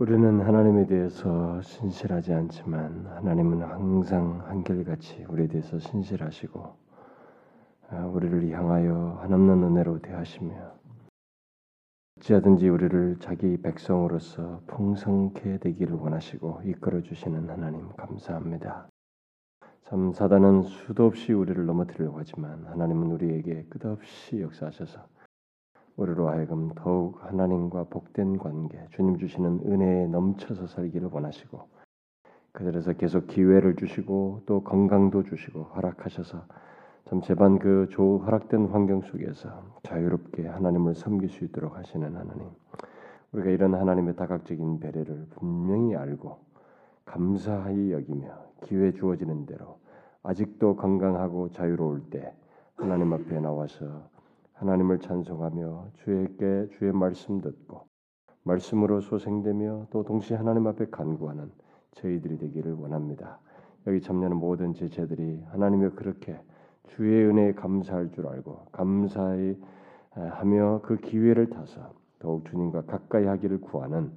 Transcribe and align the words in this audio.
우리는 0.00 0.40
하나님에 0.40 0.86
대해서 0.86 1.60
신실하지 1.60 2.32
않지만 2.32 3.06
하나님은 3.06 3.60
항상 3.60 4.40
한결같이 4.46 5.26
우리에 5.28 5.46
대해서 5.46 5.78
신실하시고 5.78 6.74
아, 7.90 8.06
우리를 8.06 8.50
향하여 8.50 9.18
한없는 9.20 9.62
은혜로 9.62 10.00
대하시며 10.00 10.54
어찌하든지 12.16 12.70
우리를 12.70 13.18
자기 13.20 13.60
백성으로서 13.60 14.62
풍성케 14.68 15.58
되기를 15.58 15.96
원하시고 15.96 16.62
이끌어 16.64 17.02
주시는 17.02 17.50
하나님 17.50 17.90
감사합니다. 17.90 18.88
참 19.84 20.14
사단은 20.14 20.62
수도 20.62 21.04
없이 21.04 21.34
우리를 21.34 21.66
넘어뜨리려고 21.66 22.20
하지만 22.20 22.64
하나님은 22.68 23.10
우리에게 23.10 23.66
끝없이 23.68 24.40
역사하셔서 24.40 25.06
우리로 26.00 26.28
하여금 26.28 26.70
더욱 26.76 27.22
하나님과 27.22 27.84
복된 27.90 28.38
관계, 28.38 28.86
주님 28.92 29.18
주시는 29.18 29.60
은혜에 29.66 30.06
넘쳐서 30.06 30.66
살기를 30.66 31.10
원하시고 31.12 31.60
그들에서 32.52 32.94
계속 32.94 33.26
기회를 33.26 33.76
주시고 33.76 34.42
또 34.46 34.64
건강도 34.64 35.22
주시고 35.22 35.64
허락하셔서 35.64 36.42
참 37.04 37.20
제반 37.20 37.58
그 37.58 37.86
조 37.90 38.18
허락된 38.18 38.66
환경 38.68 39.02
속에서 39.02 39.62
자유롭게 39.82 40.46
하나님을 40.46 40.94
섬길 40.94 41.28
수 41.28 41.44
있도록 41.44 41.76
하시는 41.76 42.16
하나님. 42.16 42.48
우리가 43.32 43.50
이런 43.50 43.74
하나님의 43.74 44.16
다각적인 44.16 44.80
배려를 44.80 45.26
분명히 45.36 45.94
알고 45.96 46.38
감사히 47.04 47.92
여기며 47.92 48.26
기회 48.64 48.92
주어지는 48.92 49.44
대로 49.46 49.78
아직도 50.22 50.76
건강하고 50.76 51.50
자유로울 51.50 52.10
때 52.10 52.34
하나님 52.76 53.12
앞에 53.12 53.38
나와서 53.40 54.08
하나님을 54.60 54.98
찬송하며 54.98 55.86
주에게 55.94 56.68
주의 56.72 56.92
말씀 56.92 57.40
듣고 57.40 57.86
말씀으로 58.42 59.00
소생되며 59.00 59.86
또 59.90 60.02
동시에 60.02 60.36
하나님 60.36 60.66
앞에 60.66 60.90
간구하는 60.90 61.50
저희들이 61.92 62.36
되기를 62.36 62.74
원합니다. 62.74 63.38
여기 63.86 64.02
참여하는 64.02 64.36
모든 64.36 64.74
제자들이 64.74 65.42
하나님이 65.48 65.88
그렇게 65.96 66.38
주의 66.88 67.24
은혜에 67.24 67.54
감사할 67.54 68.10
줄 68.10 68.26
알고 68.26 68.66
감사히 68.70 69.58
하며 70.10 70.82
그 70.82 70.98
기회를 70.98 71.48
타서 71.48 71.94
더욱 72.18 72.44
주님과 72.44 72.82
가까이 72.82 73.24
하기를 73.24 73.62
구하는 73.62 74.12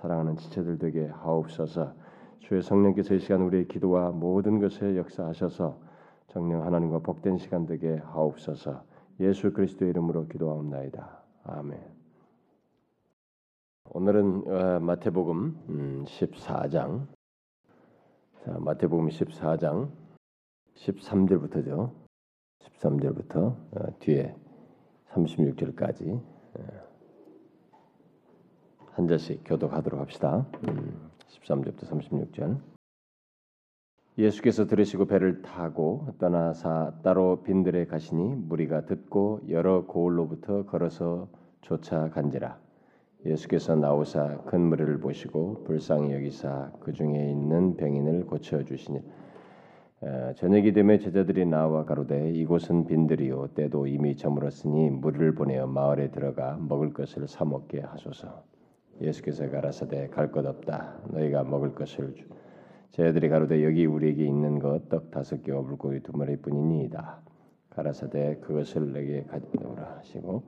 사랑하는 0.00 0.36
지체들 0.36 0.78
되게 0.78 1.06
하옵소서. 1.06 1.92
주의 2.40 2.60
성령께서 2.60 3.14
이 3.14 3.20
시간 3.20 3.42
우리의 3.42 3.68
기도와 3.68 4.10
모든 4.10 4.58
것에 4.58 4.96
역사하셔서 4.96 5.78
정령 6.26 6.64
하나님과 6.64 6.98
복된 6.98 7.38
시간 7.38 7.64
되게 7.64 7.96
하옵소서. 7.98 8.92
예수 9.20 9.52
그리스도의 9.52 9.90
이름으로 9.90 10.26
기도하옵나이다. 10.26 11.22
아멘. 11.44 11.80
오늘은 13.90 14.44
어, 14.48 14.80
마태복음 14.80 16.04
14장. 16.06 16.88
음, 16.90 17.08
자, 18.44 18.58
마태복음 18.58 19.08
14장 19.08 19.90
13절부터죠. 20.74 21.92
13절부터 22.60 23.36
어, 23.36 23.98
뒤에 24.00 24.34
36절까지 25.10 26.20
어, 26.54 26.84
한 28.92 29.06
절씩 29.06 29.42
교독하도록 29.44 30.00
합시다. 30.00 30.46
13절부터 31.28 31.92
음, 31.92 31.98
36절. 32.00 32.73
예수께서 34.16 34.66
들으시고 34.66 35.06
배를 35.06 35.42
타고 35.42 36.06
떠나사 36.18 36.92
따로 37.02 37.42
빈들에 37.42 37.86
가시니 37.86 38.36
무리가 38.36 38.86
듣고 38.86 39.40
여러 39.48 39.86
고을로부터 39.86 40.66
걸어서 40.66 41.28
쫓아간지라. 41.62 42.56
예수께서 43.26 43.74
나오사 43.74 44.42
큰 44.44 44.60
무리를 44.60 45.00
보시고 45.00 45.64
불쌍히 45.64 46.12
여기사 46.12 46.70
그 46.78 46.92
중에 46.92 47.30
있는 47.30 47.76
병인을 47.76 48.26
고쳐 48.26 48.62
주시니. 48.62 49.00
저녁이 50.36 50.72
되매 50.74 50.98
제자들이 50.98 51.46
나와 51.46 51.84
가로되 51.84 52.30
이곳은 52.30 52.86
빈들이요 52.86 53.48
때도 53.54 53.88
이미 53.88 54.14
저물었으니 54.16 54.90
무리를 54.90 55.34
보내어 55.34 55.66
마을에 55.66 56.10
들어가 56.12 56.56
먹을 56.60 56.92
것을 56.92 57.26
사 57.26 57.44
먹게 57.44 57.80
하소서. 57.80 58.44
예수께서 59.00 59.50
가라사대 59.50 60.08
갈 60.10 60.30
것 60.30 60.46
없다. 60.46 61.00
너희가 61.10 61.42
먹을 61.42 61.74
것을 61.74 62.14
주 62.14 62.26
저희들이 62.94 63.28
가로되 63.28 63.64
여기 63.64 63.86
우리에게 63.86 64.24
있는 64.24 64.60
것 64.60 64.88
떡 64.88 65.10
다섯 65.10 65.42
개와 65.42 65.62
물고기 65.62 65.98
두 65.98 66.16
마리뿐이니이다. 66.16 67.18
가라사대 67.70 68.38
그것을 68.40 68.92
내게 68.92 69.24
가져오라 69.24 69.96
하시고 69.98 70.44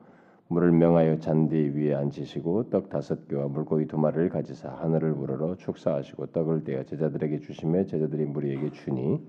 물을 0.47 0.71
명하여 0.71 1.19
잔디 1.19 1.57
위에 1.57 1.93
앉히시고 1.93 2.69
떡 2.69 2.87
다섯 2.87 3.27
개와 3.27 3.49
물고기 3.49 3.85
두 3.85 3.97
마리를 3.97 4.29
가지사 4.29 4.69
하늘을 4.69 5.11
우러러 5.11 5.55
축사하시고 5.55 6.27
떡을 6.27 6.63
떼어 6.63 6.83
제자들에게 6.83 7.39
주심에 7.41 7.83
제자들이 7.85 8.23
무리에게 8.23 8.71
주니 8.71 9.19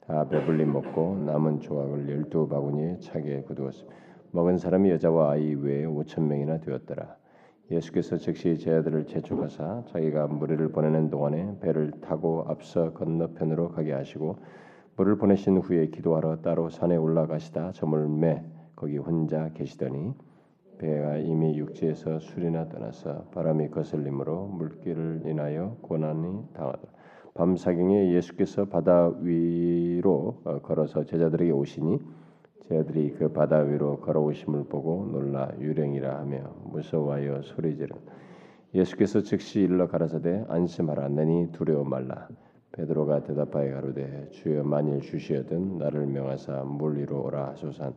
다 0.00 0.28
배불리 0.28 0.66
먹고 0.66 1.22
남은 1.24 1.60
조각을 1.60 2.10
열두 2.10 2.46
바구니에 2.46 2.98
차게 2.98 3.44
굳었으며 3.44 3.88
먹은 4.32 4.58
사람이 4.58 4.90
여자와 4.90 5.30
아이 5.30 5.54
외에 5.54 5.86
오천 5.86 6.28
명이나 6.28 6.60
되었더라. 6.60 7.16
예수께서 7.70 8.16
즉시 8.16 8.58
제 8.58 8.72
아들을 8.74 9.06
재촉하사 9.06 9.84
자기가 9.88 10.28
무리를 10.28 10.68
보내는 10.70 11.10
동안에 11.10 11.58
배를 11.60 11.90
타고 12.00 12.44
앞서 12.48 12.92
건너편으로 12.92 13.70
가게 13.70 13.92
하시고 13.92 14.38
물을 14.96 15.16
보내신 15.16 15.58
후에 15.58 15.88
기도하러 15.88 16.42
따로 16.42 16.70
산에 16.70 16.96
올라가시다 16.96 17.72
점을 17.72 18.08
매 18.08 18.44
거기 18.76 18.98
혼자 18.98 19.50
계시더니 19.52 20.14
배가 20.78 21.16
이미 21.16 21.56
육지에서 21.58 22.20
술이나 22.20 22.68
떠나서 22.68 23.24
바람이 23.32 23.70
거슬림으로 23.70 24.46
물길을 24.46 25.22
인하여 25.24 25.76
고난이 25.82 26.52
당하더라. 26.52 26.92
밤 27.34 27.56
사경에 27.56 28.12
예수께서 28.14 28.66
바다 28.66 29.10
위로 29.20 30.40
어, 30.44 30.60
걸어서 30.60 31.04
제자들에게 31.04 31.50
오시니 31.50 32.00
제자들이 32.68 33.12
그 33.12 33.28
바다 33.28 33.58
위로 33.58 34.00
걸어오심을 34.00 34.64
보고 34.64 35.06
놀라 35.06 35.52
유령이라 35.60 36.18
하며 36.18 36.52
무서워하여 36.64 37.42
소리지르 37.42 37.94
예수께서 38.74 39.20
즉시 39.20 39.60
일러 39.60 39.86
가라사대 39.86 40.44
안심하라 40.48 41.08
내니 41.08 41.52
두려워 41.52 41.84
말라. 41.84 42.28
베드로가 42.72 43.22
대답하여 43.22 43.72
가로되 43.74 44.28
주여 44.32 44.64
만일 44.64 45.00
주시어든 45.00 45.78
나를 45.78 46.06
명하사 46.06 46.64
물 46.64 46.98
위로 46.98 47.24
오라 47.24 47.50
하소산 47.50 47.94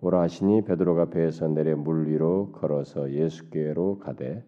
오라 0.00 0.22
하시니 0.22 0.62
베드로가 0.62 1.06
배에서 1.06 1.48
내려 1.48 1.76
물 1.76 2.08
위로 2.08 2.52
걸어서 2.52 3.10
예수께로 3.10 3.98
가되 3.98 4.44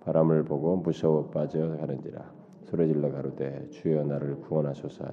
바람을 0.00 0.44
보고 0.44 0.76
무서워 0.76 1.28
빠져 1.28 1.76
가는지라. 1.76 2.32
소리질러 2.64 3.12
가로되 3.12 3.68
주여 3.70 4.04
나를 4.04 4.36
구원하소서 4.40 5.04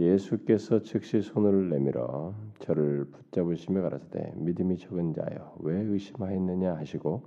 예수께서 0.00 0.80
즉시 0.80 1.20
손을 1.20 1.68
내밀어 1.68 2.32
저를 2.60 3.04
붙잡으시며 3.04 3.82
가라사대 3.82 4.32
믿음이 4.36 4.78
적은 4.78 5.12
자여 5.12 5.56
왜 5.60 5.78
의심하였느냐 5.78 6.74
하시고 6.76 7.22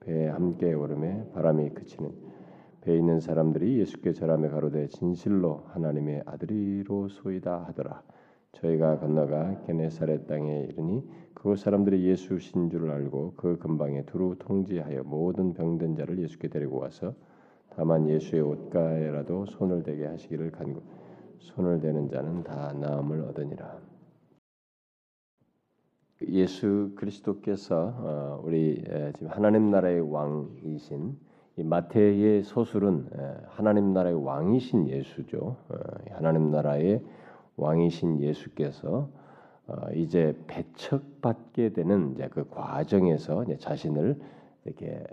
배에 0.00 0.28
함께 0.28 0.72
오름에 0.72 1.30
바람이 1.34 1.70
그치는 1.70 2.10
배에 2.80 2.96
있는 2.96 3.20
사람들이 3.20 3.78
예수께 3.78 4.12
절하며 4.12 4.48
가로되 4.50 4.88
진실로 4.88 5.64
하나님의 5.68 6.22
아들이로소이다 6.24 7.64
하더라. 7.68 8.02
저희가 8.52 9.00
건너가 9.00 9.60
게네사렛 9.66 10.26
땅에 10.26 10.66
이르니 10.70 11.06
그곳 11.34 11.58
사람들이 11.58 12.04
예수신 12.06 12.70
줄을 12.70 12.90
알고 12.90 13.34
그 13.36 13.58
근방에 13.58 14.04
두루 14.06 14.36
통지하여 14.38 15.02
모든 15.04 15.52
병든 15.52 15.96
자를 15.96 16.18
예수께 16.18 16.48
데리고 16.48 16.78
와서 16.78 17.14
다만 17.70 18.08
예수의 18.08 18.40
옷가에라도 18.40 19.44
손을 19.46 19.82
대게 19.82 20.06
하시기를 20.06 20.52
간구 20.52 20.80
손을 21.44 21.80
대는 21.80 22.08
자는 22.08 22.42
다 22.42 22.72
나음을 22.72 23.20
얻으니라. 23.20 23.78
예수 26.28 26.92
그리스도께서 26.96 27.94
어, 27.98 28.42
우리 28.44 28.82
지금 29.14 29.28
하나님 29.28 29.70
나라의 29.70 30.00
왕이신 30.00 31.18
마태의 31.56 32.44
서술은 32.44 33.10
하나님 33.48 33.92
나라의 33.92 34.14
왕이신 34.24 34.88
예수죠. 34.88 35.56
어, 35.68 35.76
하나님 36.12 36.50
나라의 36.50 37.04
왕이신 37.56 38.20
예수께서 38.20 39.08
어, 39.66 39.74
이제 39.94 40.36
배척받게 40.46 41.74
되는 41.74 42.12
이제 42.12 42.28
그 42.28 42.48
과정에서 42.48 43.44
자신을 43.58 44.18
이렇게 44.64 45.04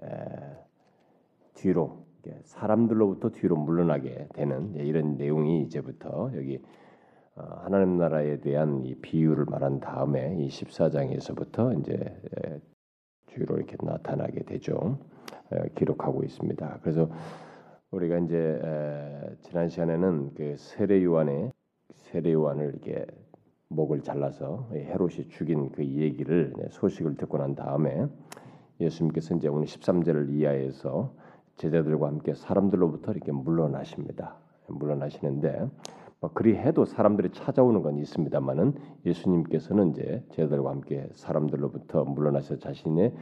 뒤로 1.56 2.06
사람들로부터 2.44 3.30
뒤로 3.30 3.56
물러나게 3.56 4.28
되는 4.34 4.76
이런 4.76 5.18
내용이 5.18 5.64
이제부터 5.64 6.32
여기 6.36 6.60
어, 7.36 7.44
하나님 7.64 7.98
나라에 7.98 8.42
대한 8.42 8.84
이 8.86 8.96
비유를 8.96 9.46
말한 9.46 9.80
다음에 9.80 10.36
이 10.40 10.48
14장에서부터 10.50 11.80
이제 11.80 11.96
뒤로 13.28 13.56
이렇게 13.56 13.78
나타나게 13.82 14.44
되죠. 14.44 15.00
기록하고 15.76 16.24
있습니다. 16.24 16.80
그래서 16.82 17.10
우리가 17.92 18.20
이제 18.20 18.60
지난 19.42 19.70
시간에는 19.70 20.34
그 20.34 20.56
세례 20.58 21.04
요한의 21.04 21.52
세례 21.96 22.34
요한을 22.34 22.70
이렇게 22.70 23.06
목을 23.68 24.02
잘라서 24.02 24.70
헤롯이 24.74 25.30
죽인 25.30 25.72
그 25.72 25.86
얘기를 25.86 26.54
소식을 26.72 27.16
듣고 27.16 27.38
난 27.38 27.56
다음에 27.56 28.06
예수님께서 28.80 29.36
이제 29.36 29.48
오늘 29.48 29.66
13절을 29.66 30.30
이하에서 30.30 31.14
제자들과 31.62 32.08
함께 32.08 32.34
사람들로부터 32.34 33.12
이렇게 33.12 33.32
물러나십니다. 33.32 34.36
물러나시는데 34.68 35.70
뭐 36.20 36.32
그리 36.34 36.56
해도 36.56 36.86
사람들이 36.86 37.30
찾아오는 37.32 37.84
건 37.84 37.98
있습니다만은 37.98 38.74
예수님께서는 39.06 39.92
이제 39.92 40.26
제자들과 40.32 40.72
함께 40.72 41.08
사람들로부터 41.14 42.06
물러나셔 42.06 42.58
자신의 42.58 43.14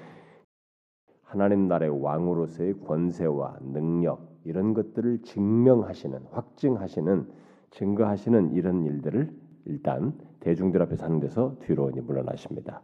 하나님 1.24 1.68
나라의 1.68 2.02
왕으로서의 2.02 2.80
권세와 2.86 3.58
능력 3.62 4.30
이런 4.46 4.74
것들을 4.74 5.24
증명하시는 5.24 6.20
확증하시는 6.32 7.28
증거하시는 7.72 8.54
이런 8.54 8.86
일들을 8.86 9.32
일단 9.66 10.14
대중들 10.40 10.82
앞에서 10.82 11.06
하는 11.06 11.20
데서 11.20 11.58
뒤로 11.60 11.92
물러나십니다. 11.92 12.82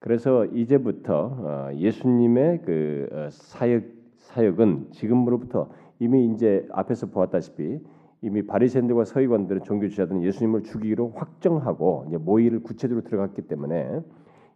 그래서 0.00 0.44
이제부터 0.44 1.36
어, 1.38 1.70
예수님의 1.74 2.62
그 2.62 3.08
어, 3.12 3.28
사역 3.30 3.97
사역은 4.18 4.92
지금으로부터 4.92 5.70
이미 5.98 6.26
이제 6.26 6.66
앞에서 6.72 7.06
보았다시피 7.06 7.80
이미 8.20 8.46
바리새인들과 8.46 9.04
서기관들은 9.04 9.62
종교 9.64 9.88
지자들은 9.88 10.22
예수님을 10.22 10.64
죽이기로 10.64 11.12
확정하고 11.14 12.06
이제 12.08 12.16
모의를 12.18 12.62
구체적으로 12.62 13.04
들어갔기 13.04 13.42
때문에 13.42 14.00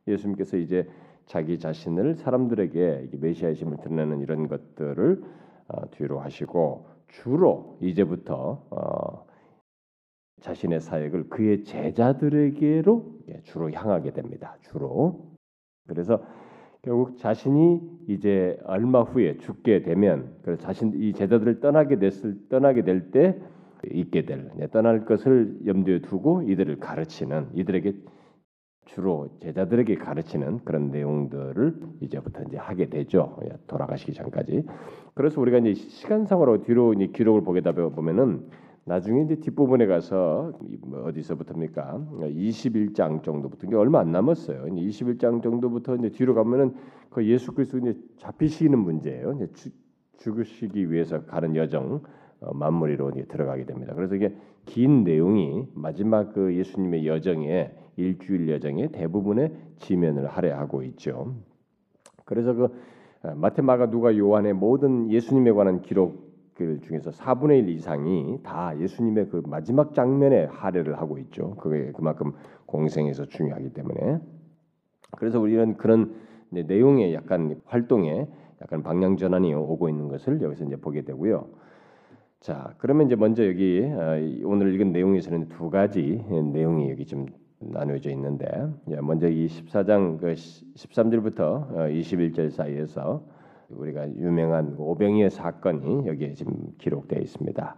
예수님께서 0.06 0.56
이제 0.56 0.88
자기 1.26 1.58
자신을 1.58 2.16
사람들에게 2.16 3.10
메시아이심을 3.20 3.78
드러내는 3.78 4.20
이런 4.20 4.48
것들을 4.48 5.22
어, 5.68 5.90
뒤로 5.92 6.18
하시고 6.18 6.86
주로 7.06 7.78
이제부터 7.80 8.66
어, 8.70 9.26
자신의 10.40 10.80
사역을 10.80 11.28
그의 11.28 11.62
제자들에게로 11.62 13.18
예, 13.28 13.40
주로 13.44 13.70
향하게 13.70 14.10
됩니다. 14.10 14.56
주로 14.60 15.32
그래서 15.86 16.20
결국 16.82 17.17
자신이 17.19 17.81
이제 18.08 18.58
얼마 18.64 19.02
후에 19.02 19.38
죽게 19.38 19.82
되면 19.82 20.34
그 20.43 20.58
자신 20.58 20.93
이 20.96 21.12
제자들을 21.12 21.61
떠나게 21.61 21.99
됐을 21.99 22.37
떠나게 22.49 22.82
될 22.82 23.11
때 23.12 23.38
있게 23.90 24.25
될 24.25 24.50
예, 24.61 24.67
떠날 24.69 25.05
것을 25.05 25.58
염두에 25.67 26.00
두고 26.00 26.43
이들을 26.43 26.79
가르치는 26.79 27.49
이들에게 27.55 27.94
주로 28.87 29.29
제자들에게 29.40 29.96
가르치는 29.96 30.64
그런 30.64 30.90
내용들을 30.90 31.76
이제부터 32.00 32.43
이제 32.44 32.56
하게 32.56 32.88
되죠. 32.88 33.38
예, 33.44 33.56
돌아가시기 33.67 34.12
전까지. 34.12 34.64
그래서 35.14 35.40
우리가 35.40 35.58
이제 35.58 35.75
시간상으로 35.75 36.62
뒤로 36.62 36.93
이제 36.94 37.06
기록을 37.08 37.43
보게 37.43 37.61
되다 37.61 37.88
보면은 37.88 38.49
나중에 38.84 39.23
이제 39.23 39.37
뒷부분에 39.37 39.87
가서 39.87 40.52
뭐 40.81 41.05
어디서부터입니까? 41.05 42.05
21장 42.20 43.23
정도부터 43.23 43.67
이게 43.67 43.76
얼마 43.76 44.00
안 44.00 44.11
남았어요. 44.11 44.64
21장 44.64 45.43
정도부터 45.43 45.96
이제 45.96 46.11
뒤로 46.11 46.34
가면은 46.34 46.75
그 47.11 47.25
예수 47.26 47.52
그리스도 47.52 47.79
이제 47.79 47.96
잡히시는 48.17 48.79
문제예요. 48.79 49.34
이제 49.34 49.52
죽, 49.52 49.73
죽으시기 50.19 50.90
위해서 50.90 51.25
가는 51.25 51.55
여정 51.55 52.02
어, 52.40 52.55
마무리로 52.55 53.11
이제 53.11 53.25
들어가게 53.25 53.64
됩니다. 53.67 53.94
그래서 53.94 54.17
이게 54.17 54.34
긴 54.64 55.05
내용이 55.05 55.69
마지막 55.75 56.32
그 56.32 56.55
예수님의 56.56 57.06
여정에 57.06 57.73
일주일 57.96 58.49
여정의 58.49 58.90
대부분의 58.90 59.52
지면을 59.79 60.26
할애하고 60.26 60.82
있죠. 60.84 61.37
그래서 62.25 62.52
그 62.55 62.64
어, 63.23 63.34
마태, 63.37 63.62
마가, 63.62 63.90
누가, 63.90 64.17
요한의 64.17 64.55
모든 64.55 65.08
예수님에 65.11 65.52
관한 65.52 65.82
기록 65.82 66.21
들 66.54 66.81
중에서 66.81 67.10
4분의 67.10 67.60
1 67.60 67.69
이상이 67.70 68.38
다 68.43 68.78
예수님의 68.78 69.28
그 69.31 69.43
마지막 69.46 69.94
장면에 69.94 70.44
할애를 70.44 70.99
하고 70.99 71.19
있죠. 71.19 71.54
그게 71.56 71.93
그만큼 71.93 72.32
공생에서 72.66 73.26
중요하기 73.26 73.70
때문에 73.70 74.19
그래서 75.16 75.40
우리는 75.40 75.76
그런 75.76 76.14
내용의 76.50 77.14
약간 77.14 77.60
활동에 77.64 78.28
약간 78.60 78.82
방향 78.82 79.16
전환이 79.16 79.52
오고 79.54 79.88
있는 79.88 80.08
것을 80.08 80.40
여기서 80.40 80.64
이제 80.64 80.76
보게 80.76 81.02
되고요. 81.02 81.46
자, 82.40 82.75
그러면 82.78 83.06
이제 83.06 83.16
먼저 83.16 83.46
여기 83.46 83.82
어, 83.84 84.19
오늘 84.44 84.75
읽은 84.75 84.93
내용에서는 84.93 85.48
두 85.48 85.70
가지 85.70 86.25
내용이 86.52 86.90
여기 86.90 87.06
좀 87.06 87.26
나누어져 87.60 88.10
있는데 88.10 88.48
먼저 89.00 89.28
이 89.28 89.46
14장 89.46 90.19
그 90.19 90.34
13절부터 90.34 91.70
21절 91.70 92.46
어, 92.46 92.50
사이에서 92.50 93.25
우리가 93.76 94.08
유명한 94.16 94.74
오병이의 94.78 95.30
사건이 95.30 96.06
여기에 96.06 96.34
지금 96.34 96.54
기록되어 96.78 97.20
있습니다. 97.20 97.76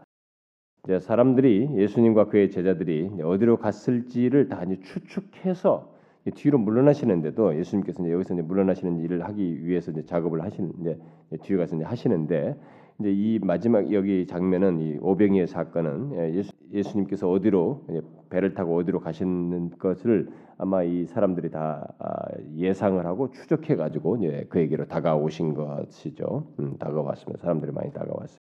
이제 0.84 1.00
사람들이 1.00 1.70
예수님과 1.76 2.26
그의 2.26 2.50
제자들이 2.50 3.10
어디로 3.22 3.56
갔을지를 3.56 4.48
다 4.48 4.62
추측해서 4.64 5.94
뒤로 6.34 6.58
물러나시는데도 6.58 7.56
예수님께서 7.58 8.02
이제 8.02 8.12
여기서 8.12 8.34
이제 8.34 8.42
물러나시는 8.42 8.98
일을 9.00 9.24
하기 9.24 9.66
위해서 9.66 9.90
이제 9.90 10.04
작업을 10.04 10.42
하시는 10.42 10.72
이제 10.80 10.98
뒤에 11.42 11.56
가서 11.56 11.76
이제 11.76 11.84
하시는데 11.84 12.56
이제 13.00 13.12
이 13.12 13.38
마지막 13.42 13.92
여기 13.92 14.26
장면은 14.26 14.80
이 14.80 14.98
오병이의 15.00 15.46
사건은 15.46 16.12
예, 16.14 16.34
예수, 16.34 16.52
예수님께서 16.72 17.30
어디로 17.30 17.86
배를 18.30 18.54
타고 18.54 18.76
어디로 18.76 19.00
가시는 19.00 19.70
것을 19.78 20.28
아마 20.58 20.82
이 20.82 21.06
사람들이 21.06 21.50
다 21.50 21.94
아, 21.98 22.14
예상을 22.56 23.04
하고 23.06 23.30
추적해 23.30 23.76
가지고 23.76 24.18
그에게로 24.48 24.86
다가오신 24.86 25.54
것이죠. 25.54 26.52
음, 26.58 26.76
다가왔습니다. 26.78 27.40
사람들이 27.42 27.72
많이 27.72 27.92
다가왔어요. 27.92 28.38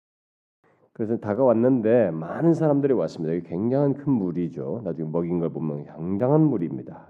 그래서 0.92 1.16
다가왔는데 1.18 2.10
많은 2.10 2.54
사람들이 2.54 2.92
왔습니다. 2.92 3.34
여기 3.36 3.46
굉장한 3.48 3.94
큰 3.94 4.12
무리죠. 4.12 4.82
나중에 4.84 5.08
먹인 5.08 5.38
걸 5.38 5.50
보면 5.50 5.84
굉장한 5.84 6.40
무리입니다. 6.40 7.08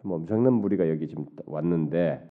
참 0.00 0.10
엄청난 0.10 0.54
무리가 0.54 0.88
여기 0.88 1.06
지금 1.06 1.26
왔는데 1.44 2.26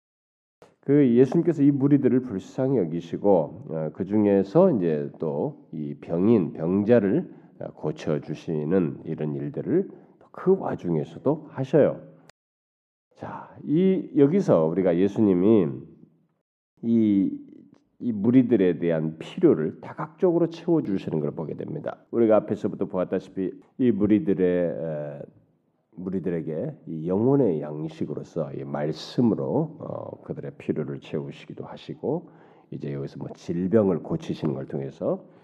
그 0.82 1.16
예수님께서 1.16 1.64
이 1.64 1.72
무리들을 1.72 2.20
불쌍히 2.22 2.78
여기시고 2.78 3.32
어, 3.70 3.90
그 3.94 4.06
중에서 4.06 4.72
이제 4.72 5.10
또 5.20 5.66
이 5.76 5.96
병인 6.00 6.54
병자를 6.54 7.30
고쳐 7.76 8.20
주시는 8.20 9.02
이런 9.06 9.36
일들을 9.36 9.90
그 10.32 10.58
와중에서도 10.58 11.48
하셔요. 11.52 12.02
자, 13.16 13.56
이 13.64 14.10
여기서 14.18 14.66
우리가 14.66 14.98
예수님이 14.98 15.68
이, 16.84 17.32
이 18.00 18.12
무리들에 18.12 18.80
대한 18.80 19.18
필요를 19.18 19.80
다각적으로 19.80 20.50
채워 20.50 20.84
주시는 20.84 21.22
걸 21.22 21.32
보게 21.32 21.56
됩니다. 21.56 21.98
우리가 22.12 22.36
앞에서부터 22.38 22.86
보았다시피 22.86 23.52
이 23.78 23.92
무리들의 23.92 25.24
무리들에게 25.96 26.76
이 26.88 27.08
영혼의 27.08 27.62
양식으로서 27.62 28.52
이 28.54 28.64
말씀으로 28.64 29.78
어, 29.80 30.22
그들의 30.24 30.52
필요를 30.58 31.00
채우시기도 31.00 31.64
하시고 31.64 32.30
이제 32.72 32.94
여기서 32.94 33.18
뭐 33.20 33.30
질병을 33.34 34.00
고치시는 34.04 34.54
걸 34.54 34.68
통해서 34.68 35.14
어, 35.14 35.35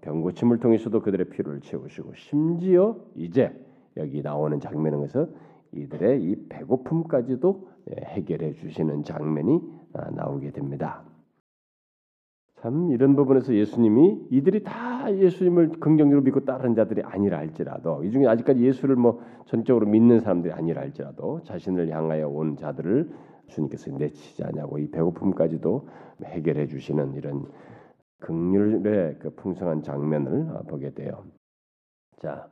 병 0.00 0.22
고침을 0.22 0.58
통해서도 0.58 1.00
그들의 1.00 1.28
필요를 1.30 1.60
채우시고 1.60 2.14
심지어 2.14 2.96
이제 3.14 3.52
여기 3.96 4.22
나오는 4.22 4.58
장면에서 4.60 5.28
이들의 5.72 6.22
이 6.22 6.48
배고픔까지도 6.48 7.68
예, 7.90 8.04
해결해 8.04 8.54
주시는 8.54 9.04
장면이 9.04 9.60
아, 9.92 10.10
나오게 10.10 10.52
됩니다. 10.52 11.04
참 12.56 12.90
이런 12.92 13.14
부분에서 13.14 13.54
예수님이 13.54 14.28
이들이 14.30 14.62
다 14.62 15.14
예수님을 15.14 15.80
긍정적으로 15.80 16.22
믿고 16.22 16.46
따르는 16.46 16.74
자들이 16.74 17.02
아니라 17.02 17.38
할지라도 17.38 18.02
이 18.04 18.10
중에 18.10 18.26
아직까지 18.26 18.64
예수를 18.64 18.96
뭐 18.96 19.20
전적으로 19.44 19.86
믿는 19.86 20.20
사람들이 20.20 20.52
아니라 20.54 20.80
할지라도 20.80 21.42
자신을 21.42 21.90
향하여 21.90 22.28
온 22.28 22.56
자들을 22.56 23.10
주님께서 23.48 23.90
내치지 23.90 24.44
않냐고 24.44 24.78
이 24.78 24.90
배고픔까지도 24.90 25.88
해결해 26.24 26.66
주시는 26.66 27.14
이런 27.14 27.44
극률의 28.24 29.18
그 29.18 29.30
풍성한 29.34 29.82
장면을 29.82 30.46
보게 30.66 30.90
돼요. 30.90 31.24
자, 32.20 32.48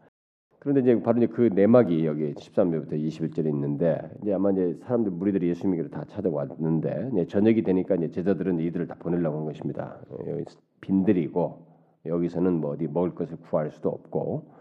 그런데 0.58 0.80
이제 0.82 1.02
바로 1.02 1.18
이제 1.18 1.26
그 1.26 1.50
내막이 1.52 2.06
여기 2.06 2.34
13절부터 2.34 2.92
21절에 2.92 3.46
있는데 3.46 3.98
이제 4.22 4.34
아마 4.34 4.50
이제 4.50 4.78
사람들 4.82 5.10
무리들이 5.10 5.48
예수님에게 5.48 5.88
다 5.88 6.04
찾아왔는데 6.06 7.10
이제 7.12 7.26
저녁이 7.26 7.62
되니까 7.62 7.94
이제 7.96 8.10
제자들은 8.10 8.60
이들을 8.60 8.86
다 8.86 8.94
보내려고 8.98 9.38
한 9.38 9.44
것입니다. 9.46 9.98
여기 10.28 10.44
빈들이고 10.82 11.66
여기서는 12.06 12.60
뭐 12.60 12.72
어디 12.72 12.86
먹을 12.86 13.14
것을 13.14 13.38
구할 13.38 13.70
수도 13.70 13.88
없고 13.88 14.52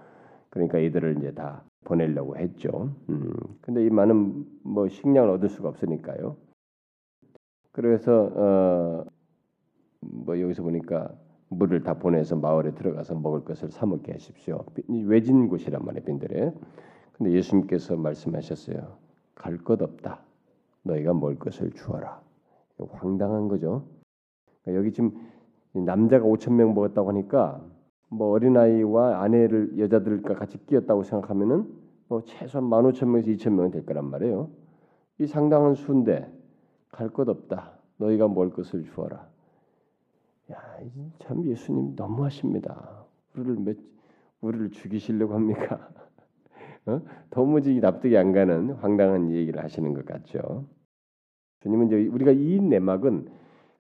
그러니까 0.49 0.79
이들을 0.79 1.17
이제 1.17 1.33
다 1.33 1.63
보내려고 1.83 2.37
했죠. 2.37 2.95
음. 3.09 3.33
근데 3.61 3.85
이 3.85 3.89
많은 3.89 4.45
뭐 4.63 4.87
식량을 4.87 5.29
얻을 5.29 5.49
수가 5.49 5.69
없으니까요. 5.69 6.37
그래서 7.73 8.31
어 8.33 9.05
뭐 10.01 10.39
여기서 10.39 10.63
보니까 10.63 11.12
물을 11.50 11.84
다 11.84 11.96
보내서 11.96 12.36
마을에 12.36 12.74
들어가서 12.74 13.15
먹을 13.15 13.43
것을 13.43 13.72
사 13.72 13.86
먹게 13.86 14.13
하십시오. 14.13 14.65
외진 15.05 15.48
곳이란 15.50 15.84
말이에요, 15.86 16.05
빈들에. 16.05 16.53
근데 17.13 17.31
예수님께서 17.34 17.98
말씀하셨어요. 17.98 18.98
갈 19.36 19.58
것 19.63 19.81
없다. 19.81 20.22
너희가 20.84 21.13
먹을 21.13 21.38
것을 21.38 21.72
주어라. 21.72 22.22
황당한 22.91 23.48
거죠. 23.48 23.84
그러니까 24.63 24.79
여기 24.79 24.91
지금 24.93 25.12
남자가 25.74 26.25
5천 26.25 26.53
명 26.53 26.74
먹었다고 26.74 27.10
하니까 27.10 27.62
뭐 28.10 28.29
어린아이와 28.31 29.22
아내를 29.22 29.77
여자들과 29.77 30.36
같이 30.36 30.58
끼었다고 30.65 31.03
생각하면은 31.03 31.67
뭐 32.08 32.24
최소한 32.25 32.70
15,000명에서 32.70 33.27
2,000명은 33.38 33.72
될 33.72 33.86
거란 33.86 34.05
말이에요. 34.10 34.50
이 35.20 35.27
상당한 35.27 35.75
수인데 35.75 36.31
갈 36.89 37.10
것 37.10 37.29
없다. 37.29 37.74
너희가 37.98 38.27
먹을 38.27 38.50
것을 38.51 38.84
주어라. 38.84 39.29
참 41.20 41.46
예수님 41.46 41.93
너무하십니다. 41.96 43.05
우리를 43.36 43.55
몇 43.58 43.77
우리를 44.41 44.72
죽이시려고 44.72 45.34
합니까? 45.34 45.89
어? 46.88 47.01
도무지 47.29 47.79
납득이 47.79 48.17
안 48.17 48.31
가는 48.31 48.72
황당한 48.72 49.31
얘기를 49.31 49.63
하시는 49.63 49.93
것 49.93 50.05
같죠. 50.05 50.65
주님은 51.62 51.88
이제 51.88 52.08
우리가 52.08 52.31
이 52.31 52.60
내막은 52.60 53.27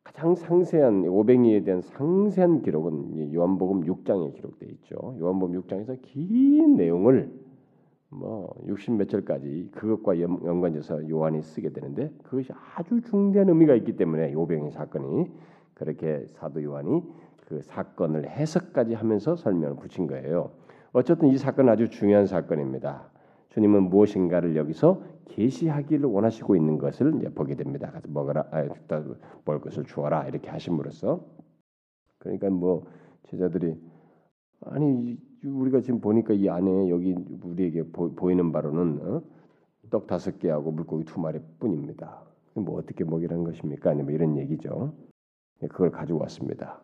가장 0.03 0.35
상세한 0.35 1.07
오뱅이에 1.07 1.63
대한 1.63 1.81
상세한 1.81 2.61
기록은 2.61 3.33
요한복음 3.33 3.81
6장에 3.81 4.33
기록되어 4.35 4.69
있죠. 4.69 5.15
요한복음 5.19 5.61
6장에서 5.61 5.99
긴 6.01 6.75
내용을 6.75 7.31
뭐 8.09 8.53
60몇 8.67 9.09
절까지 9.09 9.69
그것과 9.71 10.19
연관해서 10.19 11.09
요한이 11.09 11.41
쓰게 11.41 11.69
되는데 11.69 12.11
그것이 12.23 12.51
아주 12.75 13.01
중대한 13.01 13.47
의미가 13.49 13.75
있기 13.75 13.95
때문에 13.95 14.33
요병의 14.33 14.71
사건이 14.71 15.31
그렇게 15.73 16.25
사도 16.27 16.63
요한이 16.63 17.03
그 17.45 17.61
사건을 17.61 18.27
해석까지 18.29 18.93
하면서 18.93 19.35
설명을 19.35 19.75
붙인 19.77 20.07
거예요. 20.07 20.51
어쨌든 20.93 21.29
이 21.29 21.37
사건은 21.37 21.71
아주 21.71 21.89
중요한 21.89 22.27
사건입니다. 22.27 23.09
주님은 23.49 23.83
무엇인가를 23.83 24.55
여기서 24.55 25.03
계시하기를 25.25 26.05
원하시고 26.05 26.55
있는 26.55 26.77
것을 26.77 27.15
이제 27.17 27.29
보게 27.29 27.55
됩니다. 27.55 27.91
먹어라, 28.07 28.47
아, 28.51 28.67
먹을 29.45 29.61
것을 29.61 29.83
주어라 29.83 30.27
이렇게 30.27 30.49
하심으로써 30.49 31.25
그러니까 32.19 32.49
뭐 32.49 32.85
제자들이 33.29 33.75
아니 34.61 35.17
우리가 35.43 35.81
지금 35.81 35.99
보니까 35.99 36.33
이 36.33 36.47
안에 36.47 36.89
여기 36.89 37.15
우리에게 37.43 37.83
보, 37.91 38.31
이는 38.31 38.51
바로는 38.51 38.99
어? 39.01 39.21
떡 39.89 40.07
다섯 40.07 40.39
개하고 40.39 40.71
물고기 40.71 41.03
두 41.05 41.19
마리뿐입니다. 41.19 42.21
뭐 42.53 42.77
어떻게 42.77 43.03
먹이라는 43.03 43.43
것입니까? 43.43 43.91
아니 43.91 44.03
뭐 44.03 44.11
이런 44.11 44.37
얘기죠. 44.37 44.93
예, 45.63 45.67
그걸 45.67 45.91
가지고 45.91 46.19
왔습니다. 46.21 46.81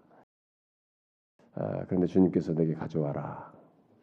아, 1.54 1.86
그런데 1.86 2.08
주님께서 2.08 2.54
내게 2.54 2.74
가져와라. 2.74 3.52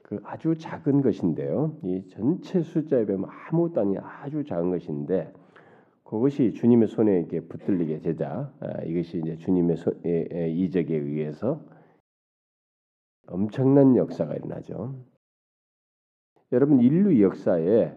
그 0.02 0.21
아주 0.25 0.57
작은 0.57 1.02
것인데요. 1.02 1.78
이 1.83 2.07
전체 2.09 2.61
숫자에 2.62 3.07
비하면 3.07 3.31
아무것도 3.31 3.81
아닌 3.81 3.99
아주 3.99 4.45
작은 4.45 4.71
것인데 4.71 5.33
그것이 6.02 6.52
주님의 6.52 6.88
손에 6.88 7.21
이렇게 7.21 7.40
붙들리게 7.40 8.00
되자 8.00 8.52
아, 8.61 8.83
이것이 8.83 9.19
이제 9.19 9.37
주님의 9.37 9.76
소, 9.76 9.93
에, 10.04 10.28
에, 10.31 10.50
이적에 10.50 10.95
의해서 10.95 11.61
엄청난 13.26 13.97
역사가 13.97 14.35
일어나죠. 14.35 15.02
여러분 16.52 16.81
인류 16.81 17.23
역사에 17.23 17.97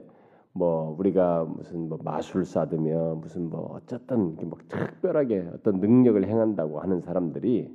뭐 0.58 0.96
우리가 0.98 1.46
무슨 1.46 1.88
뭐 1.90 2.00
마술사드며 2.04 3.16
무슨 3.22 3.50
뭐 3.50 3.76
어쨌든 3.76 4.36
뭐 4.36 4.58
특별하게 4.68 5.50
어떤 5.54 5.80
능력을 5.80 6.24
행한다고 6.26 6.80
하는 6.80 7.02
사람들이 7.02 7.74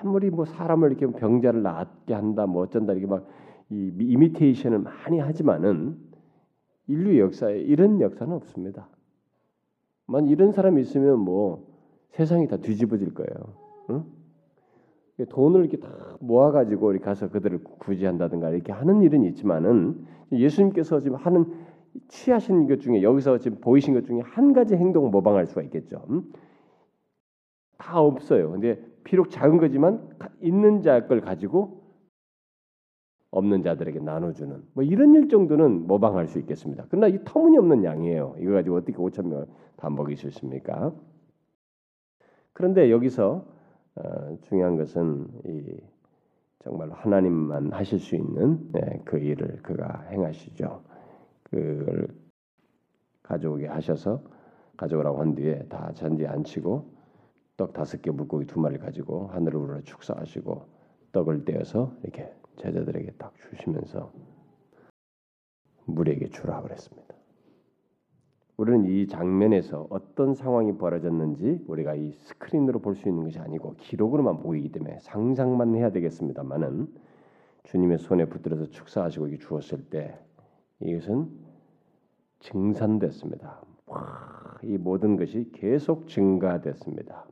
아무리 0.00 0.30
뭐 0.30 0.44
사람을 0.44 0.90
이렇게 0.90 1.06
병자를 1.06 1.62
낫게 1.62 2.14
한다 2.14 2.46
뭐 2.46 2.62
어쩐다 2.62 2.92
이렇게 2.92 3.06
막 3.06 3.42
이 3.72 3.90
이미테이션을 3.98 4.80
많이 4.80 5.18
하지만은 5.18 5.96
인류 6.88 7.18
역사에 7.18 7.58
이런 7.58 8.02
역사는 8.02 8.34
없습니다. 8.34 8.88
만 10.06 10.28
이런 10.28 10.52
사람이 10.52 10.82
있으면 10.82 11.18
뭐 11.20 11.66
세상이 12.10 12.48
다 12.48 12.58
뒤집어질 12.58 13.14
거예요. 13.14 13.54
응? 13.90 14.04
돈을 15.26 15.60
이렇게 15.60 15.78
다 15.78 15.88
모아가지고 16.20 16.92
이렇게 16.92 17.04
가서 17.04 17.28
그들을 17.30 17.62
구제한다든가 17.64 18.50
이렇게 18.50 18.72
하는 18.72 19.02
일은 19.02 19.24
있지만은 19.24 20.06
예수님께서 20.32 21.00
지금 21.00 21.16
하는 21.16 21.46
취하신 22.08 22.66
것 22.68 22.80
중에 22.80 23.02
여기서 23.02 23.38
지금 23.38 23.60
보이신 23.60 23.94
것 23.94 24.04
중에 24.06 24.20
한 24.20 24.52
가지 24.52 24.74
행동을 24.76 25.10
모방할 25.10 25.46
수가 25.46 25.62
있겠죠. 25.62 26.04
음? 26.10 26.32
다 27.78 28.00
없어요. 28.00 28.50
근데 28.52 28.82
비록 29.04 29.30
작은 29.30 29.58
거지만 29.58 30.08
있는 30.40 30.82
자 30.82 31.06
걸 31.06 31.20
가지고 31.20 31.82
없는 33.30 33.62
자들에게 33.62 33.98
나눠주는 33.98 34.62
뭐 34.74 34.84
이런 34.84 35.14
일 35.14 35.28
정도는 35.28 35.86
모방할 35.86 36.28
수 36.28 36.38
있겠습니다. 36.38 36.84
그러나 36.90 37.08
이 37.08 37.18
터무니없는 37.24 37.82
양이에요. 37.82 38.36
이거 38.40 38.52
가지고 38.52 38.76
어떻게 38.76 38.92
5천 38.96 39.26
명을 39.26 39.46
다 39.76 39.88
먹일 39.90 40.16
수 40.16 40.28
있습니까? 40.28 40.92
그런데 42.52 42.90
여기서 42.90 43.46
어, 43.96 44.36
중요한 44.42 44.76
것은 44.76 45.28
이 45.44 45.80
정말 46.60 46.90
하나님만 46.90 47.72
하실 47.72 47.98
수 47.98 48.14
있는 48.16 48.70
네, 48.72 49.00
그 49.04 49.18
일을 49.18 49.62
그가 49.62 50.06
행하시죠. 50.10 50.82
그걸 51.42 52.08
가져오게 53.22 53.66
하셔서 53.66 54.22
가져오라고 54.76 55.20
한 55.20 55.34
뒤에 55.34 55.66
다 55.68 55.92
잔디에 55.94 56.26
앉히고 56.26 56.92
떡 57.56 57.72
다섯 57.72 58.00
개 58.00 58.10
물고기 58.10 58.46
두 58.46 58.60
마리 58.60 58.78
가지고 58.78 59.28
하늘을 59.28 59.60
우러러 59.60 59.80
축사하시고 59.82 60.66
떡을 61.12 61.44
떼어서 61.44 61.94
이렇게 62.02 62.32
제자들에게 62.56 63.12
딱 63.18 63.34
주시면서 63.36 64.12
물에게 65.84 66.28
주라 66.28 66.62
그랬습니다. 66.62 67.11
우리는 68.56 68.84
이 68.84 69.06
장면에서 69.06 69.86
어떤 69.90 70.34
상황이 70.34 70.76
벌어졌는지 70.76 71.64
우리가 71.66 71.94
이 71.94 72.12
스크린으로 72.12 72.80
볼 72.80 72.94
수 72.94 73.08
있는 73.08 73.24
것이 73.24 73.38
아니고 73.38 73.74
기록으로만 73.78 74.40
보이기 74.40 74.70
때문에 74.70 74.98
상상만 75.00 75.74
해야 75.74 75.90
되겠습니다만은 75.90 76.88
주님의 77.64 77.98
손에 77.98 78.26
붙들어서 78.26 78.66
축사하시고 78.66 79.28
이 79.28 79.38
주었을 79.38 79.84
때 79.88 80.18
이것은 80.80 81.28
증산됐습니다. 82.40 83.62
와, 83.86 84.58
이 84.62 84.76
모든 84.76 85.16
것이 85.16 85.48
계속 85.52 86.08
증가됐습니다. 86.08 87.24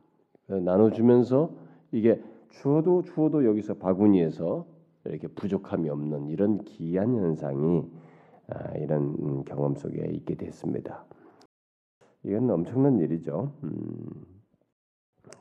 나눠주면서 0.47 1.51
이게 1.91 2.21
주어도 2.49 3.03
주어도 3.03 3.45
여기서 3.45 3.75
바구니에서 3.75 4.65
이렇게 5.05 5.27
부족함이 5.27 5.89
없는 5.89 6.29
이런 6.29 6.63
기이한 6.63 7.15
현상이 7.15 7.83
아, 7.87 8.10
이런 8.79 9.43
경험 9.45 9.75
속에 9.75 10.09
있게 10.13 10.35
됐습니다. 10.35 11.05
이건 12.23 12.49
엄청난 12.49 12.99
일이죠. 12.99 13.51
음. 13.63 13.71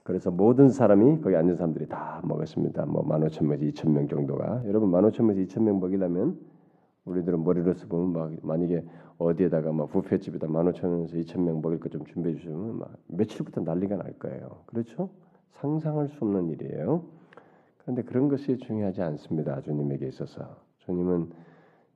그래서 0.02 0.30
모든 0.30 0.68
사람이 0.70 1.20
거기 1.20 1.36
앉은 1.36 1.56
사람들이 1.56 1.88
다 1.88 2.20
먹었습니다. 2.24 2.86
뭐 2.86 3.02
15,000명에서 3.04 3.72
2,000명 3.74 4.08
정도가 4.08 4.62
여러분 4.66 4.90
15,000명에서 4.90 5.46
2,000명 5.48 5.78
먹이려면 5.78 6.38
우리들은 7.04 7.44
머리로서 7.44 7.86
보면 7.86 8.12
막 8.12 8.32
만약에 8.42 8.84
어디에다가 9.18 9.72
막 9.72 9.90
부페집에다 9.90 10.46
15,000명에서 10.46 11.14
2,000명 11.24 11.60
먹일 11.62 11.80
것 11.80 11.90
좀 11.90 12.04
준비해 12.06 12.34
주시면 12.36 12.78
막 12.78 12.92
며칠부터 13.08 13.62
난리가 13.62 13.96
날 13.96 14.12
거예요. 14.18 14.62
그렇죠? 14.66 15.10
상상할 15.52 16.08
수 16.08 16.24
없는 16.24 16.48
일이에요. 16.50 17.04
그런데 17.78 18.02
그런 18.02 18.28
것이 18.28 18.58
중요하지 18.58 19.02
않습니다. 19.02 19.60
주님에게 19.60 20.06
있어서 20.08 20.56
주님은 20.78 21.30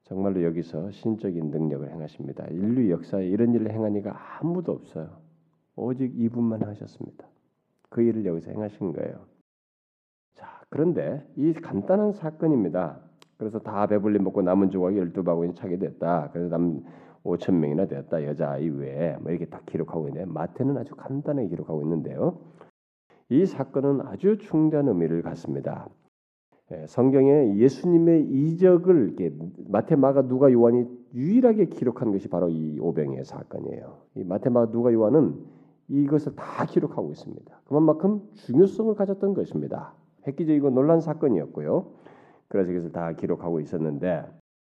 정말로 0.05 0.43
여기서 0.43 0.91
신적인 0.91 1.51
능력을 1.51 1.91
행하십니다. 1.91 2.47
인류 2.51 2.91
역사에 2.91 3.27
이런 3.27 3.55
일을 3.55 3.71
행한 3.71 3.97
이가 3.97 4.39
아무도 4.39 4.73
없어요. 4.73 5.09
오직 5.77 6.13
이분만 6.19 6.63
하셨습니다. 6.63 7.27
그 7.89 8.03
일을 8.03 8.25
여기서 8.27 8.51
행하신 8.51 8.93
거예요. 8.93 9.25
자, 10.35 10.61
그런데 10.69 11.27
이 11.37 11.53
간단한 11.55 12.13
사건입니다. 12.13 13.01
그래서 13.39 13.59
다 13.59 13.87
배불리 13.87 14.19
먹고 14.19 14.43
남은 14.43 14.71
조각이 14.71 14.99
열두 14.99 15.25
바구니 15.25 15.55
차게 15.55 15.79
됐다. 15.79 16.31
그래서 16.33 16.51
남 16.51 16.83
5천 17.25 17.55
명이나 17.55 17.87
되었다. 17.87 18.25
여자아이 18.25 18.69
외에 18.69 19.17
뭐 19.17 19.31
이렇게 19.31 19.47
딱 19.47 19.65
기록하고 19.65 20.09
있는데 20.09 20.31
마태는 20.31 20.77
아주 20.77 20.95
간단하게 20.95 21.49
기록하고 21.49 21.83
있는데요. 21.83 22.39
이 23.31 23.47
사건은 23.47 24.03
아주 24.03 24.37
중대한 24.39 24.89
의미를 24.89 25.23
갖습니다. 25.23 25.89
예, 26.75 26.87
성경에 26.87 27.57
예수님의 27.57 28.25
이적을 28.25 29.17
이렇게 29.19 29.37
마태, 29.69 29.97
마가, 29.97 30.23
누가, 30.23 30.53
요한이 30.53 30.87
유일하게 31.15 31.67
기록한 31.67 32.11
것이 32.11 32.29
바로 32.29 32.49
이 32.49 32.79
오병의 32.81 33.25
사건이에요. 33.25 33.99
이 34.17 34.25
마태, 34.25 34.51
마가, 34.51 34.71
누가, 34.73 34.93
요한은 34.93 35.37
이것을 35.89 36.35
다 36.35 36.65
기록하고 36.67 37.11
있습니다. 37.11 37.61
그만큼 37.67 38.23
중요성을 38.35 38.95
가졌던 38.95 39.35
것입니다. 39.35 39.95
획기적이고 40.27 40.71
놀란 40.71 41.01
사건이었고요. 41.01 41.87
그래서 42.49 42.73
이것을 42.73 42.93
다 42.93 43.13
기록하고 43.13 43.61
있었는데 43.61 44.25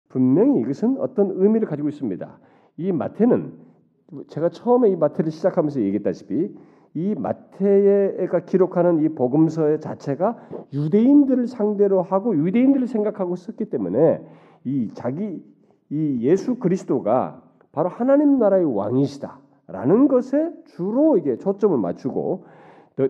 분명히 0.09 0.61
이것은 0.61 0.97
어떤 0.99 1.31
의미를 1.31 1.67
가지고 1.67 1.89
있습니다. 1.89 2.39
이 2.77 2.91
마태는 2.91 3.53
제가 4.27 4.49
처음에 4.49 4.89
이 4.89 4.95
마태를 4.95 5.31
시작하면서 5.31 5.81
얘기했다시피 5.81 6.55
이 6.93 7.15
마태가 7.15 8.41
기록하는 8.41 8.99
이 8.99 9.09
복음서 9.09 9.77
자체가 9.77 10.37
유대인들을 10.73 11.47
상대로 11.47 12.01
하고 12.01 12.35
유대인들을 12.35 12.87
생각하고 12.87 13.35
썼기 13.35 13.65
때문에 13.65 14.21
이 14.65 14.89
자기 14.93 15.41
이 15.89 16.17
예수 16.21 16.55
그리스도가 16.55 17.41
바로 17.71 17.87
하나님 17.87 18.39
나라의 18.39 18.65
왕이시다라는 18.65 20.09
것에 20.09 20.51
주로 20.65 21.17
이게 21.17 21.37
초점을 21.37 21.77
맞추고 21.77 22.43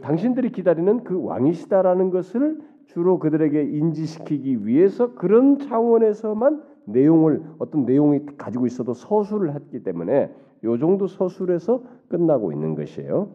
당신들이 0.02 0.52
기다리는 0.52 1.04
그 1.04 1.24
왕이시다라는 1.24 2.12
것을 2.12 2.60
주로 2.86 3.20
그들에게 3.20 3.64
인지시키기 3.64 4.66
위해서 4.68 5.16
그런 5.16 5.58
차원에서만 5.58 6.62
내용을 6.86 7.44
어떤 7.58 7.86
내용이 7.86 8.26
가지고 8.38 8.68
있어도 8.68 8.94
서술을 8.94 9.56
했기 9.56 9.84
때문에 9.84 10.32
요 10.64 10.78
정도 10.78 11.08
서술에서 11.08 11.82
끝나고 12.10 12.52
있는 12.52 12.76
것이에요. 12.76 13.30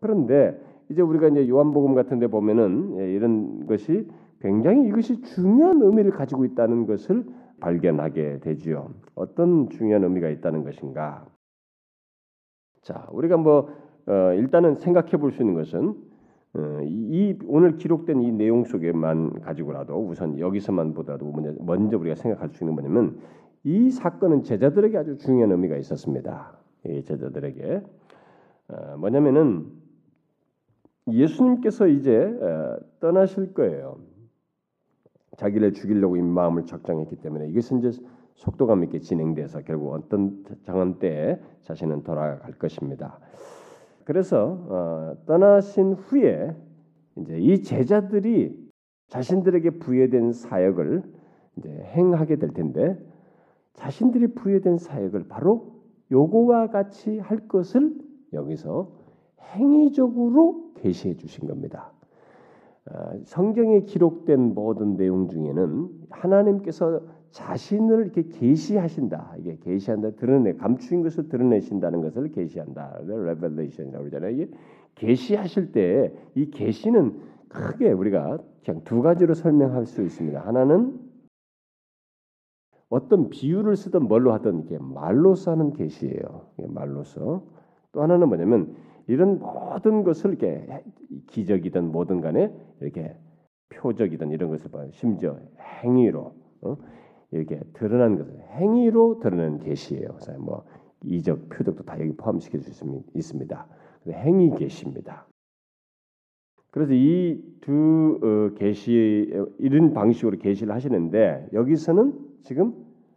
그런데 0.00 0.58
이제 0.88 1.02
우리가 1.02 1.28
이제 1.28 1.48
요한복음 1.48 1.94
같은데 1.94 2.26
보면은 2.26 2.96
예, 2.98 3.12
이런 3.12 3.66
것이 3.66 4.08
굉장히 4.40 4.88
이것이 4.88 5.20
중요한 5.22 5.80
의미를 5.82 6.10
가지고 6.10 6.44
있다는 6.44 6.86
것을 6.86 7.24
발견하게 7.60 8.40
되지요. 8.40 8.90
어떤 9.14 9.68
중요한 9.68 10.02
의미가 10.04 10.28
있다는 10.30 10.64
것인가? 10.64 11.26
자, 12.82 13.06
우리가 13.12 13.36
뭐 13.36 13.68
어, 14.06 14.32
일단은 14.32 14.76
생각해 14.76 15.12
볼 15.18 15.32
수 15.32 15.42
있는 15.42 15.54
것은 15.54 15.94
어, 16.54 16.80
이 16.82 17.38
오늘 17.46 17.76
기록된 17.76 18.22
이 18.22 18.32
내용 18.32 18.64
속에만 18.64 19.40
가지고라도 19.40 20.04
우선 20.04 20.38
여기서만 20.38 20.94
보더라도 20.94 21.30
먼저 21.60 21.98
우리가 21.98 22.16
생각할 22.16 22.48
수 22.48 22.64
있는 22.64 22.74
뭐냐면 22.74 23.18
이 23.62 23.90
사건은 23.90 24.42
제자들에게 24.42 24.96
아주 24.96 25.18
중요한 25.18 25.52
의미가 25.52 25.76
있었습니다. 25.76 26.58
이 26.86 27.02
제자들에게 27.04 27.82
어, 28.68 28.96
뭐냐면은 28.96 29.66
예수님께서 31.12 31.86
이제 31.88 32.16
어, 32.16 32.78
떠나실 33.00 33.54
거예요. 33.54 33.98
자기를 35.36 35.72
죽이려고 35.72 36.16
이 36.16 36.22
마음을 36.22 36.66
작정했기 36.66 37.16
때문에 37.16 37.48
이것은 37.48 37.78
이제 37.78 38.02
속도감 38.34 38.84
있게 38.84 39.00
진행돼서 39.00 39.62
결국 39.62 39.92
어떤 39.92 40.44
장원 40.64 40.98
때에 40.98 41.40
자신은 41.62 42.02
돌아갈 42.02 42.52
것입니다. 42.52 43.18
그래서 44.04 44.58
어, 44.68 45.16
떠나신 45.26 45.94
후에 45.94 46.54
이제 47.16 47.38
이 47.38 47.62
제자들이 47.62 48.70
자신들에게 49.08 49.78
부여된 49.78 50.32
사역을 50.32 51.02
이제 51.58 51.68
행하게 51.68 52.36
될 52.36 52.50
텐데 52.50 52.98
자신들이 53.74 54.34
부여된 54.34 54.78
사역을 54.78 55.28
바로 55.28 55.80
요거와 56.10 56.68
같이 56.68 57.18
할 57.18 57.48
것을 57.48 57.94
여기서 58.32 58.92
행위적으로 59.54 60.69
계시해 60.82 61.14
주신 61.16 61.46
겁니다. 61.48 61.92
어, 62.90 63.12
성경에 63.24 63.82
기록된 63.82 64.54
모든 64.54 64.96
내용 64.96 65.28
중에는 65.28 65.88
하나님께서 66.10 67.00
자신을 67.30 68.04
이렇게 68.04 68.22
계시하신다. 68.28 69.36
이게 69.38 69.56
계시한다. 69.62 70.10
드러내 70.12 70.54
감추인 70.54 71.02
것을 71.02 71.28
드러내신다는 71.28 72.00
것을 72.00 72.30
계시한다. 72.32 73.00
revelation이라고 73.06 74.04
그러잖아요. 74.04 74.32
이게 74.32 74.50
계시하실 74.96 75.72
때 75.72 76.12
이 76.34 76.50
계시는 76.50 77.20
크게 77.48 77.92
우리가 77.92 78.38
그냥 78.64 78.82
두 78.84 79.02
가지로 79.02 79.34
설명할 79.34 79.86
수 79.86 80.02
있습니다. 80.02 80.40
하나는 80.40 80.98
어떤 82.88 83.28
비유를 83.30 83.76
쓰든 83.76 84.08
뭘로 84.08 84.32
하든 84.34 84.64
이게 84.64 84.78
말로써 84.78 85.52
하는 85.52 85.72
계시예요. 85.72 86.46
말로써. 86.68 87.42
또 87.92 88.02
하나는 88.02 88.28
뭐냐면 88.28 88.74
이런 89.06 89.40
모든 89.40 90.02
것을 90.02 90.30
이렇게 90.30 90.82
기적이든 91.28 91.92
뭐든 91.92 92.20
간에 92.20 92.52
이렇게 92.80 93.16
표적이든 93.70 94.30
이런 94.30 94.50
것을 94.50 94.70
봐 94.70 94.84
심지어 94.92 95.38
행위로 95.82 96.34
어? 96.62 96.76
이렇게 97.30 97.60
드러난 97.74 98.16
것을 98.18 98.38
행위로 98.56 99.20
드러낸 99.20 99.58
계시예요. 99.58 100.08
그래서 100.08 100.38
뭐 100.38 100.64
이적, 101.04 101.48
표적도 101.48 101.84
다 101.84 101.98
여기 102.00 102.14
포함시킬 102.16 102.60
수 102.60 103.02
있습니다. 103.14 103.66
행위 104.08 104.50
계시입니다. 104.50 105.26
그래서 106.70 106.92
이두 106.92 108.20
어, 108.22 108.54
계시 108.56 109.32
이런 109.58 109.92
방식으로 109.92 110.38
계시를 110.38 110.72
하시는데 110.72 111.48
여기서는 111.52 112.14
지금 112.42 112.74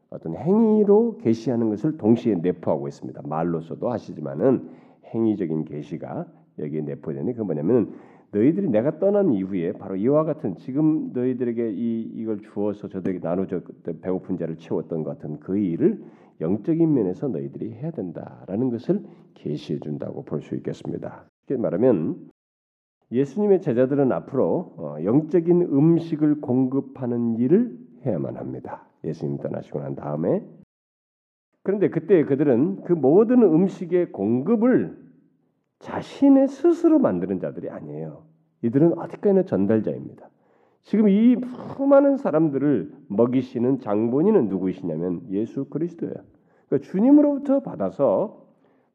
어떤 0.10 0.36
행위로 0.36 1.18
계시하는 1.18 1.70
것을 1.70 1.98
동시에 1.98 2.36
내포하고 2.36 2.88
있습니다. 2.88 3.22
말로서도 3.26 3.92
하시지만은 3.92 4.70
행위적인 5.14 5.66
계시가 5.66 6.26
여기에 6.60 6.82
내포되니 6.82 7.34
그 7.34 7.42
뭐냐면 7.42 7.94
너희들이 8.32 8.70
내가 8.70 9.00
떠난 9.00 9.32
이후에 9.32 9.74
바로 9.74 9.96
이와 9.96 10.24
같은 10.24 10.56
지금 10.58 11.12
너희들에게 11.14 11.72
이 11.72 12.02
이걸 12.16 12.40
주어서 12.40 12.88
저들에게 12.88 13.20
나누어 13.20 13.46
배고픈 14.02 14.38
자를 14.38 14.58
채웠던 14.58 15.04
것 15.04 15.18
같은 15.18 15.40
그 15.40 15.58
일을 15.58 16.04
영적인 16.42 16.94
면에서 16.94 17.28
너희들이 17.28 17.74
해야 17.74 17.92
된다라는 17.92 18.70
것을 18.72 19.04
계시해 19.36 19.80
준다고 19.80 20.24
볼 20.24 20.42
수 20.42 20.56
있겠습니다. 20.56 21.26
쉽게 21.42 21.58
말하면 21.58 22.30
예수님의 23.12 23.62
제자들은 23.62 24.12
앞으로 24.12 24.74
어, 24.78 24.96
영적인 25.04 25.62
음식을 25.62 26.42
공급하는 26.42 27.38
일을 27.38 27.78
해야만 28.06 28.38
합니다. 28.38 28.88
예수님 29.04 29.38
떠나시고 29.38 29.80
난 29.80 29.96
다음에 29.96 30.44
그런데 31.62 31.90
그때 31.90 32.24
그들은 32.26 32.82
그 32.84 32.94
모든 32.94 33.44
음식의 33.44 34.12
공급을 34.12 35.03
자신의 35.84 36.48
스스로 36.48 36.98
만드는 36.98 37.40
자들이 37.40 37.70
아니에요. 37.70 38.24
이들은 38.62 38.98
어디까지나 38.98 39.44
전달자입니다. 39.44 40.30
지금 40.84 41.10
이 41.10 41.36
수많은 41.76 42.18
사람들을 42.18 42.92
먹이시는 43.08 43.80
장본인은 43.80 44.48
누구이시냐면 44.48 45.22
예수 45.30 45.66
그리스도예요. 45.66 46.14
그러니까 46.68 46.90
주님으로부터 46.90 47.62
받아서 47.62 48.46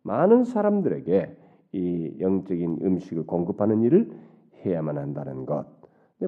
많은 0.03 0.45
사람들에게 0.45 1.37
이 1.73 2.17
영적인 2.21 2.79
음식을 2.83 3.27
공급하는 3.27 3.83
일을 3.83 4.11
해야만 4.65 4.97
한다는 4.97 5.45
것. 5.45 5.67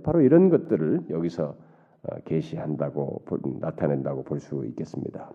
바로 0.03 0.21
이런 0.21 0.51
것들을 0.51 1.07
여기서 1.11 1.57
어, 2.03 2.17
계시한다고 2.25 3.25
나타낸다고 3.61 4.25
볼 4.25 4.41
수 4.41 4.65
있겠습니다. 4.67 5.31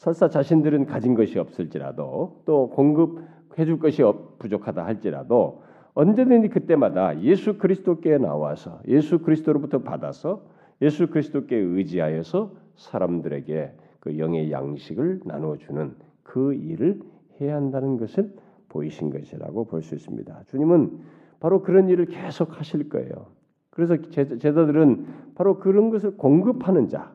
설사 0.00 0.30
자신들은 0.30 0.86
가진 0.86 1.14
것이 1.14 1.38
없을지라도 1.38 2.40
또 2.46 2.70
공급해 2.70 3.66
줄 3.66 3.78
것이 3.78 4.02
부족하다 4.38 4.86
할지라도 4.86 5.62
언제든지 5.92 6.48
그때마다 6.48 7.20
예수 7.20 7.58
그리스도께 7.58 8.16
나와서 8.16 8.80
예수 8.88 9.18
그리스도로부터 9.18 9.80
받아서 9.80 10.42
예수 10.80 11.08
그리스도께 11.08 11.54
의지하여서 11.54 12.50
사람들에게 12.76 13.74
그 14.00 14.18
영의 14.18 14.50
양식을 14.50 15.20
나누어 15.26 15.58
주는 15.58 15.94
그 16.22 16.54
일을 16.54 17.02
해야 17.38 17.56
한다는 17.56 17.98
것을 17.98 18.32
보이신 18.70 19.10
것이라고 19.10 19.66
볼 19.66 19.82
수 19.82 19.94
있습니다. 19.94 20.44
주님은 20.46 20.98
바로 21.40 21.60
그런 21.60 21.90
일을 21.90 22.06
계속 22.06 22.58
하실 22.58 22.88
거예요. 22.88 23.26
그래서 23.68 23.98
제자들은 24.10 25.06
바로 25.34 25.58
그런 25.58 25.90
것을 25.90 26.16
공급하는 26.16 26.88
자, 26.88 27.12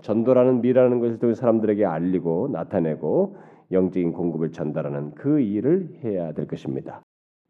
전도라는 0.00 0.60
미라는 0.62 1.00
것을 1.00 1.18
통해 1.18 1.34
사람들에게 1.34 1.84
알리고 1.84 2.48
나타내고 2.52 3.36
영적인 3.72 4.12
공급을 4.12 4.52
전달하는 4.52 5.12
그 5.14 5.40
일을 5.40 5.98
해야 6.04 6.32
될 6.32 6.46
것입니다. 6.46 7.02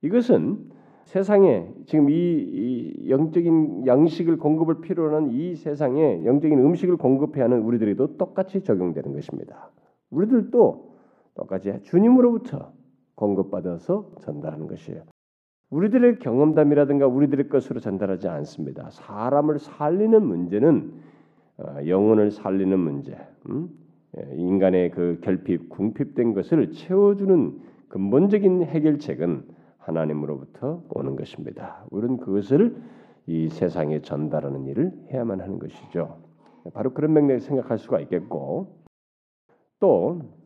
이것은 0.03 0.70
세상에 1.05 1.68
지금 1.87 2.09
이, 2.09 2.14
이 2.14 3.11
영적인 3.11 3.87
양식을 3.87 4.38
공급을 4.38 4.81
필요로 4.81 5.16
하는 5.16 5.31
이 5.31 5.55
세상에 5.55 6.25
영적인 6.25 6.59
음식을 6.59 6.97
공급해야 6.97 7.44
하는 7.44 7.62
우리들에도 7.62 8.16
똑같이 8.16 8.62
적용되는 8.62 9.12
것입니다. 9.12 9.70
우리들도 10.11 10.94
똑같이 11.35 11.73
주님으로부터 11.83 12.73
공급받아서 13.14 14.11
전달하는 14.23 14.66
것이에요. 14.66 15.03
우리들의 15.70 16.20
경험담이라든가 16.20 17.07
우리들의 17.07 17.49
것으로 17.49 17.81
전달하지 17.81 18.29
않습니다. 18.29 18.90
사람을 18.90 19.59
살리는 19.59 20.25
문제는 20.25 20.92
어, 20.92 21.13
영혼을 21.86 22.30
살리는 22.30 22.78
문제, 22.78 23.16
음? 23.48 23.68
예, 24.16 24.34
인간의 24.36 24.90
그 24.90 25.20
결핍, 25.22 25.68
궁핍된 25.68 26.34
것을 26.34 26.70
채워주는 26.72 27.60
근본적인 27.88 28.64
해결책은 28.64 29.44
하나님으로부터 29.78 30.82
오는 30.90 31.16
것입니다. 31.16 31.84
우리는 31.90 32.16
그것을 32.16 32.76
이 33.26 33.48
세상에 33.48 34.00
전달하는 34.02 34.66
일을 34.66 34.92
해야만 35.12 35.40
하는 35.40 35.58
것이죠. 35.58 36.18
바로 36.72 36.92
그런 36.94 37.12
맥락에 37.12 37.40
생각할 37.40 37.78
수가 37.78 38.00
있겠고 38.00 38.84
또 39.80 40.44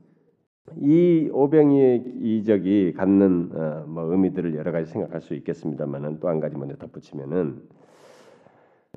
이 0.76 1.30
오병이의 1.32 2.04
이적이 2.20 2.92
갖는 2.94 3.50
어, 3.54 3.84
뭐 3.86 4.04
의미들을 4.04 4.54
여러 4.54 4.72
가지 4.72 4.90
생각할 4.90 5.20
수 5.20 5.34
있겠습니다만은 5.34 6.20
또 6.20 6.28
한 6.28 6.40
가지 6.40 6.56
먼저 6.56 6.76
덧붙이면은 6.76 7.62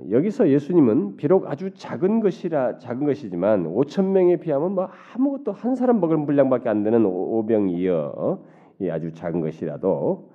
여기서 0.10 0.50
예수님은 0.50 1.18
비록 1.18 1.48
아주 1.48 1.72
작은 1.74 2.22
것이라 2.22 2.78
작은 2.80 3.06
것이지만 3.06 3.66
5천 3.66 4.06
명에 4.06 4.38
비하면 4.38 4.74
뭐 4.74 4.90
아무것도 5.14 5.52
한 5.52 5.76
사람 5.76 6.00
먹을 6.00 6.26
분량밖에 6.26 6.70
안 6.70 6.84
되는 6.84 7.06
오병이어. 7.06 8.40
이 8.80 8.90
아주 8.90 9.14
작은 9.14 9.42
것이라도 9.42 10.32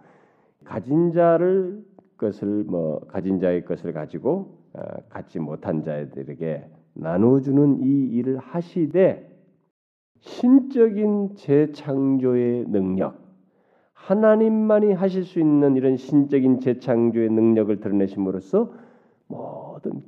가진 0.64 1.12
자를 1.12 1.84
것을 2.16 2.64
뭐 2.64 3.00
가진 3.08 3.40
자의 3.40 3.64
것을 3.64 3.92
가지고 3.92 4.58
어, 4.72 4.80
갖지 5.08 5.38
못한 5.38 5.82
자들에게 5.82 6.68
나눠주는 6.94 7.80
이 7.82 8.06
일을 8.16 8.38
하시되 8.38 9.30
신적인 10.20 11.36
재창조의 11.36 12.66
능력 12.68 13.26
하나님만이 13.92 14.92
하실 14.92 15.24
수 15.24 15.40
있는 15.40 15.76
이런 15.76 15.96
신적인 15.96 16.60
재창조의 16.60 17.30
능력을 17.30 17.80
드러내심으로써 17.80 18.72
모든 19.28 20.02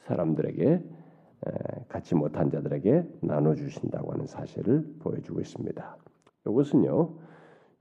사람들에게 0.00 0.82
갖지 1.88 2.14
못한 2.14 2.50
자들에게 2.50 3.06
나눠 3.20 3.54
주신다고 3.54 4.12
하는 4.12 4.26
사실을 4.26 4.86
보여주고 5.00 5.40
있습니다. 5.40 5.96
이것은요. 6.46 7.10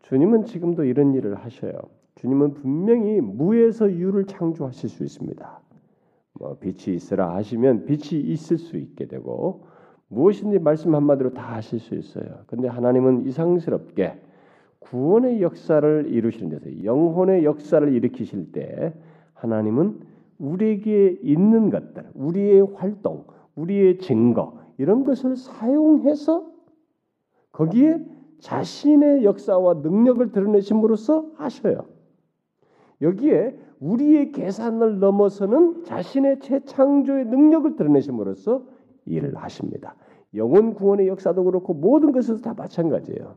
주님은 0.03 0.45
지금도 0.45 0.83
이런 0.83 1.13
일을 1.13 1.35
하셔요. 1.35 1.73
주님은 2.15 2.55
분명히 2.55 3.21
무에서 3.21 3.91
유를 3.91 4.25
창조하실 4.25 4.89
수 4.89 5.03
있습니다. 5.03 5.59
뭐 6.33 6.57
빛이 6.59 6.95
있으라 6.95 7.35
하시면 7.35 7.85
빛이 7.85 8.21
있을 8.21 8.57
수 8.57 8.77
있게 8.77 9.07
되고 9.07 9.65
무엇인지 10.09 10.59
말씀 10.59 10.93
한마디로 10.93 11.33
다 11.33 11.55
하실 11.55 11.79
수 11.79 11.95
있어요. 11.95 12.43
근데 12.47 12.67
하나님은 12.67 13.25
이상스럽게 13.27 14.21
구원의 14.79 15.41
역사를 15.41 16.07
이루시는 16.07 16.49
데서 16.49 16.83
영혼의 16.83 17.45
역사를 17.45 17.91
일으키실 17.91 18.51
때 18.51 18.93
하나님은 19.33 20.12
우리에게 20.43 21.19
있는 21.21 21.69
것들, 21.69 22.09
우리의 22.13 22.61
활동, 22.75 23.25
우리의 23.55 23.99
증거 23.99 24.59
이런 24.77 25.05
것을 25.05 25.37
사용해서 25.37 26.51
거기에 27.53 28.03
자신의 28.39 29.23
역사와 29.23 29.75
능력을 29.75 30.31
드러내심으로써 30.33 31.31
하셔요. 31.35 31.85
여기에 33.01 33.57
우리의 33.79 34.31
계산을 34.33 34.99
넘어서는 34.99 35.83
자신의 35.83 36.39
재창조의 36.39 37.25
능력을 37.25 37.75
드러내심으로써 37.75 38.65
일을 39.05 39.35
하십니다. 39.35 39.95
영혼 40.35 40.73
구원의 40.73 41.07
역사도 41.07 41.43
그렇고 41.43 41.73
모든 41.73 42.11
것에서 42.11 42.41
다 42.41 42.53
마찬가지예요. 42.53 43.35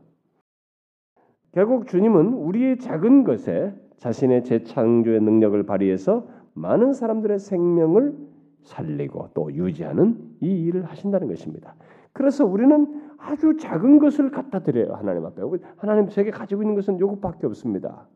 결국 1.53 1.87
주님은 1.87 2.33
우리의 2.33 2.79
작은 2.79 3.23
것에 3.23 3.73
자신의 3.97 4.43
재창조의 4.43 5.21
능력을 5.21 5.63
발휘해서 5.63 6.27
많은 6.57 6.93
사람들의 6.93 7.39
생명을 7.39 8.15
살리고 8.63 9.29
또 9.33 9.53
유지하는 9.53 10.17
이 10.41 10.65
일을 10.65 10.85
하신다는 10.85 11.27
것입니다. 11.27 11.75
그래서 12.13 12.45
우리는 12.45 13.01
아주 13.17 13.57
작은 13.57 13.99
것을 13.99 14.31
갖다 14.31 14.59
드려요 14.59 14.93
하나님 14.95 15.25
앞에. 15.25 15.41
하나님 15.77 16.07
제게 16.09 16.31
가지고 16.31 16.63
있는 16.63 16.75
것은 16.75 16.99
요것밖에 16.99 17.45
없습니다. 17.47 18.07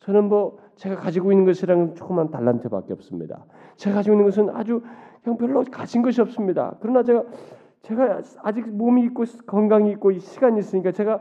저는 0.00 0.28
뭐 0.28 0.58
제가 0.74 0.96
가지고 0.96 1.32
있는 1.32 1.46
것이랑 1.46 1.94
조그만 1.94 2.30
달란트밖에 2.30 2.92
없습니다. 2.92 3.44
제가 3.76 3.96
가지고 3.96 4.14
있는 4.14 4.24
것은 4.26 4.50
아주 4.50 4.82
그냥 5.22 5.38
별로 5.38 5.64
가진 5.64 6.02
것이 6.02 6.20
없습니다. 6.20 6.76
그러나 6.80 7.02
제가 7.02 7.24
제가 7.82 8.20
아직 8.42 8.68
몸이 8.68 9.04
있고 9.04 9.24
건강이 9.46 9.92
있고 9.92 10.12
시간이 10.12 10.58
있으니까 10.58 10.90
제가 10.92 11.20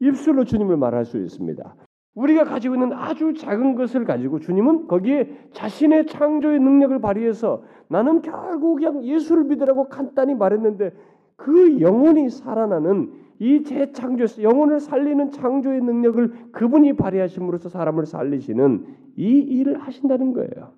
입술로 0.00 0.44
주님을 0.44 0.76
말할 0.76 1.04
수 1.04 1.18
있습니다. 1.18 1.74
우리가 2.18 2.42
가지고 2.44 2.74
있는 2.74 2.92
아주 2.92 3.32
작은 3.32 3.76
것을 3.76 4.04
가지고 4.04 4.40
주님은 4.40 4.88
거기에 4.88 5.50
자신의 5.52 6.06
창조의 6.06 6.58
능력을 6.58 7.00
발휘해서 7.00 7.62
나는 7.86 8.22
결국 8.22 8.76
그냥 8.76 9.04
예수를 9.04 9.44
믿으라고 9.44 9.88
간단히 9.88 10.34
말했는데 10.34 10.92
그 11.36 11.80
영혼이 11.80 12.28
살아나는 12.30 13.12
이 13.38 13.62
재창조, 13.62 14.42
영혼을 14.42 14.80
살리는 14.80 15.30
창조의 15.30 15.80
능력을 15.80 16.50
그분이 16.50 16.94
발휘하심으로써 16.94 17.68
사람을 17.68 18.04
살리시는 18.04 18.86
이 19.16 19.38
일을 19.38 19.78
하신다는 19.78 20.32
거예요. 20.32 20.72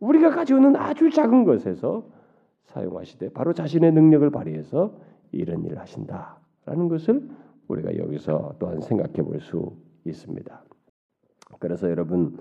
우리가 0.00 0.30
가지고 0.30 0.58
있는 0.58 0.76
아주 0.76 1.08
작은 1.08 1.44
것에서 1.44 2.04
사용하시되 2.64 3.30
바로 3.32 3.54
자신의 3.54 3.92
능력을 3.92 4.28
발휘해서 4.28 4.92
이런 5.32 5.64
일을 5.64 5.78
하신다라는 5.78 6.88
것을 6.90 7.26
우리가 7.68 7.96
여기서 7.96 8.56
또한 8.58 8.82
생각해 8.82 9.22
볼 9.22 9.40
수 9.40 9.72
있습니다. 10.04 10.64
그래서 11.58 11.90
여러분 11.90 12.38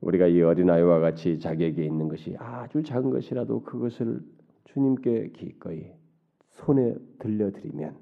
우리가 0.00 0.26
이 0.26 0.42
어린아이와 0.42 1.00
같이 1.00 1.38
자기에게 1.38 1.84
있는 1.84 2.08
것이 2.08 2.36
아주 2.38 2.82
작은 2.82 3.10
것이라도 3.10 3.62
그것을 3.62 4.20
주님께 4.64 5.30
기꺼이 5.30 5.90
손에 6.50 6.94
들려드리면 7.18 7.96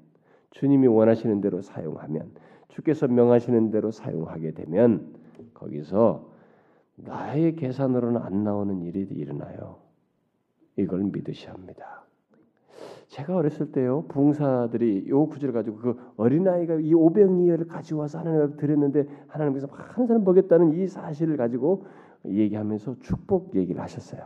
주님이 0.51 0.87
원하시는 0.87 1.41
대로 1.41 1.61
사용하면 1.61 2.31
주께서 2.69 3.07
명하시는 3.07 3.71
대로 3.71 3.91
사용하게 3.91 4.51
되면 4.51 5.15
거기서 5.53 6.33
나의 6.95 7.55
계산으로는 7.55 8.21
안 8.21 8.43
나오는 8.43 8.81
일이 8.81 9.01
일어나요. 9.01 9.79
이걸 10.77 11.03
믿으셔야 11.03 11.53
합니다. 11.53 12.06
제가 13.07 13.35
어렸을 13.35 13.71
때요 13.71 14.05
부흥사들이 14.09 15.09
요 15.09 15.27
구절을 15.27 15.53
가지고 15.53 15.77
그 15.77 15.99
어린아이가 16.17 16.75
이 16.75 16.93
오병이어를 16.93 17.67
가져와서 17.67 18.19
하나님 18.19 18.41
앞에 18.41 18.55
드렸는데 18.57 19.07
하나님께서 19.27 19.67
많은 19.67 20.07
사람 20.07 20.23
먹였다는 20.23 20.73
이 20.73 20.87
사실을 20.87 21.37
가지고 21.37 21.85
얘기하면서 22.25 22.99
축복 22.99 23.55
얘기를 23.55 23.81
하셨어요. 23.81 24.21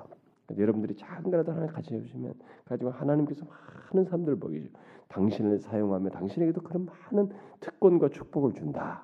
여러분들이 0.58 0.96
작은 0.96 1.32
거라도 1.32 1.54
하나 1.54 1.68
가져 1.68 2.00
주시면 2.00 2.34
가지고 2.66 2.92
하나님께서 2.92 3.46
많은 3.94 4.06
사람들을 4.06 4.38
먹이죠. 4.42 4.70
당신을 5.08 5.60
사용하며 5.60 6.10
당신에게도 6.10 6.62
그런 6.62 6.88
많은 7.12 7.30
특권과 7.60 8.10
축복을 8.10 8.54
준다. 8.54 9.04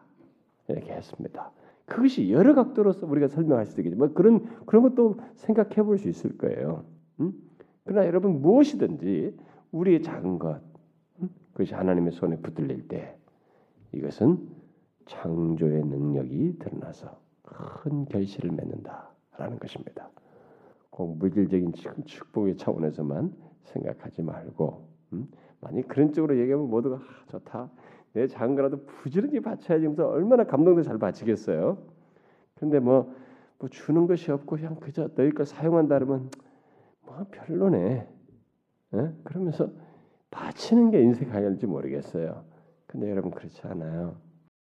이렇게 0.67 0.91
했습니다. 0.91 1.51
그것이 1.85 2.31
여러 2.31 2.53
각도로서 2.53 3.07
우리가 3.07 3.27
설명할 3.29 3.65
수도 3.65 3.81
있겠지만 3.81 4.09
뭐 4.09 4.13
그런 4.13 4.45
그런 4.65 4.83
것도 4.83 5.15
생각해 5.35 5.83
볼 5.83 5.97
수 5.97 6.09
있을 6.09 6.37
거예요. 6.37 6.83
음? 7.21 7.33
그러나 7.87 8.05
여러분 8.05 8.41
무엇이든지 8.41 9.35
우리의 9.71 10.03
작은 10.03 10.39
것 10.39 10.61
음? 11.21 11.29
그것이 11.53 11.73
하나님의 11.73 12.11
손에 12.11 12.37
붙들릴 12.37 12.87
때 12.89 13.17
이것은 13.93 14.49
창조의 15.05 15.85
능력이 15.85 16.59
드러나서 16.59 17.17
큰 17.43 18.05
결실을 18.05 18.51
맺는다라는 18.51 19.57
것입니다. 19.59 20.09
꼭 20.89 21.17
물질적인 21.17 21.73
축복의 22.05 22.57
차원에서만 22.57 23.33
생각하지 23.63 24.21
말고 24.21 24.85
음? 25.13 25.29
만약 25.61 25.87
그런 25.87 26.11
쪽으로 26.11 26.37
얘기하면 26.37 26.69
모두가 26.69 26.97
아, 26.97 27.25
좋다 27.29 27.69
내 28.11 28.27
작은 28.27 28.55
거라도 28.55 28.85
부지런히 28.85 29.39
바쳐야지 29.39 29.85
하면서 29.85 30.09
얼마나 30.09 30.43
감동도 30.43 30.81
잘 30.81 30.97
바치겠어요. 30.97 31.77
근데 32.55 32.79
뭐, 32.79 33.13
뭐 33.59 33.69
주는 33.69 34.07
것이 34.07 34.31
없고 34.31 34.57
그냥 34.57 34.75
그저 34.75 35.07
너희 35.15 35.29
걸 35.31 35.45
사용한다 35.45 35.99
그러면 35.99 36.29
뭐 37.07 37.25
별로네. 37.31 38.07
에? 38.93 39.11
그러면서 39.23 39.71
바치는 40.29 40.91
게 40.91 41.01
인생 41.01 41.29
강할지 41.29 41.65
모르겠어요. 41.65 42.43
근데 42.85 43.09
여러분 43.09 43.31
그렇지 43.31 43.61
않아요. 43.63 44.17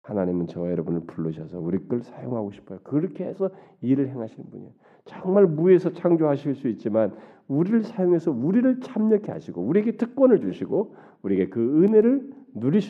하나님은 0.03 0.47
저와 0.47 0.71
여러분을 0.71 1.01
부르셔서 1.07 1.59
우리 1.59 1.87
걸 1.89 2.03
사용하고 2.03 2.53
싶어요. 2.53 2.79
그렇게 2.83 3.25
해서 3.25 3.51
일을 3.81 4.09
행하시는 4.09 4.51
분이에요. 4.51 4.73
정말 5.05 5.47
무에서 5.47 5.93
창조하실 5.93 6.55
수 6.55 6.69
있지만 6.69 7.15
우리를 7.49 7.83
사용해서 7.83 8.31
우리를 8.31 8.81
참여케 8.81 9.33
하시고 9.33 9.63
우리에게 9.63 9.97
특권을 9.97 10.41
주시고 10.41 10.95
우리에게 11.23 11.49
그 11.49 11.83
은혜를 11.83 12.31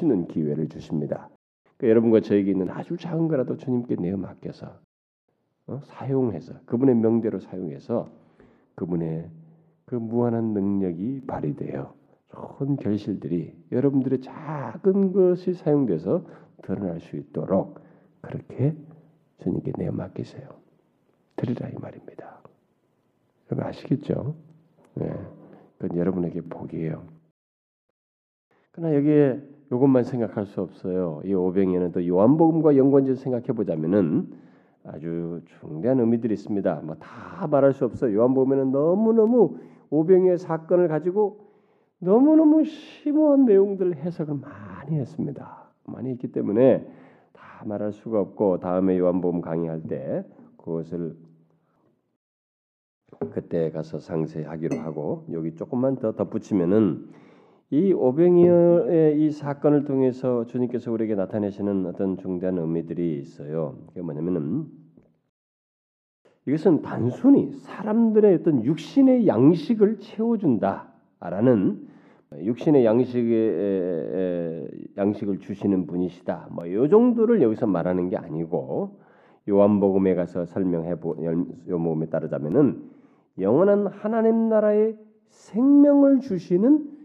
있는 0.02 0.26
기회를 0.26 0.68
주십니다. 0.68 1.28
그러니까 1.76 1.88
여러분과 1.90 2.20
저에게 2.20 2.50
있는 2.50 2.70
아주 2.70 2.96
작은 2.96 3.28
거라도 3.28 3.56
주님께 3.56 3.96
내어 3.96 4.16
맡겨서 4.16 4.80
어? 5.68 5.80
사용해서 5.84 6.54
그분의 6.66 6.96
명대로 6.96 7.38
사용해서 7.38 8.10
그분의 8.78 9.28
그 9.86 9.96
무한한 9.96 10.52
능력이 10.52 11.22
발휘되어 11.26 11.92
좋은 12.28 12.76
결실들이 12.76 13.52
여러분들의 13.72 14.20
작은 14.20 15.12
것이 15.12 15.54
사용돼서 15.54 16.24
드러날 16.62 17.00
수 17.00 17.16
있도록 17.16 17.80
그렇게 18.20 18.76
주님께 19.42 19.72
내어 19.76 19.90
맡기세요. 19.90 20.48
드리라 21.34 21.68
이 21.68 21.74
말입니다. 21.74 22.40
여러분 23.50 23.68
아시겠죠? 23.68 24.36
네. 24.94 25.12
그건 25.78 25.96
여러분에게 25.96 26.42
복이에요. 26.42 27.02
그러나 28.70 28.94
여기에 28.94 29.42
이것만 29.72 30.04
생각할 30.04 30.46
수 30.46 30.60
없어요. 30.60 31.20
이 31.24 31.34
오병이는 31.34 31.92
또 31.92 32.06
요한복음과 32.06 32.76
연관지어 32.76 33.16
생각해 33.16 33.46
보자면은 33.48 34.32
아주 34.84 35.40
중대한 35.60 36.00
의미들이 36.00 36.34
있습니다. 36.34 36.80
뭐 36.84 36.96
다 36.98 37.46
말할 37.46 37.72
수 37.72 37.84
없어요. 37.84 38.14
요한복음에는 38.16 38.72
너무 38.72 39.12
너무 39.12 39.58
오병이의 39.90 40.38
사건을 40.38 40.88
가지고 40.88 41.46
너무 41.98 42.36
너무 42.36 42.64
심오한 42.64 43.44
내용들 43.44 43.96
해석을 43.96 44.34
많이 44.36 44.96
했습니다. 44.98 45.64
많이 45.84 46.10
했기 46.10 46.30
때문에 46.32 46.86
다 47.32 47.64
말할 47.64 47.92
수가 47.92 48.20
없고 48.20 48.60
다음에 48.60 48.98
요한복음 48.98 49.40
강의할 49.40 49.82
때 49.82 50.24
그것을 50.56 51.16
그때 53.30 53.70
가서 53.70 53.98
상세히 53.98 54.44
하기로 54.44 54.78
하고 54.78 55.24
여기 55.32 55.54
조금만 55.56 55.96
더 55.96 56.12
덧붙이면은 56.12 57.08
이 57.70 57.92
오병이어의 57.92 59.20
이 59.20 59.30
사건을 59.30 59.84
통해서 59.84 60.46
주님께서 60.46 60.90
우리에게 60.90 61.14
나타내시는 61.14 61.84
어떤 61.84 62.16
중대한 62.16 62.56
의미들이 62.56 63.18
있어요. 63.18 63.76
그게 63.88 64.00
뭐냐면은 64.00 64.66
이것은 66.46 66.80
단순히 66.80 67.52
사람들의 67.52 68.36
어떤 68.36 68.64
육신의 68.64 69.26
양식을 69.26 69.98
채워준다라는 69.98 71.88
육신의 72.40 72.86
양식의 72.86 74.68
양식을 74.96 75.40
주시는 75.40 75.86
분이시다. 75.86 76.48
뭐이 76.52 76.88
정도를 76.88 77.42
여기서 77.42 77.66
말하는 77.66 78.08
게 78.08 78.16
아니고 78.16 78.98
요한복음에 79.46 80.14
가서 80.14 80.46
설명해 80.46 81.00
보 81.00 81.16
요복음에 81.68 82.06
따르자면은 82.06 82.82
영원한 83.38 83.88
하나님 83.88 84.48
나라의 84.48 84.96
생명을 85.28 86.20
주시는 86.20 86.97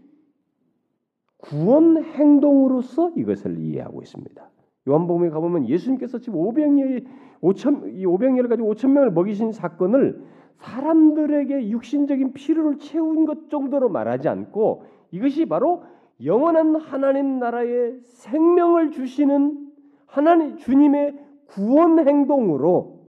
구원 1.44 2.02
행동으로서 2.02 3.10
이것을 3.16 3.58
이해하고 3.58 4.00
있습니다. 4.00 4.50
요한복음에 4.88 5.28
가보면 5.28 5.68
예수님께서 5.68 6.18
지금 6.18 6.38
500여 6.40 7.04
5천 7.42 7.94
이 7.94 8.06
500여를 8.06 8.48
가지고 8.48 8.72
5천 8.72 8.90
명을 8.90 9.10
먹이신 9.10 9.52
사건을 9.52 10.24
사람들에게 10.56 11.68
육신적인 11.68 12.32
필요를 12.32 12.78
채운 12.78 13.26
것 13.26 13.50
정도로 13.50 13.90
말하지 13.90 14.28
않고 14.28 14.84
이것이 15.10 15.44
바로 15.44 15.82
영원한 16.24 16.76
하나님 16.76 17.38
나라의 17.38 17.98
생명을 18.00 18.90
주시는 18.92 19.72
하나님 20.06 20.56
주님의 20.56 21.18
구원 21.48 22.06
행동으로 22.06 23.04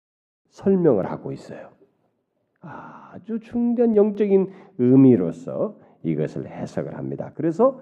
설명을 0.48 1.10
하고 1.10 1.32
있어요. 1.32 1.68
아주 2.60 3.40
중대한 3.40 3.96
영적인 3.96 4.50
의미로서 4.78 5.76
이것을 6.02 6.48
해석을 6.48 6.96
합니다. 6.96 7.32
그래서 7.34 7.80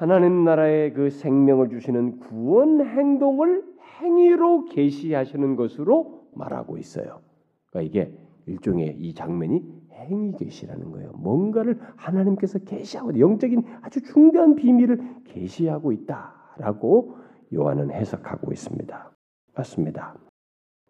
하나님 0.00 0.44
나라의 0.44 0.94
그 0.94 1.10
생명을 1.10 1.68
주시는 1.68 2.20
구원 2.20 2.80
행동을 2.80 3.62
행위로 4.00 4.64
계시하시는 4.64 5.56
것으로 5.56 6.26
말하고 6.34 6.78
있어요. 6.78 7.20
그러니까 7.66 7.86
이게 7.86 8.18
일종의 8.46 8.96
이 8.98 9.12
장면이 9.12 9.62
행위 9.92 10.32
계시라는 10.32 10.90
거예요. 10.92 11.12
뭔가를 11.12 11.78
하나님께서 11.96 12.60
계시하고 12.60 13.18
영적인 13.18 13.62
아주 13.82 14.00
중대한 14.00 14.54
비밀을 14.54 15.24
계시하고 15.24 15.92
있다라고 15.92 17.18
요한은 17.52 17.90
해석하고 17.90 18.52
있습니다. 18.52 19.12
맞습니다. 19.54 20.16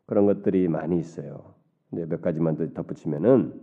그런 0.07 0.27
것들이 0.27 0.69
많이 0.69 1.01
있어요. 1.01 1.57
근데 1.91 2.07
몇 2.07 2.23
가지만 2.23 2.57
더 2.57 2.73
덧붙이면은 2.73 3.61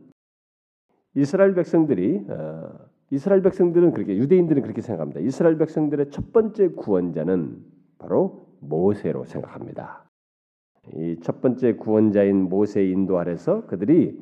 이스라엘 1.16 1.56
백성들이 1.56 2.26
어, 2.28 2.97
이스라엘 3.10 3.42
백성들은 3.42 3.92
그렇게 3.94 4.18
유대인들은 4.18 4.62
그렇게 4.64 4.82
생각합니다. 4.82 5.22
이스라엘 5.22 5.58
백성들의 5.58 6.12
첫 6.12 6.34
번째 6.34 6.70
구원자는 6.70 7.58
바로 8.00 8.48
모세로 8.60 9.26
생각합니다. 9.26 10.04
이 10.94 11.18
첫 11.22 11.42
번째 11.42 11.74
구원자인 11.76 12.44
모세 12.50 12.86
인도 12.86 13.18
아래서 13.20 13.66
그들이 13.68 14.20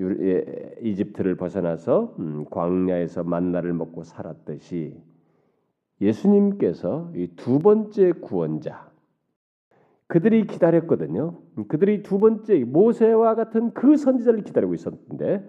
예, 0.00 0.74
이집트를 0.82 1.36
벗어나서 1.36 2.14
음, 2.20 2.44
광야에서 2.50 3.24
만나를 3.24 3.72
먹고 3.72 4.04
살았듯이 4.04 4.96
예수님께서 6.00 7.10
이 7.14 7.28
두 7.36 7.58
번째 7.58 8.12
구원자 8.12 8.88
그들이 10.06 10.46
기다렸거든요. 10.46 11.34
그들이 11.68 12.02
두 12.02 12.18
번째 12.18 12.64
모세와 12.64 13.34
같은 13.34 13.72
그 13.74 13.96
선지자를 13.96 14.42
기다리고 14.42 14.74
있었는데 14.74 15.46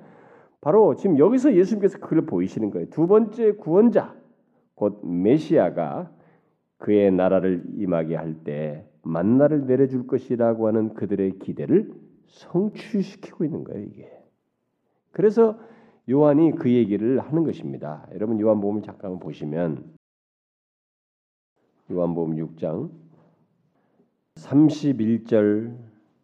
바로 0.62 0.96
지금 0.96 1.18
여기서 1.18 1.56
예수님께서 1.56 2.00
그걸 2.00 2.26
보이시는 2.26 2.72
거예요. 2.72 2.90
두 2.90 3.08
번째 3.08 3.54
구원자 3.54 4.16
곧 4.76 5.06
메시아가 5.06 6.12
그의 6.78 7.12
나라를 7.12 7.64
임하게 7.78 8.16
할 8.16 8.44
때 8.44 8.86
만나를 9.04 9.66
내려줄 9.66 10.08
것이라고 10.08 10.68
하는 10.68 10.94
그들의 10.94 11.40
기대를 11.40 11.94
성취시키고 12.28 13.46
있는 13.46 13.64
거예요, 13.64 13.84
이게. 13.86 14.12
그래서 15.12 15.58
요한이 16.10 16.56
그 16.56 16.72
얘기를 16.72 17.20
하는 17.20 17.44
것입니다. 17.44 18.08
여러분 18.14 18.40
요한복음 18.40 18.82
잠깐 18.82 19.20
보시면 19.20 19.84
요한복음 21.92 22.36
6장 22.36 22.92
31절 24.36 25.78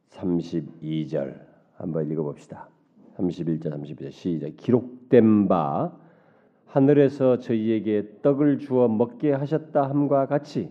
32절 0.10 1.45
한번 1.76 2.12
읽어 2.12 2.24
봅시다. 2.24 2.69
31절 3.17 3.71
32절 3.71 4.12
시작 4.12 4.56
기록된 4.58 5.47
바 5.47 5.91
하늘에서 6.67 7.39
저희에게 7.39 8.19
떡을 8.21 8.60
주어 8.60 8.88
먹게 8.88 9.32
하셨다 9.32 9.89
함과 9.89 10.25
같이 10.25 10.69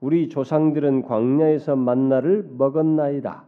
우리 0.00 0.28
조상들은 0.28 1.02
광야에서 1.02 1.76
만나를 1.76 2.46
먹었나이다. 2.58 3.44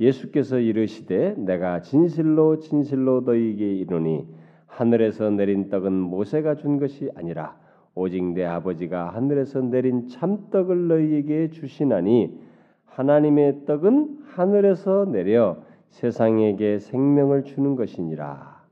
예수께서 0.00 0.58
이르시되 0.58 1.34
내가 1.36 1.82
진실로 1.82 2.58
진실로 2.58 3.20
너희에게 3.20 3.74
이르니 3.74 4.26
하늘에서 4.66 5.30
내린 5.30 5.68
떡은 5.68 5.92
모세가 5.92 6.56
준 6.56 6.78
것이 6.78 7.10
아니라 7.14 7.56
오직 7.94 8.24
내 8.24 8.44
아버지가 8.44 9.10
하늘에서 9.10 9.60
내린 9.60 10.08
참떡을 10.08 10.88
너희에게 10.88 11.50
주시나니 11.50 12.40
하나님의 12.86 13.66
떡은 13.66 14.20
하늘에서 14.30 15.04
내려 15.04 15.58
세상에게 15.92 16.78
생명을 16.78 17.44
주는 17.44 17.76
것이니라. 17.76 18.62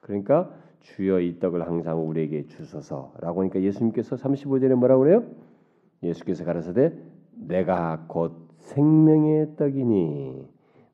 그러니까 0.00 0.50
주여 0.80 1.20
이 1.20 1.38
떡을 1.40 1.66
항상 1.66 2.06
우리에게 2.08 2.46
주소서라고 2.46 3.40
하니까 3.40 3.60
예수님께서 3.60 4.16
35절에 4.16 4.74
뭐라고 4.74 5.02
그래요? 5.02 5.24
예수께서 6.02 6.44
가라사대 6.44 6.92
내가 7.34 8.04
곧 8.08 8.48
생명의 8.58 9.56
떡이니 9.56 10.48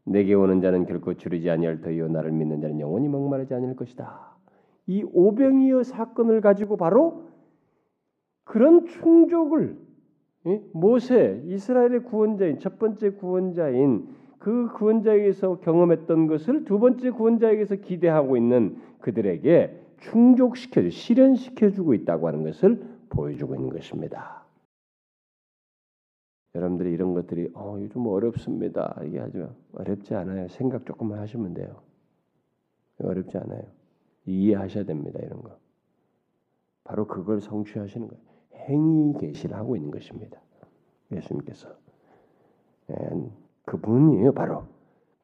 내게 0.05 0.35
오는 0.35 0.61
자는 0.61 0.87
결코 0.87 1.15
주르지 1.15 1.51
아니할 1.51 1.81
터이요 1.81 2.09
나를 2.09 2.33
믿는 2.33 2.61
자는 2.61 2.81
영원히 2.81 3.09
목마르지 3.09 3.53
아니할 3.55 3.77
것이다. 3.77 4.33
이 4.87 5.05
오병이어 5.13 5.83
사건을 5.83 6.41
가지고 6.41 6.77
바로 6.77 7.29
그런 8.45 8.87
충족을 8.87 9.77
모세 10.73 11.43
이스라엘의 11.47 12.05
구원자인 12.05 12.59
첫 12.59 12.79
번째 12.79 13.11
구원자인 13.11 14.09
그 14.43 14.67
구원자에게서 14.73 15.61
경험했던 15.61 16.27
것을 16.27 16.65
두 16.65 16.81
번째 16.81 17.11
구원자에게서 17.11 17.77
기대하고 17.77 18.37
있는 18.37 18.77
그들에게 18.99 19.81
충족시켜 20.01 20.91
실현시켜 20.91 21.71
주고 21.71 21.95
있다고 21.95 22.27
하는 22.27 22.43
것을 22.43 22.85
보여주고 23.09 23.55
있는 23.55 23.71
것입니다. 23.71 24.45
여러분들이 26.57 26.91
이런 26.91 27.15
것들이 27.15 27.53
어, 27.55 27.77
요즘 27.81 28.05
어렵습니다. 28.05 29.01
이게 29.05 29.21
아주 29.21 29.49
어렵지 29.75 30.13
않아요. 30.17 30.49
생각 30.49 30.85
조금만 30.87 31.21
하시면 31.21 31.55
돼요. 31.55 31.81
어렵지 32.99 33.39
않아요. 33.39 33.63
이해하셔야 34.27 34.83
됩니다. 34.83 35.21
이런 35.23 35.41
거. 35.41 35.57
바로 36.83 37.07
그걸 37.07 37.41
성취하시는 37.41 38.09
거예요. 38.09 38.23
행위 38.55 39.17
계시를 39.21 39.57
하고 39.57 39.77
있는 39.77 39.93
것입니다. 39.93 40.41
예수님께서 41.13 41.69
예, 42.91 43.42
그분이에요, 43.67 44.33
바로. 44.33 44.65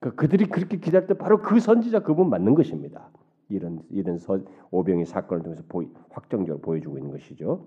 그 0.00 0.14
그들이 0.14 0.46
그렇게 0.46 0.78
기다릴 0.78 1.08
때 1.08 1.14
바로 1.14 1.42
그 1.42 1.58
선지자 1.58 2.00
그분 2.00 2.30
맞는 2.30 2.54
것입니다. 2.54 3.10
이런 3.48 3.82
이런 3.90 4.18
서, 4.18 4.40
오병의 4.70 5.06
사건을 5.06 5.42
통해서 5.42 5.62
보이, 5.68 5.88
확정적으로 6.10 6.60
보여주고 6.60 6.98
있는 6.98 7.10
것이죠. 7.10 7.64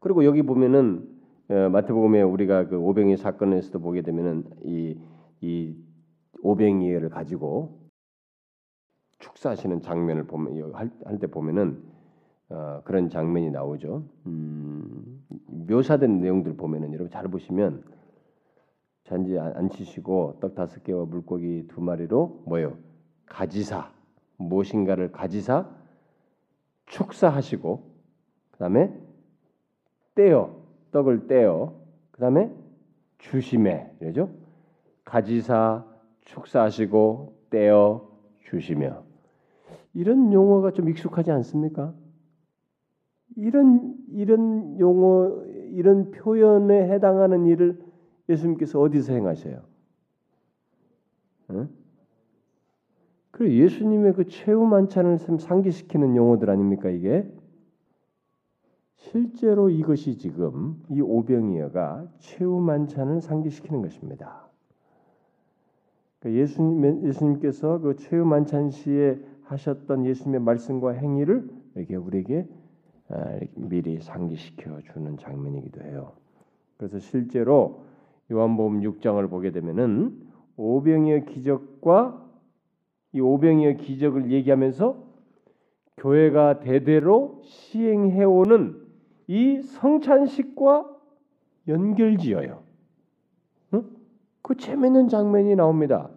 그리고 0.00 0.24
여기 0.24 0.42
보면은 0.42 1.08
어, 1.48 1.68
마태복음에 1.70 2.22
우리가 2.22 2.68
그 2.68 2.76
오병의 2.78 3.16
사건에서도 3.16 3.78
보게 3.80 4.02
되면은 4.02 4.44
이, 4.64 4.98
이 5.40 5.76
오병이를 6.42 7.08
가지고 7.10 7.80
축사하시는 9.18 9.80
장면을 9.82 10.24
보면 10.26 10.74
할 10.74 11.18
때 11.18 11.26
보면은 11.28 11.82
어, 12.48 12.82
그런 12.84 13.08
장면이 13.08 13.50
나오죠. 13.50 14.04
음, 14.26 15.24
묘사된 15.68 16.20
내용들 16.20 16.56
보면은 16.56 16.92
여러분 16.92 17.10
잘 17.10 17.28
보시면 17.28 17.82
잔지 19.12 19.38
앉히시고 19.38 20.38
떡 20.40 20.54
다섯 20.54 20.82
개와 20.84 21.04
물고기 21.04 21.66
두 21.68 21.82
마리로 21.82 22.44
뭐요? 22.46 22.78
가지사 23.26 23.90
무엇인가를 24.38 25.12
가지사 25.12 25.68
축사하시고 26.86 27.90
그다음에 28.52 28.98
떼어 30.14 30.56
떡을 30.92 31.26
떼어 31.26 31.74
그다음에 32.12 32.50
주심에 33.18 33.94
그죠? 33.98 34.30
가지사 35.04 35.84
축사하시고 36.22 37.36
떼어 37.50 38.08
주시며 38.44 39.02
이런 39.92 40.32
용어가 40.32 40.70
좀 40.70 40.88
익숙하지 40.88 41.32
않습니까? 41.32 41.92
이런 43.36 43.94
이런 44.08 44.80
용어 44.80 45.44
이런 45.72 46.12
표현에 46.12 46.90
해당하는 46.90 47.44
일을 47.44 47.81
예수님께서 48.28 48.80
어디서 48.80 49.12
행하셔요? 49.12 49.62
응? 51.50 51.68
그리고 53.30 53.54
예수님의 53.54 54.14
그 54.14 54.26
최후 54.26 54.64
만찬을 54.66 55.18
상기시키는 55.18 56.16
용어들 56.16 56.50
아닙니까 56.50 56.90
이게? 56.90 57.26
실제로 58.96 59.68
이것이 59.68 60.16
지금 60.16 60.80
이 60.88 61.00
오병이어가 61.00 62.08
최후 62.18 62.60
만찬을 62.60 63.20
상기시키는 63.20 63.82
것입니다. 63.82 64.48
그러니까 66.20 66.40
예수님 66.40 67.06
예수님께서 67.06 67.80
그 67.80 67.96
최후 67.96 68.24
만찬 68.24 68.70
시에 68.70 69.18
하셨던 69.42 70.06
예수님의 70.06 70.40
말씀과 70.40 70.92
행위를 70.92 71.48
이렇게 71.74 71.96
우리에게 71.96 72.46
아, 73.08 73.38
미리 73.56 74.00
상기시켜 74.00 74.80
주는 74.82 75.16
장면이기도 75.18 75.82
해요. 75.82 76.12
그래서 76.76 76.98
실제로 76.98 77.84
요한복음 78.32 78.80
6장을 78.80 79.28
보게 79.30 79.50
되면은 79.52 80.18
오병이어 80.56 81.24
기적과 81.26 82.20
이 83.12 83.20
오병이어 83.20 83.74
기적을 83.74 84.30
얘기하면서 84.30 85.12
교회가 85.98 86.60
대대로 86.60 87.42
시행해 87.44 88.24
오는 88.24 88.76
이 89.28 89.60
성찬식과 89.60 90.88
연결지어요. 91.68 92.62
응? 93.74 93.84
그 94.40 94.56
재밌는 94.56 95.08
장면이 95.08 95.54
나옵니다. 95.54 96.10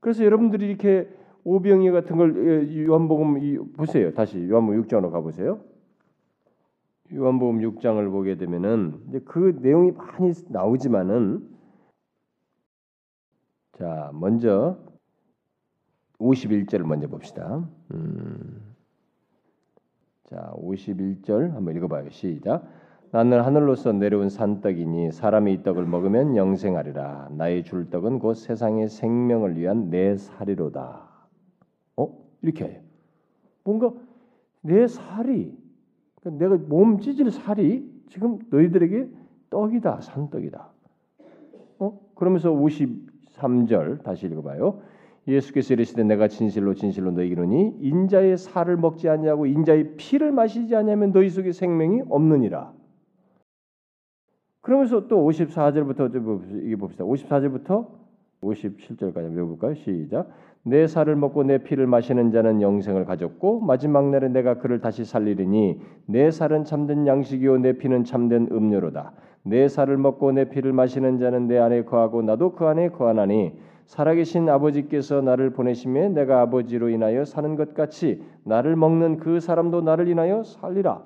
그래서 0.00 0.24
여러분들이 0.24 0.66
이렇게 0.66 1.08
오병이 1.44 1.90
같은 1.90 2.16
걸 2.16 2.68
예, 2.76 2.84
요한복음 2.84 3.72
보세요. 3.72 4.12
다시 4.12 4.48
요한복음 4.48 4.82
6장으로 4.82 5.10
가보세요. 5.10 5.60
요한복음 7.12 7.60
6장을 7.60 8.10
보게 8.10 8.36
되면은 8.36 9.22
그 9.24 9.58
내용이 9.60 9.92
많이 9.92 10.32
나오지만은 10.48 11.53
자 13.78 14.10
먼저 14.14 14.78
51절을 16.18 16.84
먼저 16.84 17.08
봅시다. 17.08 17.68
음. 17.92 18.74
자 20.24 20.52
51절 20.56 21.52
한번 21.52 21.76
읽어봐요. 21.76 22.08
시작. 22.10 22.64
나는 23.10 23.40
하늘로서 23.42 23.92
내려온 23.92 24.28
산떡이니 24.28 25.12
사람이 25.12 25.52
이 25.52 25.62
떡을 25.62 25.86
먹으면 25.86 26.36
영생하리라. 26.36 27.30
나의 27.32 27.64
줄 27.64 27.90
떡은 27.90 28.20
곧 28.20 28.34
세상의 28.34 28.88
생명을 28.88 29.56
위한 29.56 29.90
내 29.90 30.16
살이로다. 30.16 31.08
어? 31.96 32.18
이렇게 32.42 32.64
해요. 32.64 32.80
뭔가 33.64 33.92
내 34.62 34.86
살이 34.86 35.56
그러니까 36.20 36.44
내가 36.44 36.56
몸 36.68 37.00
찢을 37.00 37.30
살이 37.32 37.92
지금 38.08 38.38
너희들에게 38.50 39.08
떡이다. 39.50 40.00
산떡이다. 40.00 40.68
어? 41.80 42.00
그러면서 42.14 42.52
53절 43.34 44.02
다시 44.02 44.26
읽어봐요. 44.26 44.80
예수께서 45.26 45.74
이르시되 45.74 46.04
내가 46.04 46.28
진실로 46.28 46.74
진실로 46.74 47.10
이르니 47.22 47.76
인자의 47.80 48.36
살을 48.36 48.76
먹지 48.76 49.08
아니하고 49.08 49.46
인자의 49.46 49.96
피를 49.96 50.32
마시지 50.32 50.76
아니하면 50.76 51.12
너희 51.12 51.30
속에 51.30 51.52
생명이 51.52 52.02
없느니라. 52.08 52.72
그러면서 54.60 55.08
또 55.08 55.26
54절부터 55.28 56.64
이게 56.64 56.76
봅시다. 56.76 57.04
54절부터 57.04 57.88
57절까지 58.42 59.34
외워볼까요? 59.34 59.74
시작. 59.74 60.30
내 60.66 60.86
살을 60.86 61.14
먹고 61.14 61.42
내 61.44 61.58
피를 61.58 61.86
마시는 61.86 62.30
자는 62.30 62.62
영생을 62.62 63.04
가졌고 63.04 63.60
마지막 63.60 64.08
날에 64.08 64.28
내가 64.28 64.54
그를 64.54 64.80
다시 64.80 65.04
살리리니 65.04 65.78
내 66.06 66.30
살은 66.30 66.64
참된 66.64 67.06
양식이요 67.06 67.58
내 67.58 67.74
피는 67.74 68.04
참된 68.04 68.48
음료로다. 68.50 69.12
내 69.42 69.68
살을 69.68 69.98
먹고 69.98 70.32
내 70.32 70.48
피를 70.48 70.72
마시는 70.72 71.18
자는 71.18 71.48
내 71.48 71.58
안에 71.58 71.84
거하고 71.84 72.22
나도 72.22 72.52
그 72.52 72.64
안에 72.64 72.88
거하나니 72.88 73.52
살아계신 73.84 74.48
아버지께서 74.48 75.20
나를 75.20 75.50
보내심에 75.50 76.08
내가 76.08 76.40
아버지로 76.40 76.88
인하여 76.88 77.26
사는 77.26 77.54
것 77.56 77.74
같이 77.74 78.22
나를 78.44 78.74
먹는 78.74 79.18
그 79.18 79.40
사람도 79.40 79.82
나를 79.82 80.08
인하여 80.08 80.42
살리라. 80.42 81.02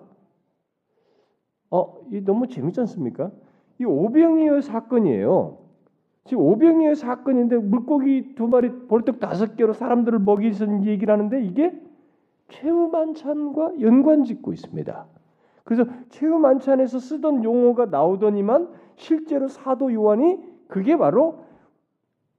어, 1.70 1.94
이 2.12 2.20
너무 2.24 2.46
재밌지 2.46 2.78
않습니까? 2.80 3.32
이 3.80 3.84
오병이어 3.84 4.60
사건이에요. 4.60 5.67
지금 6.28 6.42
오병이어 6.42 6.94
사건인데 6.94 7.56
물고기 7.56 8.34
두 8.34 8.48
마리 8.48 8.70
벌떡 8.86 9.18
다섯 9.18 9.56
개로 9.56 9.72
사람들을 9.72 10.18
먹이는 10.18 10.84
얘기를 10.84 11.12
하는데 11.12 11.42
이게 11.42 11.72
최후 12.48 12.88
만찬과 12.88 13.80
연관짓고 13.80 14.52
있습니다. 14.52 15.06
그래서 15.64 15.86
최후 16.10 16.38
만찬에서 16.38 16.98
쓰던 16.98 17.44
용어가 17.44 17.86
나오더니만 17.86 18.68
실제로 18.96 19.48
사도 19.48 19.90
요한이 19.90 20.38
그게 20.68 20.98
바로 20.98 21.44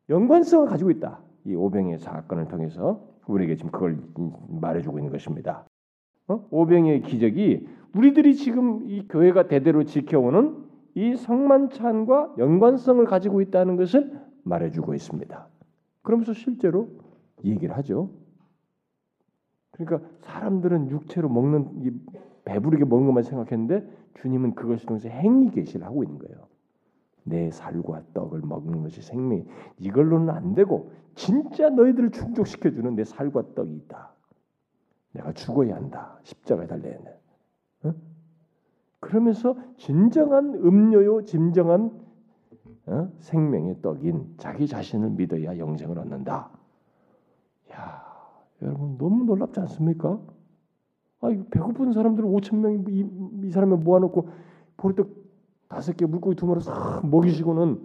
연관성을 0.10 0.68
가지고 0.68 0.92
있다. 0.92 1.20
이 1.46 1.56
오병이어 1.56 1.98
사건을 1.98 2.48
통해서 2.48 3.02
우리에게 3.26 3.56
지금 3.56 3.72
그걸 3.72 3.98
말해주고 4.50 5.00
있는 5.00 5.12
것입니다. 5.12 5.66
어? 6.28 6.46
오병이의 6.52 7.02
기적이 7.02 7.68
우리들이 7.96 8.36
지금 8.36 8.84
이 8.86 9.08
교회가 9.08 9.48
대대로 9.48 9.84
지켜오는 9.84 10.69
이 11.00 11.16
성만찬과 11.16 12.36
연관성을 12.38 13.06
가지고 13.06 13.40
있다는 13.40 13.78
것을 13.78 14.20
말해주고 14.44 14.94
있습니다. 14.96 15.48
그러면서 16.02 16.34
실제로 16.34 16.90
얘기를 17.46 17.78
하죠. 17.78 18.10
그러니까 19.72 20.06
사람들은 20.20 20.90
육체로 20.90 21.30
먹는 21.30 22.04
배부르게 22.44 22.84
먹는 22.84 23.08
것만 23.08 23.24
생각했는데 23.24 23.90
주님은 24.16 24.56
그것을 24.56 24.88
통해서 24.88 25.08
행위 25.08 25.50
계시를 25.52 25.86
하고 25.86 26.04
있는 26.04 26.20
거예요. 26.20 26.50
내 27.24 27.50
살과 27.50 28.04
떡을 28.14 28.42
먹는 28.42 28.82
것이 28.82 29.02
생명. 29.02 29.46
이걸로는 29.78 30.30
안 30.30 30.54
되고 30.54 30.92
진짜 31.16 31.70
너희들을 31.70 32.12
충족시켜 32.12 32.72
주는 32.72 32.96
내 32.96 33.06
살과 33.06 33.54
떡이 33.56 33.74
있다. 33.74 34.12
내가 35.14 35.32
죽어야 35.32 35.78
한다. 35.78 36.20
십자가에 36.24 36.68
달려야 36.68 36.96
한다. 36.96 37.12
어? 39.00 39.06
그러면서 39.08 39.56
진정한 39.78 40.56
음료요, 40.56 41.26
진정한 41.26 41.92
어? 42.86 43.12
생명의 43.20 43.82
떡인 43.82 44.36
자기 44.38 44.68
자신을 44.68 45.12
믿어야 45.12 45.58
영생을 45.58 45.98
얻는다. 46.00 46.50
야, 47.72 48.04
여러분 48.62 48.98
너무 48.98 49.26
놀랍지 49.26 49.60
않습니까? 49.62 50.20
아, 51.22 51.30
이거 51.30 51.44
배고픈 51.52 51.94
사람들 51.94 52.24
5천 52.24 52.58
명이 52.58 52.84
이, 52.90 53.48
이 53.48 53.52
사람을 53.52 53.78
모아놓고 53.78 54.30
보리떡 54.78 55.10
다섯 55.68 55.96
개 55.96 56.06
물고기 56.06 56.36
두 56.36 56.48
마리 56.48 56.62
싹 56.62 57.08
먹이시고는 57.08 57.80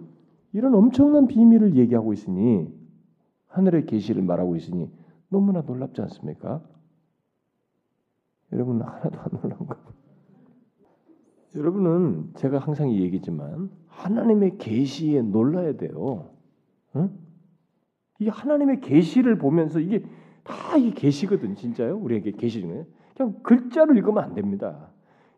이런 0.53 0.73
엄청난 0.73 1.27
비밀을 1.27 1.75
얘기하고 1.75 2.13
있으니 2.13 2.73
하늘의 3.47 3.85
계시를 3.85 4.23
말하고 4.23 4.55
있으니 4.55 4.89
너무나 5.29 5.61
놀랍지 5.61 6.01
않습니까? 6.01 6.61
여러분 8.51 8.81
하나도 8.81 9.19
안 9.19 9.29
놀라운가? 9.41 9.77
여러분은 11.55 12.31
제가 12.35 12.59
항상 12.59 12.91
얘기지만 12.91 13.69
하나님의 13.87 14.57
계시에 14.57 15.21
놀라야 15.21 15.73
돼요. 15.77 16.29
응? 16.95 17.09
이 18.19 18.27
하나님의 18.29 18.81
계시를 18.81 19.37
보면서 19.37 19.79
이게 19.79 20.03
다 20.43 20.77
이게 20.77 20.91
계시거든 20.91 21.55
진짜요? 21.55 21.97
우리에게 21.97 22.31
계시 22.31 22.61
중에 22.61 22.85
그냥 23.15 23.35
글자를 23.43 23.97
읽으면 23.97 24.23
안 24.23 24.33
됩니다. 24.33 24.89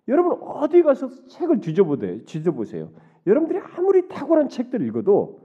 여러분 0.07 0.37
어디 0.41 0.81
가서 0.83 1.09
책을 1.27 1.59
뒤져보세요. 1.59 2.23
뒤져보세요. 2.25 2.89
여러분들이 3.25 3.59
아무리 3.75 4.07
탁월한 4.07 4.49
책들을 4.49 4.85
읽어도 4.87 5.39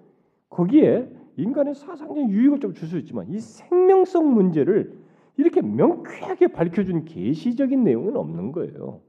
거기에 0.50 1.08
인간의 1.36 1.74
사상적 1.74 2.30
유익을 2.30 2.60
좀 2.60 2.74
줄 2.74 2.88
수 2.88 2.98
있지만 2.98 3.28
이 3.30 3.38
생명성 3.40 4.32
문제를 4.34 4.98
이렇게 5.36 5.62
명쾌하게 5.62 6.48
밝혀준 6.48 7.04
계시적인 7.04 7.84
내용은 7.84 8.16
없는 8.16 8.52
거예요. 8.52 9.00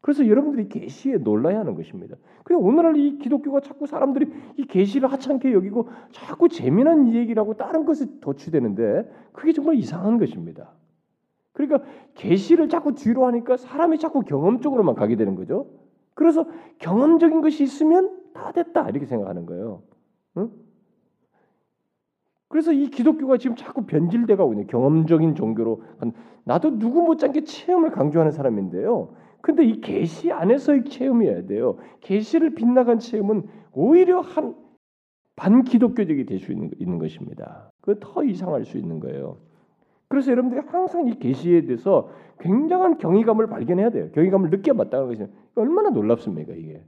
그래서 0.00 0.26
여러분들이 0.26 0.68
계시에 0.68 1.16
놀라야 1.16 1.58
하는 1.58 1.74
것입니다. 1.74 2.16
그냥 2.44 2.62
오늘날 2.62 2.96
이 2.96 3.18
기독교가 3.18 3.60
자꾸 3.60 3.86
사람들이 3.86 4.30
이 4.56 4.64
계시를 4.64 5.10
하찮게 5.10 5.52
여기고 5.52 5.88
자꾸 6.12 6.48
재미난 6.48 7.12
얘기라고 7.12 7.54
다른 7.54 7.84
것에 7.84 8.06
도취되는데 8.20 9.10
그게 9.32 9.52
정말 9.52 9.74
이상한 9.74 10.18
것입니다. 10.18 10.72
그러니까 11.52 11.82
계시를 12.14 12.68
자꾸 12.68 12.94
뒤로 12.94 13.26
하니까 13.26 13.56
사람이 13.56 13.98
자꾸 13.98 14.20
경험적으로만 14.20 14.94
가게 14.94 15.16
되는 15.16 15.34
거죠. 15.34 15.66
그래서 16.14 16.46
경험적인 16.78 17.40
것이 17.40 17.64
있으면 17.64 18.16
다 18.32 18.52
됐다 18.52 18.88
이렇게 18.88 19.06
생각하는 19.06 19.46
거예요. 19.46 19.82
응? 20.36 20.50
그래서 22.46 22.72
이 22.72 22.88
기독교가 22.88 23.36
지금 23.36 23.56
자꾸 23.56 23.84
변질돼가고 23.84 24.52
있는 24.52 24.66
경험적인 24.68 25.34
종교로 25.34 25.82
나도 26.44 26.78
누구 26.78 27.02
못지않게 27.02 27.44
체험을 27.44 27.90
강조하는 27.90 28.32
사람인데요. 28.32 29.14
근데 29.40 29.64
이 29.64 29.80
계시 29.80 30.32
안에서의 30.32 30.84
체험이어야 30.84 31.46
돼요. 31.46 31.78
계시를 32.00 32.54
빗나간 32.54 32.98
체험은 32.98 33.44
오히려 33.72 34.20
한 34.20 34.54
반기독교적이 35.36 36.26
될 36.26 36.40
수 36.40 36.52
있는, 36.52 36.70
있는 36.78 36.98
것입니다. 36.98 37.70
그 37.80 37.98
더 38.00 38.24
이상할 38.24 38.64
수 38.64 38.76
있는 38.78 39.00
거예요. 39.00 39.38
그래서 40.08 40.32
여러분들이 40.32 40.62
항상 40.66 41.06
이 41.06 41.18
계시에 41.18 41.62
대해서 41.62 42.10
굉장한 42.40 42.98
경이감을 42.98 43.46
발견해야 43.48 43.90
돼요. 43.90 44.10
경이감을 44.12 44.50
느껴봤다는 44.50 45.06
것이 45.08 45.26
얼마나 45.54 45.90
놀랍습니까 45.90 46.54
이게. 46.54 46.82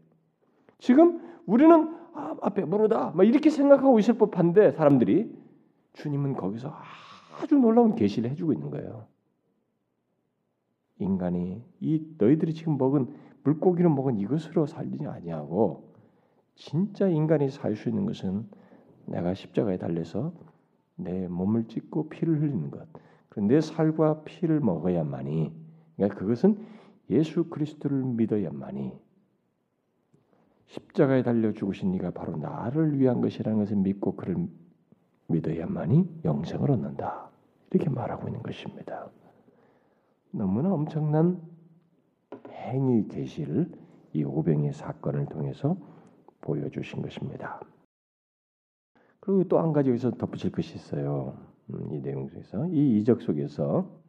지금 0.79 1.21
우리는 1.47 1.95
아, 2.15 2.37
아 2.41 2.51
배부르다 2.51 3.13
막 3.15 3.25
이렇게 3.25 3.51
생각하고 3.51 3.99
있을 3.99 4.15
법한데 4.15 4.73
사람들이 4.73 5.33
주님은 5.95 6.35
거기서 6.35 6.73
아주 7.41 7.57
놀라운 7.57 7.95
계시를 7.95 8.31
해주고 8.31 8.53
있는 8.53 8.71
거예요. 8.71 9.07
인간이 11.05 11.63
이 11.81 12.07
너희들이 12.19 12.55
지금 12.55 12.79
먹은 12.79 13.09
물고기를 13.45 13.91
먹은 13.91 14.19
이것으로 14.19 14.67
살리지 14.67 15.07
아니하고 15.07 15.91
진짜 16.55 17.09
인간이 17.09 17.51
살 17.51 17.77
수 17.77 17.89
있는 17.89 18.07
것은 18.07 18.47
내가 19.07 19.35
십자가에 19.35 19.79
달려서 19.79 20.33
내 20.97 21.27
몸을 21.29 21.69
찢고 21.69 22.09
피를 22.09 22.41
흘리는 22.41 22.71
것. 22.71 22.87
내 23.37 23.61
살과 23.61 24.23
피를 24.25 24.61
먹어야만이 24.61 25.53
그러니까 25.97 26.19
그것은 26.19 26.59
예수 27.09 27.45
그리스도를 27.45 28.05
믿어야만이 28.05 28.93
십자가에 30.67 31.23
달려 31.23 31.53
죽으신 31.53 31.95
이가 31.95 32.11
바로 32.11 32.37
나를 32.37 32.99
위한 32.99 33.21
것이라는 33.21 33.59
것을 33.59 33.77
믿고 33.77 34.17
그를 34.17 34.49
믿어야만이 35.29 36.21
영생을 36.25 36.71
얻는다. 36.71 37.31
이렇게 37.73 37.89
말하고 37.89 38.29
있는 38.29 38.43
것입니다. 38.43 39.11
너무나 40.33 40.73
엄청난 40.73 41.41
행위 42.51 43.09
계시를 43.09 43.71
이 44.13 44.25
오병이의 44.25 44.73
사건을 44.73 45.27
통해서 45.27 45.77
보여주신 46.41 47.03
것입니다. 47.03 47.61
그리고 49.21 49.45
또 49.45 49.59
한 49.61 49.73
가지 49.73 49.91
여기서 49.91 50.13
덧붙일 50.13 50.53
것이 50.53 50.75
있어요. 50.77 51.37
음, 51.71 51.93
이 51.93 52.01
내용 52.01 52.29
속에서 52.29 52.67
이 52.69 52.99
이적 52.99 53.23
속에서 53.23 54.01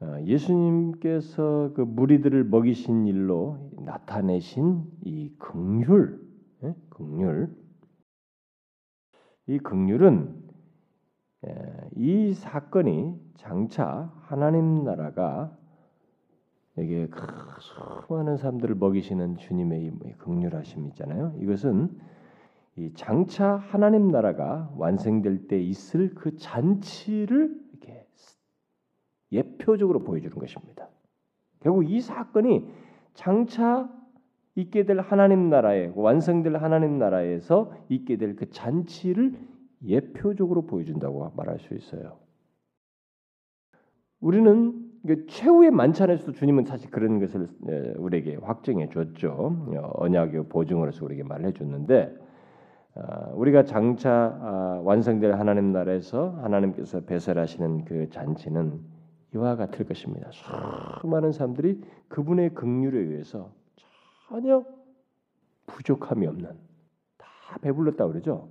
어, 0.00 0.16
예수님께서 0.24 1.72
그 1.74 1.80
무리들을 1.80 2.44
먹이신 2.44 3.06
일로 3.06 3.70
나타내신 3.84 4.84
이 5.04 5.34
긍휼, 5.38 6.18
예? 6.62 6.74
긍휼, 6.90 7.48
이 9.48 9.58
긍휼은 9.58 10.36
예, 10.44 10.47
이 11.94 12.32
사건이 12.34 13.14
장차 13.36 14.12
하나님 14.22 14.84
나라가 14.84 15.56
여기에 16.76 17.08
수많은 17.60 18.36
사람들을 18.36 18.74
먹이시는 18.74 19.36
주님의 19.36 19.92
긍휼하심 20.18 20.86
있잖아요. 20.88 21.34
이것은 21.38 21.90
이 22.76 22.92
장차 22.94 23.56
하나님 23.56 24.08
나라가 24.08 24.70
완성될 24.76 25.48
때 25.48 25.60
있을 25.60 26.14
그 26.14 26.36
잔치를 26.36 27.60
이렇게 27.70 28.06
예표적으로 29.32 30.04
보여주는 30.04 30.36
것입니다. 30.36 30.88
결국 31.60 31.90
이 31.90 32.00
사건이 32.00 32.68
장차 33.14 33.90
있게 34.54 34.84
될 34.84 35.00
하나님 35.00 35.50
나라에 35.50 35.92
완성될 35.94 36.56
하나님 36.56 36.98
나라에서 36.98 37.72
있게 37.88 38.16
될 38.16 38.36
그 38.36 38.50
잔치를 38.50 39.36
예표적으로 39.84 40.62
보여준다고 40.66 41.30
말할 41.36 41.58
수 41.60 41.74
있어요. 41.74 42.18
우리는 44.20 44.88
최후의 45.28 45.70
만찬에서도 45.70 46.32
주님은 46.32 46.64
사실 46.64 46.90
그런 46.90 47.20
것을 47.20 47.48
우리에게 47.98 48.36
확정해 48.36 48.88
줬죠. 48.88 49.66
언약의 49.94 50.48
보증으로서 50.48 51.04
우리에게 51.04 51.22
말해 51.22 51.52
줬는데 51.52 52.16
아, 52.96 53.30
우리가 53.34 53.62
장차 53.64 54.10
아, 54.10 54.80
완성될 54.82 55.34
하나님 55.34 55.72
나라에서 55.72 56.30
하나님께서 56.42 57.02
배설하시는 57.02 57.84
그 57.84 58.08
잔치는 58.10 58.80
이와 59.34 59.54
같을 59.54 59.86
것입니다. 59.86 60.30
수많은 60.32 61.30
사람들이 61.30 61.80
그분의 62.08 62.54
긍휼에 62.54 62.98
의해서 62.98 63.52
전혀 64.28 64.64
부족함이 65.66 66.26
없는 66.26 66.50
다 67.18 67.26
배불렀다 67.60 68.08
그러죠. 68.08 68.48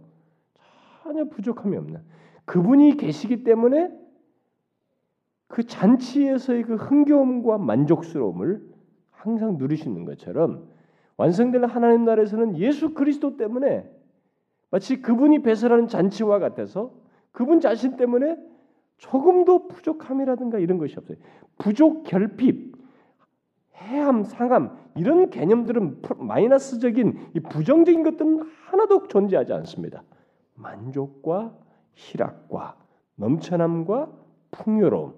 전혀 1.07 1.23
부족함이 1.23 1.77
없는 1.77 2.01
그분이 2.43 2.97
계시기 2.97 3.45
때문에 3.45 3.89
그 5.47 5.63
잔치에서의 5.63 6.63
그 6.63 6.75
흥겨움과 6.75 7.57
만족스러움을 7.57 8.61
항상 9.11 9.57
누리시는 9.57 10.03
것처럼 10.03 10.67
완성될 11.15 11.63
하나님 11.65 12.03
나라에서는 12.03 12.57
예수 12.57 12.93
그리스도 12.93 13.37
때문에 13.37 13.89
마치 14.69 15.01
그분이 15.01 15.43
배설하는 15.43 15.87
잔치와 15.87 16.39
같아서 16.39 16.93
그분 17.31 17.61
자신 17.61 17.95
때문에 17.95 18.35
조금도 18.97 19.69
부족함이라든가 19.69 20.59
이런 20.59 20.77
것이 20.77 20.95
없어요. 20.97 21.17
부족, 21.57 22.03
결핍, 22.03 22.75
해함, 23.75 24.23
상함 24.23 24.77
이런 24.95 25.29
개념들은 25.29 26.01
마이너스적인 26.17 27.29
이 27.33 27.39
부정적인 27.39 28.03
것들은 28.03 28.41
하나도 28.65 29.07
존재하지 29.07 29.53
않습니다. 29.53 30.03
만족과 30.57 31.55
희락과 31.93 32.75
넘쳐남과 33.15 34.11
풍요로움 34.51 35.13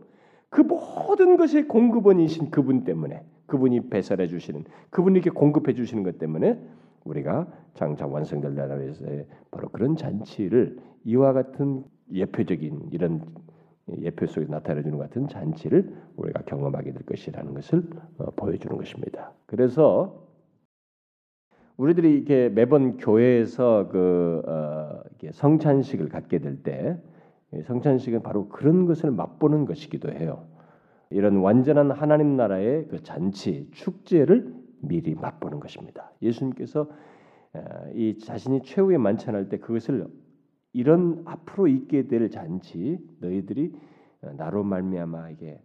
그 0.50 0.62
모든 0.62 1.38
것이 1.38 1.64
공급원이신 1.64 2.52
그분 2.52 2.84
때문에 2.84 3.24
그분이 3.48 3.90
배설해 3.90 4.28
주시는 4.28 4.64
그분이 4.90 5.20
이렇게 5.20 5.30
공급해 5.32 5.74
주시는 5.74 6.04
것 6.04 6.18
때문에 6.18 6.60
우리가 7.04 7.48
장차 7.74 8.06
완성될 8.06 8.56
나라에서의 8.56 9.26
바로 9.52 9.70
그런 9.70 9.96
잔치를 9.96 10.80
이와 11.06 11.34
같은 11.34 11.84
예표적인 12.12 12.90
이런 12.92 13.22
예표 13.98 14.28
속에 14.28 14.46
나타내 14.48 14.84
주는 14.84 14.98
같은 14.98 15.28
잔치를 15.28 15.96
우리가 16.16 16.44
경험하게 16.44 16.92
될 16.94 17.04
것이라는 17.04 17.54
것을 17.54 17.84
어, 18.18 18.32
보여주는 18.36 18.76
것입니다. 18.78 19.34
그래서 19.46 20.28
우리들이 21.78 22.14
이렇게 22.14 22.50
매번 22.50 22.98
교회에서 22.98 23.88
그 23.90 24.44
어, 24.46 25.02
성찬식을 25.32 26.10
갖게 26.10 26.40
될 26.40 26.64
때 26.64 26.98
성찬식은 27.66 28.22
바로 28.22 28.48
그런 28.48 28.86
것을 28.86 29.12
맛보는 29.12 29.66
것이기도 29.66 30.12
해요. 30.12 30.46
이런 31.10 31.38
완전한 31.38 31.92
하나님 31.92 32.38
나라의 32.38 32.88
그 32.88 33.02
잔치 33.02 33.68
축제를 33.72 34.54
미리 34.82 35.16
맛보는 35.16 35.60
것입니다. 35.60 36.12
예수님께서 36.22 36.88
이 37.96 38.18
자신이 38.20 38.62
최후의 38.62 39.00
만찬할 39.00 39.50
때 39.50 39.58
그것을 39.58 40.08
이런 40.74 41.24
앞으로 41.26 41.68
있게 41.68 42.08
될 42.08 42.30
잔치 42.30 43.00
너희들이 43.20 43.74
나로 44.38 44.64
말미암아 44.64 45.32
이게 45.32 45.60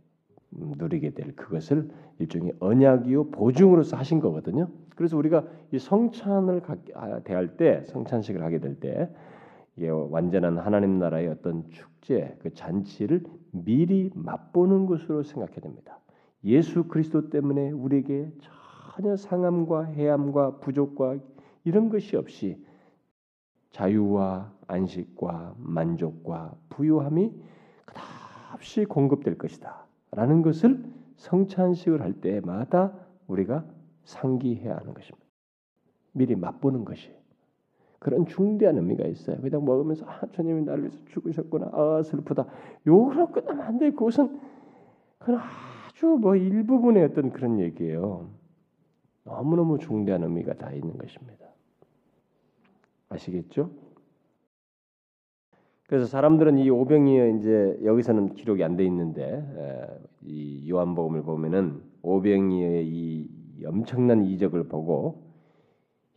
누리게 0.51 1.11
될 1.11 1.37
그것을 1.37 1.91
일종의 2.19 2.55
언약이요 2.61 3.31
보증으로서 3.31 3.99
하신 3.99 4.21
거거든요. 4.21 4.69
그래서 4.97 5.19
우리가 5.19 5.45
이 5.73 5.79
성찬을 5.79 6.63
아, 6.95 7.21
대할 7.21 7.57
때 7.57 7.83
성찬식을 7.85 8.43
하게 8.43 8.61
될 8.61 8.81
때 8.81 9.11
이게 9.77 9.89
완전한 9.89 10.59
하나님 10.59 10.99
나라의 10.99 11.29
어떤 11.29 11.69
축제 11.71 12.37
그 12.41 12.53
잔치를 12.55 13.25
미리 13.51 14.11
맛보는 14.15 14.87
것으로 14.87 15.23
생각해야 15.23 15.61
됩니다. 15.61 15.99
예수 16.45 16.85
그리스도 16.85 17.31
때문에 17.31 17.71
우리에게 17.71 18.31
전혀 18.95 19.17
상함과 19.17 19.85
해함과 19.85 20.59
부족과 20.59 21.17
이런 21.65 21.89
것이 21.89 22.17
없이 22.17 22.65
자유와 23.71 24.53
안식과 24.69 25.57
만족과 25.59 26.55
부유함이 26.69 27.33
끝없이 27.87 28.85
공급될 28.85 29.37
것이다. 29.39 29.87
라는 30.13 30.43
것을 30.43 30.85
성찬식을 31.17 32.01
할 32.01 32.13
때마다 32.13 32.93
우리가 33.27 33.65
상기해야 34.05 34.77
하는 34.77 34.95
것입니다. 34.95 35.27
미리 36.13 36.37
맛보는 36.37 36.85
것이 36.85 37.11
그런 38.05 38.27
중대한 38.27 38.77
의미가 38.77 39.07
있어요. 39.07 39.41
그냥 39.41 39.65
먹으면서 39.65 40.05
아, 40.07 40.21
주님이 40.31 40.61
나를 40.65 40.83
위해서 40.83 40.99
죽으셨구나. 41.07 41.71
아 41.73 42.03
슬프다. 42.03 42.47
요거로 42.87 43.29
끝나면 43.29 43.61
안 43.63 43.79
돼. 43.79 43.91
그것은 43.93 44.39
그건 45.17 45.41
아주 45.41 46.07
뭐 46.21 46.37
일부분의 46.37 47.03
어떤 47.03 47.31
그런 47.33 47.59
얘기예요. 47.61 48.29
너무너무 49.25 49.79
중대한 49.79 50.23
의미가 50.23 50.53
다 50.53 50.71
있는 50.73 50.99
것입니다. 50.99 51.47
아시겠죠? 53.09 53.71
그래서 55.87 56.05
사람들은 56.05 56.59
이 56.59 56.69
오병이어 56.69 57.29
이제 57.39 57.79
여기서는 57.85 58.35
기록이 58.35 58.63
안 58.65 58.77
돼 58.77 58.85
있는데 58.85 60.05
이 60.21 60.69
요한복음을 60.69 61.23
보면은 61.23 61.81
오병이어의 62.03 62.87
이 62.87 63.31
엄청난 63.65 64.27
이적을 64.27 64.69
보고 64.69 65.23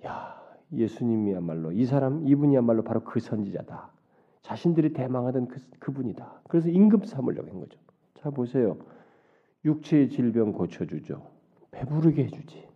야 0.06 0.37
예수님이야말로 0.74 1.72
이 1.72 1.86
사람 1.86 2.28
이분이야말로 2.28 2.84
바로 2.84 3.02
그 3.04 3.20
선지자다. 3.20 3.92
자신들이 4.42 4.94
대망하던 4.94 5.48
그, 5.48 5.60
그분이다. 5.80 6.42
그래서 6.48 6.70
임금 6.70 7.06
삼으려고 7.06 7.50
한 7.50 7.60
거죠. 7.60 7.80
자 8.16 8.30
보세요. 8.30 8.78
육체의 9.66 10.10
질병 10.10 10.54
고쳐주죠. 10.54 11.22
배부르게 11.72 12.26
해주지. 12.26 12.68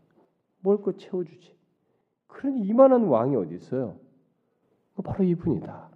먹을 0.60 0.84
것 0.84 1.00
채워주지. 1.00 1.56
그러니 2.28 2.62
이만한 2.62 3.06
왕이 3.06 3.36
어디 3.36 3.56
있어요? 3.56 3.98
바로 5.04 5.24
이분이다. 5.24 5.89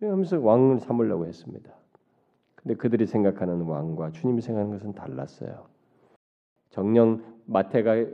하면서 0.00 0.40
왕을 0.40 0.80
삼으려고 0.80 1.26
했습니다. 1.26 1.72
근데 2.54 2.74
그들이 2.74 3.06
생각하는 3.06 3.62
왕과 3.62 4.12
주님이 4.12 4.40
생각하는 4.40 4.72
것은 4.72 4.92
달랐어요. 4.94 5.66
정령 6.70 7.22
마태가 7.46 8.06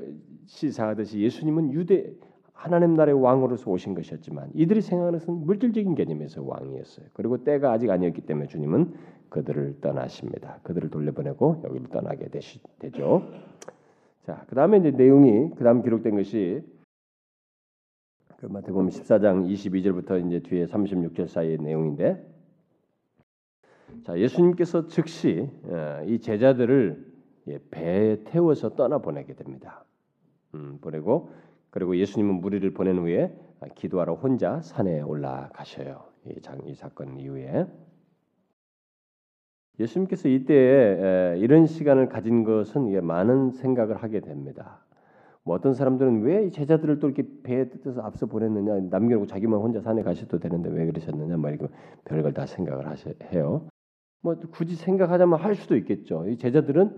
시사하듯이 0.47 1.21
예수님은 1.21 1.73
유대 1.73 2.13
하나님 2.61 2.93
나라의 2.93 3.19
왕으로서 3.19 3.71
오신 3.71 3.95
것이었지만 3.95 4.51
이들이 4.53 4.83
생각하는 4.83 5.19
것은 5.19 5.47
물질적인 5.47 5.95
개념에서 5.95 6.43
왕이었어요. 6.43 7.07
그리고 7.15 7.43
때가 7.43 7.73
아직 7.73 7.89
아니었기 7.89 8.21
때문에 8.21 8.49
주님은 8.49 8.93
그들을 9.31 9.81
떠나십니다. 9.81 10.61
그들을 10.63 10.91
돌려보내고 10.91 11.63
여기를 11.65 11.89
떠나게 11.89 12.29
되시, 12.29 12.61
되죠. 12.79 13.23
자, 14.27 14.45
그 14.47 14.55
다음에 14.55 14.77
이제 14.77 14.91
내용이 14.91 15.55
그 15.57 15.65
다음 15.65 15.83
기록된 15.83 16.15
것이 16.17 16.63
그 18.37 18.45
마태복음 18.45 18.89
14장 18.89 19.51
22절부터 19.51 20.27
이제 20.27 20.41
뒤에 20.41 20.67
36절 20.67 21.29
사이의 21.29 21.59
내용인데, 21.59 22.27
자 24.05 24.19
예수님께서 24.19 24.87
즉시 24.87 25.49
어, 25.65 26.03
이 26.07 26.21
제자들을 26.21 27.11
예, 27.49 27.59
배에 27.71 28.23
태워서 28.25 28.75
떠나 28.75 28.99
보내게 28.99 29.35
됩니다. 29.35 29.83
음, 30.55 30.77
보내고 30.83 31.31
그리고 31.71 31.97
예수님은 31.97 32.41
무리를 32.41 32.69
보낸 32.73 32.99
후에 32.99 33.33
기도하러 33.75 34.15
혼자 34.15 34.61
산에 34.61 35.01
올라가셔요. 35.03 36.05
이, 36.27 36.41
장, 36.41 36.59
이 36.67 36.75
사건 36.75 37.19
이후에 37.19 37.67
예수님께서 39.79 40.29
이때 40.29 41.37
이런 41.39 41.67
시간을 41.67 42.09
가진 42.09 42.45
것은 42.45 43.05
많은 43.07 43.53
생각을 43.53 44.03
하게 44.03 44.21
됩니다. 44.21 44.85
뭐 45.43 45.57
어떤 45.57 45.73
사람들은 45.73 46.23
왜 46.23 46.51
제자들을 46.51 46.99
또 46.99 47.09
이렇게 47.09 47.27
배에 47.43 47.71
뜯어서 47.71 48.03
앞서 48.03 48.27
보냈느냐 48.27 48.89
남겨놓고 48.91 49.27
자기만 49.27 49.59
혼자 49.59 49.81
산에 49.81 50.03
가셔도 50.03 50.39
되는데 50.39 50.69
왜 50.69 50.85
그러셨느냐 50.85 51.39
막 51.39 51.49
이렇게 51.49 51.67
별걸 52.05 52.35
다 52.35 52.45
생각을 52.45 52.87
하셔 52.89 53.11
해요. 53.33 53.67
뭐 54.21 54.37
굳이 54.51 54.77
생각하자면 54.77 55.41
할 55.41 55.55
수도 55.55 55.77
있겠죠. 55.77 56.29
이 56.29 56.37
제자들은 56.37 56.95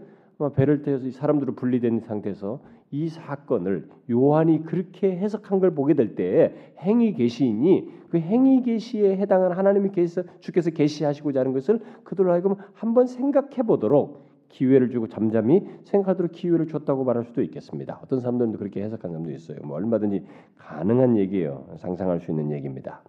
배를 0.51 0.83
태워서 0.83 1.11
사람들을 1.11 1.55
분리된 1.55 2.01
상태에서 2.01 2.61
이 2.91 3.09
사건을 3.09 3.89
요한이 4.11 4.65
그렇게 4.65 5.17
해석한 5.17 5.61
걸 5.61 5.75
보게 5.75 5.95
될때 5.95 6.75
행위 6.81 7.15
계시이니 7.15 8.03
그 8.11 8.19
행위 8.19 8.63
계시에 8.63 9.17
해당하는 9.17 9.57
하나님이 9.57 9.91
계시 9.93 10.21
주께서 10.41 10.71
계시하시고자 10.71 11.41
하는 11.41 11.53
것을 11.53 11.81
그들로 12.05 12.33
하여금 12.33 12.57
한번 12.75 13.07
생각해 13.07 13.63
보도록 13.67 14.31
기회를 14.49 14.91
주고 14.91 15.09
잠잠히 15.09 15.67
생각하도록 15.85 16.31
기회를 16.33 16.67
줬다고 16.67 17.05
말할 17.05 17.25
수도 17.25 17.43
있겠습니다. 17.43 17.99
어떤 18.03 18.21
사람들은 18.21 18.53
그렇게 18.59 18.83
해석한 18.83 19.11
사람도 19.11 19.31
있어요. 19.31 19.59
뭐 19.65 19.77
얼마든지 19.79 20.27
가능한 20.59 21.17
얘기예요. 21.17 21.65
상상할 21.79 22.21
수 22.21 22.31
있는 22.31 22.53
얘기입니다. 22.53 23.03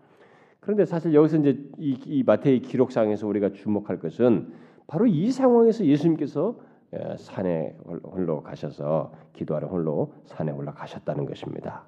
그런데 0.61 0.85
사실 0.85 1.13
여기서 1.13 1.37
이제 1.39 1.59
이, 1.77 1.99
이 2.05 2.23
마태의 2.23 2.61
기록상에서 2.61 3.27
우리가 3.27 3.51
주목할 3.51 3.99
것은 3.99 4.53
바로 4.87 5.05
이 5.05 5.29
상황에서 5.31 5.85
예수님께서 5.85 6.55
예, 6.55 6.72
산에 7.17 7.75
홀로 7.85 8.41
가셔서 8.41 9.11
기도하러 9.33 9.67
홀로 9.67 10.13
산에 10.25 10.51
올라가셨다는 10.51 11.25
것입니다. 11.25 11.85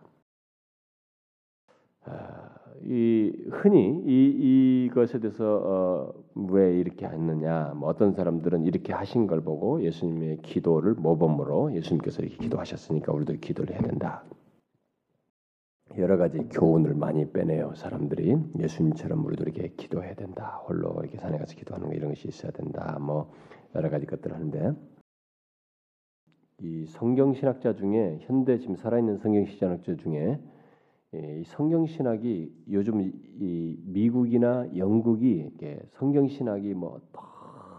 아, 2.05 2.55
이 2.83 3.31
흔히 3.49 4.03
이 4.05 4.85
이것에 4.85 5.19
대해서 5.19 5.61
어, 5.63 6.13
왜 6.35 6.77
이렇게 6.77 7.07
했느냐? 7.07 7.73
뭐 7.75 7.89
어떤 7.89 8.13
사람들은 8.13 8.65
이렇게 8.65 8.93
하신 8.93 9.27
걸 9.27 9.41
보고 9.41 9.81
예수님의 9.81 10.37
기도를 10.43 10.93
모범으로 10.93 11.73
예수님께서 11.73 12.21
이렇게 12.21 12.37
기도하셨으니까 12.37 13.11
우리도 13.11 13.33
기도를 13.41 13.73
해야 13.73 13.81
된다. 13.81 14.23
여러 15.97 16.17
가지 16.17 16.39
교훈을 16.49 16.93
많이 16.93 17.31
빼내요 17.31 17.73
사람들이 17.75 18.37
예수님처럼 18.59 19.25
우리도 19.25 19.43
이렇게 19.43 19.69
기도해야 19.77 20.13
된다. 20.15 20.61
홀로 20.67 20.95
이렇게 20.99 21.17
산에 21.17 21.37
가서 21.37 21.55
기도하는 21.55 21.87
거 21.87 21.93
이런 21.93 22.09
것이 22.09 22.27
있어야 22.27 22.51
된다. 22.51 22.97
뭐 22.99 23.31
여러 23.75 23.89
가지 23.89 24.05
것들을 24.05 24.35
하는데 24.35 24.73
이 26.61 26.85
성경 26.87 27.33
신학자 27.33 27.73
중에 27.73 28.19
현대 28.21 28.57
지금 28.57 28.75
살아있는 28.75 29.17
성경 29.17 29.45
신학자 29.45 29.95
중에 29.95 30.39
이 31.13 31.43
성경 31.45 31.85
신학이 31.85 32.51
요즘 32.71 33.01
이 33.01 33.77
미국이나 33.85 34.65
영국이 34.75 35.51
성경 35.91 36.27
신학이 36.27 36.73
뭐 36.73 36.99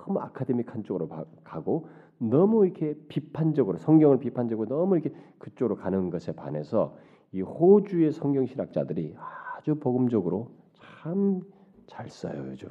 너무 0.04 0.20
아카데믹한 0.20 0.84
쪽으로 0.84 1.08
가고 1.44 1.88
너무 2.18 2.64
이렇게 2.64 2.94
비판적으로 3.08 3.78
성경을 3.78 4.18
비판적으로 4.18 4.68
너무 4.68 4.96
이렇게 4.96 5.14
그쪽으로 5.38 5.76
가는 5.76 6.10
것에 6.10 6.32
반해서 6.32 6.96
이 7.32 7.42
호주의 7.42 8.12
성경 8.12 8.46
신학자들이 8.46 9.14
아주 9.56 9.74
복음적으로 9.74 10.50
참 10.74 11.40
잘 11.86 12.08
써요 12.08 12.44
요즘. 12.48 12.68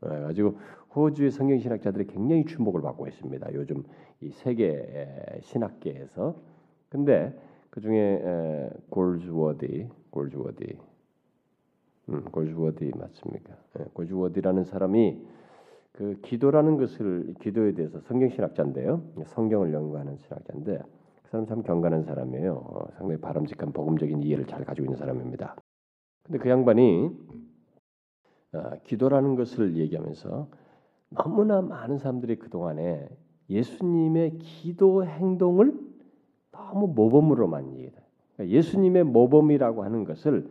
그래가지고 0.00 0.58
호주의 0.96 1.30
성경 1.30 1.58
신학자들이 1.58 2.06
굉장히 2.06 2.46
주목을 2.46 2.80
받고 2.80 3.06
있습니다. 3.06 3.52
요즘 3.52 3.84
이 4.20 4.30
세계 4.30 5.38
신학계에서. 5.42 6.34
근데 6.88 7.38
그 7.70 7.80
중에 7.80 8.70
골즈워디, 8.88 9.88
골즈워디, 10.10 10.78
음, 12.08 12.24
골즈워디 12.30 12.92
맞습니까? 12.96 13.54
예, 13.80 13.84
골즈워디라는 13.92 14.64
사람이 14.64 15.20
그 15.92 16.18
기도라는 16.22 16.76
것을 16.76 17.34
기도에 17.40 17.72
대해서 17.72 18.00
성경 18.00 18.30
신학자인데요. 18.30 19.02
성경을 19.26 19.72
연구하는 19.72 20.16
신학자인데 20.16 20.78
그 21.22 21.30
사람 21.30 21.46
참 21.46 21.62
경건한 21.62 22.04
사람이에요. 22.04 22.54
어, 22.54 22.86
상당히 22.96 23.20
바람직한 23.20 23.72
복음적인 23.72 24.22
이해를 24.22 24.46
잘 24.46 24.64
가지고 24.64 24.86
있는 24.86 24.96
사람입니다. 24.96 25.56
근데 26.22 26.38
그 26.38 26.48
양반이 26.48 27.10
어, 28.52 28.70
기도라는 28.84 29.34
것을 29.34 29.76
얘기하면서 29.76 30.48
너무나 31.16 31.60
많은 31.60 31.98
사람들이 31.98 32.36
그 32.36 32.48
동안에 32.50 33.08
예수님의 33.48 34.38
기도 34.38 35.04
행동을 35.04 35.78
너무 36.52 36.88
모범으로만 36.88 37.72
이해해. 37.72 37.92
그러니까 38.34 38.56
예수님의 38.56 39.04
모범이라고 39.04 39.84
하는 39.84 40.04
것을 40.04 40.48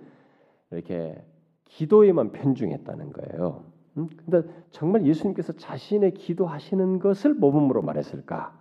이렇게 0.72 1.22
기도에만 1.66 2.32
편중했다는 2.32 3.13
거예요. 3.13 3.63
음? 3.97 4.09
근데 4.18 4.47
정말 4.72 5.05
예수님께서 5.05 5.53
자신의 5.53 6.13
기도하시는 6.13 6.99
것을 6.99 7.34
모범으로 7.34 7.82
말했을까? 7.82 8.57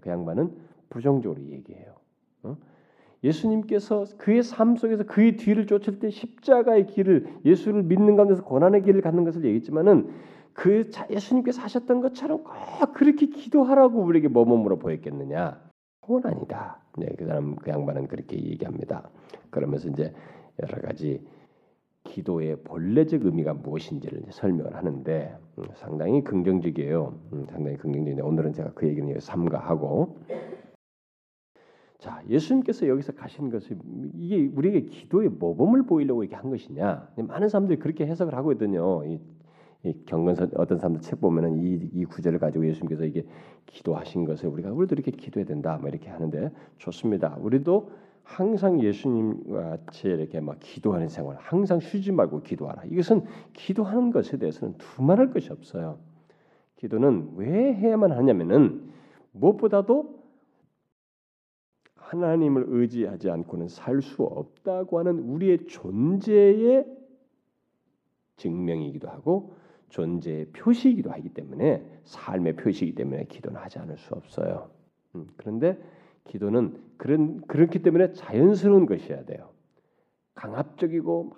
그 0.00 0.10
양반은 0.10 0.56
부정적으로 0.90 1.42
얘기해요. 1.42 1.94
어? 2.42 2.56
예수님께서 3.24 4.04
그의 4.16 4.42
삶 4.42 4.76
속에서 4.76 5.04
그의 5.04 5.36
뒤를 5.36 5.66
쫓을 5.66 5.98
때 5.98 6.10
십자가의 6.10 6.86
길을 6.86 7.40
예수를 7.44 7.82
믿는 7.82 8.16
가운데서 8.16 8.44
고난의 8.44 8.82
길을 8.82 9.00
갖는 9.00 9.24
것을 9.24 9.44
얘기했지만은 9.44 10.10
그 10.58 10.90
예수님께서 11.08 11.62
하셨던 11.62 12.00
것처럼 12.00 12.42
꼭 12.42 12.92
그렇게 12.92 13.26
기도하라고 13.26 14.00
우리에게 14.02 14.26
뭐몸으로 14.26 14.80
보였겠느냐? 14.80 15.56
그건 16.00 16.26
아니다. 16.26 16.82
네, 16.96 17.06
그 17.16 17.26
사람 17.26 17.54
그 17.54 17.70
양반은 17.70 18.08
그렇게 18.08 18.36
얘기합니다. 18.36 19.08
그러면서 19.50 19.88
이제 19.88 20.12
여러 20.60 20.82
가지 20.82 21.24
기도의 22.02 22.64
본래적 22.64 23.24
의미가 23.24 23.54
무엇인지를 23.54 24.24
설명을 24.30 24.74
하는데 24.74 25.38
음, 25.58 25.64
상당히 25.74 26.24
긍정적이에요. 26.24 27.14
음, 27.34 27.46
상당히 27.50 27.76
긍정적인데 27.76 28.22
오늘은 28.22 28.52
제가 28.52 28.72
그 28.74 28.88
얘기는 28.88 29.20
삼가하고 29.20 30.18
자 32.00 32.20
예수님께서 32.28 32.88
여기서 32.88 33.12
가신 33.12 33.48
것이 33.50 33.76
이게 34.16 34.50
우리에게 34.56 34.86
기도의 34.86 35.28
모범을 35.28 35.84
보이려고 35.84 36.24
이렇게 36.24 36.34
한 36.34 36.50
것이냐? 36.50 37.10
많은 37.16 37.48
사람들이 37.48 37.78
그렇게 37.78 38.06
해석을 38.08 38.34
하거든요. 38.34 39.04
이 39.04 39.20
경건서 40.06 40.48
어떤 40.56 40.78
사람들 40.78 41.02
책 41.02 41.20
보면은 41.20 41.58
이, 41.58 41.88
이 41.92 42.04
구절을 42.04 42.38
가지고 42.38 42.66
예수님께서 42.66 43.04
이게 43.04 43.24
기도하신 43.66 44.24
것을 44.24 44.48
우리가 44.48 44.72
우리도 44.72 44.94
이렇게 44.94 45.10
기도해야 45.10 45.46
된다 45.46 45.78
뭐 45.80 45.88
이렇게 45.88 46.08
하는데 46.10 46.50
좋습니다. 46.78 47.36
우리도 47.40 47.90
항상 48.22 48.82
예수님과 48.82 49.78
같이 49.86 50.08
이렇게 50.08 50.40
막 50.40 50.58
기도하는 50.60 51.08
생활, 51.08 51.36
항상 51.38 51.80
쉬지 51.80 52.12
말고 52.12 52.42
기도하라. 52.42 52.84
이것은 52.84 53.24
기도하는 53.54 54.10
것에 54.10 54.36
대해서는 54.36 54.74
두말할 54.76 55.30
것이 55.30 55.50
없어요. 55.50 55.98
기도는 56.76 57.32
왜 57.36 57.72
해야만 57.74 58.12
하냐면은 58.12 58.90
무엇보다도 59.32 60.18
하나님을 61.94 62.66
의지하지 62.68 63.30
않고는 63.30 63.68
살 63.68 64.00
수 64.02 64.22
없다고 64.22 64.98
하는 64.98 65.18
우리의 65.18 65.66
존재의 65.66 66.86
증명이기도 68.36 69.08
하고 69.08 69.54
존재의 69.88 70.46
표시이기도 70.46 71.10
하기 71.10 71.30
때문에 71.30 71.82
삶의 72.04 72.56
표시이기 72.56 72.94
때문에 72.94 73.24
기도는 73.24 73.60
하지 73.60 73.78
않을 73.78 73.96
수 73.96 74.14
없어요. 74.14 74.70
음, 75.14 75.26
그런데 75.36 75.78
기도는 76.24 76.76
그런 76.96 77.40
그렇기 77.42 77.82
때문에 77.82 78.12
자연스러운 78.12 78.86
것이어야 78.86 79.24
돼요. 79.24 79.48
강압적이고 80.34 81.32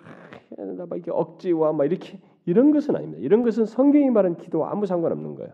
막, 0.87 0.99
억지와 1.09 1.73
막 1.73 1.85
이렇게 1.85 2.19
이런 2.45 2.71
것은 2.71 2.95
아닙니다. 2.95 3.21
이런 3.21 3.43
것은 3.43 3.65
성경이 3.65 4.09
말하는 4.09 4.37
기도와 4.37 4.71
아무 4.71 4.85
상관없는 4.85 5.35
거예요. 5.35 5.51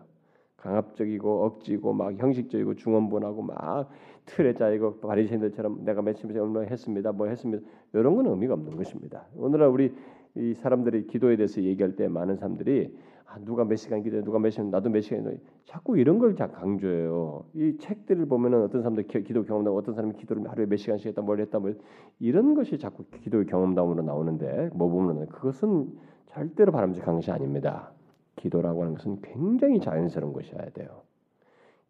강압적이고 0.56 1.44
억지고 1.44 1.92
막 1.92 2.18
형식적이고 2.18 2.74
중언부언하고 2.74 3.42
막 3.42 3.90
틀에 4.26 4.54
짜이고 4.54 4.98
바리새인들처럼 5.00 5.84
내가 5.84 6.02
며칠 6.02 6.32
전에 6.32 6.66
했습니다. 6.66 7.12
뭐 7.12 7.28
했습니다. 7.28 7.66
이런 7.92 8.16
건 8.16 8.26
의미가 8.26 8.54
없는 8.54 8.76
것입니다. 8.76 9.26
오늘날 9.36 9.68
우리 9.68 9.94
이 10.38 10.54
사람들이 10.54 11.06
기도에 11.06 11.36
대해서 11.36 11.62
얘기할 11.62 11.96
때 11.96 12.08
많은 12.08 12.36
사람들이 12.36 12.96
아, 13.26 13.38
누가 13.44 13.64
몇 13.64 13.76
시간 13.76 14.02
기도해 14.02 14.22
누가 14.22 14.38
몇 14.38 14.50
시간 14.50 14.70
나도 14.70 14.88
몇 14.88 15.02
시간 15.02 15.38
자꾸 15.66 15.98
이런 15.98 16.18
걸 16.18 16.34
강조해요. 16.34 17.44
이 17.54 17.76
책들을 17.78 18.24
보면은 18.26 18.62
어떤 18.62 18.80
사람들 18.80 19.06
기도 19.06 19.44
경험담 19.44 19.74
어떤 19.74 19.94
사람이 19.94 20.14
기도를 20.14 20.48
하루에 20.48 20.64
몇 20.66 20.76
시간씩 20.76 21.08
했다 21.08 21.20
뭘 21.20 21.40
했다 21.40 21.58
뭐 21.58 21.74
이런 22.20 22.54
것이 22.54 22.78
자꾸 22.78 23.04
기도의 23.20 23.46
경험담으로 23.46 24.02
나오는데 24.02 24.70
뭐 24.72 24.88
보면은 24.88 25.26
그것은 25.26 25.92
절대로 26.26 26.72
바람직한 26.72 27.16
것이 27.16 27.30
아닙니다. 27.30 27.90
기도라고 28.36 28.82
하는 28.82 28.94
것은 28.94 29.20
굉장히 29.20 29.80
자연스러운 29.80 30.32
것이어야 30.32 30.70
돼요. 30.70 31.02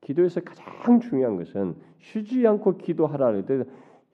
기도에서 0.01 0.41
가장 0.41 1.01
중요한 1.01 1.37
것은 1.37 1.77
쉬지 2.01 2.47
않고 2.47 2.79
기도하라는 2.79 3.47
때 3.47 3.65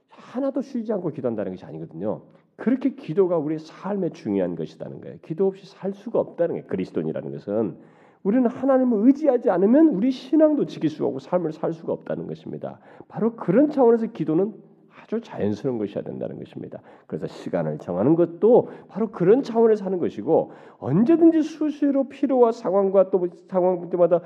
하나도 0.09 0.61
쉬지 0.61 0.93
않고 0.93 1.11
기도한다는 1.11 1.53
것이 1.53 1.64
아니거든요. 1.64 2.22
그렇게 2.57 2.90
기도가 2.90 3.36
우리의 3.38 3.59
삶에 3.59 4.11
중요한 4.11 4.55
것이라는 4.55 5.00
거예요. 5.00 5.16
기도 5.22 5.46
없이 5.46 5.66
살 5.66 5.92
수가 5.92 6.20
없다는 6.20 6.55
거예요. 6.55 6.66
그리스도인이라는 6.66 7.32
것은 7.32 7.76
우리는 8.22 8.48
하나님을 8.48 9.07
의지하지 9.07 9.50
않으면 9.50 9.88
우리 9.88 10.11
신앙도 10.11 10.66
지킬 10.66 10.88
수가 10.88 11.07
없고 11.09 11.18
삶을 11.18 11.52
살 11.52 11.72
수가 11.72 11.92
없다는 11.92 12.26
것입니다. 12.26 12.78
바로 13.09 13.36
그런 13.36 13.70
차원에서 13.70 14.07
기도는 14.07 14.55
아주 15.02 15.20
자연스러운 15.20 15.78
것이어야 15.78 16.02
된다는 16.05 16.38
것입니다. 16.38 16.80
그래서 17.07 17.26
시간을 17.26 17.78
정하는 17.78 18.14
것도 18.14 18.70
바로 18.88 19.11
그런 19.11 19.42
차원에서 19.42 19.84
하는 19.84 19.98
것이고 19.98 20.52
언제든지 20.78 21.42
수시로 21.42 22.09
필요와 22.09 22.52
상황과 22.52 23.11
또 23.11 23.28
상황 23.48 23.90
때마다 23.90 24.20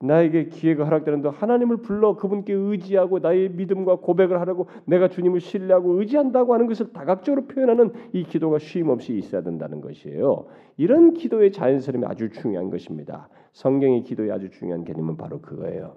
나에게 0.00 0.48
기회가 0.48 0.84
허락되는데 0.84 1.30
하나님을 1.30 1.78
불러 1.78 2.16
그분께 2.16 2.52
의지하고 2.52 3.18
나의 3.18 3.48
믿음과 3.50 3.96
고백을 3.96 4.40
하라고 4.40 4.68
내가 4.84 5.08
주님을 5.08 5.40
신뢰하고 5.40 6.00
의지한다고 6.00 6.52
하는 6.52 6.66
것을 6.66 6.92
다각적으로 6.92 7.46
표현하는 7.46 7.92
이 8.12 8.24
기도가 8.24 8.58
쉼 8.58 8.88
없이 8.90 9.16
있어야 9.16 9.42
된다는 9.42 9.80
것이에요. 9.80 10.46
이런 10.76 11.14
기도의 11.14 11.52
자연스러움이 11.52 12.06
아주 12.06 12.28
중요한 12.30 12.68
것입니다. 12.70 13.28
성경의 13.52 14.02
기도의 14.02 14.30
아주 14.30 14.50
중요한 14.50 14.84
개념은 14.84 15.16
바로 15.16 15.40
그거예요. 15.40 15.96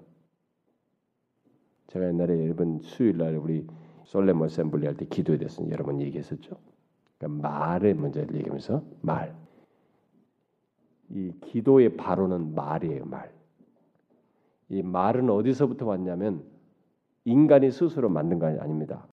제가 1.88 2.06
옛날에 2.08 2.44
여러분 2.44 2.78
수요일 2.80 3.18
날 3.18 3.36
우리 3.36 3.66
솔레몬 4.04 4.48
샘블리 4.48 4.86
할 4.86 4.96
때 4.96 5.04
기도에 5.04 5.36
대해서 5.36 5.68
여러 5.70 5.84
번 5.84 6.00
얘기했었죠. 6.00 6.56
그러니까 7.18 7.48
말의 7.48 7.94
문제를 7.94 8.34
얘기하면서 8.36 8.82
말. 9.02 9.34
이 11.10 11.32
기도의 11.42 11.96
바로는 11.96 12.54
말이에요, 12.54 13.04
말. 13.04 13.39
이 14.70 14.82
말은 14.82 15.28
어디서부터 15.28 15.84
왔냐면 15.84 16.44
인간이 17.24 17.70
스스로 17.70 18.08
만든 18.08 18.38
거 18.38 18.46
아닙니다. 18.46 19.06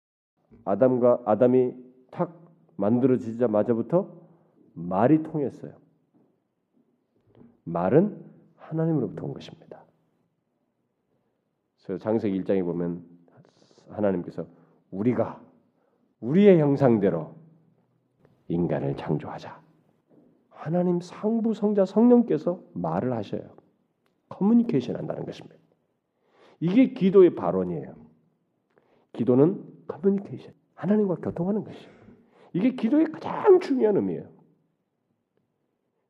아담과 0.66 1.24
아담이 1.26 1.74
탁 2.12 2.39
만들어지자마자부터 2.76 4.08
말이 4.74 5.24
통했어요. 5.24 5.74
말은 7.64 8.22
하나님으로부터 8.58 9.26
온 9.26 9.34
것입니다. 9.34 9.84
그래서 11.84 12.03
장세기 12.03 12.43
1장에 12.43 12.64
보면 12.64 13.03
하나님께서 13.89 14.45
우리가 14.91 15.41
우리의 16.20 16.60
형상대로 16.60 17.36
인간을 18.47 18.97
창조하자. 18.97 19.62
하나님 20.49 20.99
상부 20.99 21.53
성자 21.53 21.86
성령께서 21.86 22.60
말을 22.74 23.14
하셔요. 23.14 23.55
커뮤니케이션 24.30 24.95
한다는 24.95 25.26
것입니다. 25.26 25.55
이게 26.59 26.93
기도의 26.93 27.36
발언이에요. 27.36 27.95
기도는 29.13 29.63
커뮤니케이션. 29.88 30.53
하나님과 30.76 31.15
교통하는 31.15 31.63
것이에요. 31.63 31.95
이게 32.53 32.71
기도의 32.71 33.11
가장 33.11 33.59
중요한 33.59 33.95
의미예요. 33.97 34.36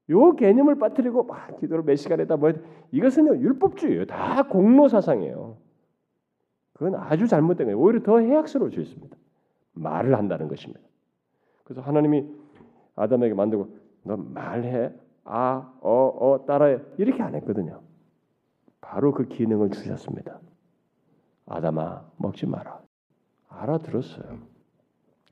요 0.10 0.36
개념을 0.36 0.78
빠뜨리고 0.78 1.24
막 1.24 1.60
기도를 1.60 1.84
몇 1.84 1.96
시간에다 1.96 2.38
뭐 2.38 2.52
이것은요 2.92 3.38
율법주의예요. 3.38 4.06
다 4.06 4.48
공로 4.48 4.88
사상이에요. 4.88 5.58
그건 6.74 6.96
아주 6.96 7.28
잘못된 7.28 7.68
거예요. 7.68 7.80
오히려 7.80 8.04
더 8.04 8.20
해악스러울 8.20 8.72
수 8.72 8.82
있습니다. 8.82 9.16
말을 9.74 10.16
한다는 10.18 10.48
것입니다. 10.48 10.82
그래서 11.64 11.82
하나님이 11.82 12.26
아담에게 12.96 13.34
만들고 13.34 13.76
너 14.04 14.18
말해 14.18 14.94
아, 15.24 15.74
어, 15.82 15.92
어 15.92 16.46
따라해 16.46 16.80
이렇게 16.98 17.24
안 17.24 17.34
했거든요. 17.36 17.82
바로 18.86 19.12
그 19.14 19.26
기능을 19.28 19.72
주셨습니다. 19.72 20.40
아담아 21.48 22.06
먹지 22.18 22.46
마라. 22.46 22.80
알아들었어요. 23.50 24.40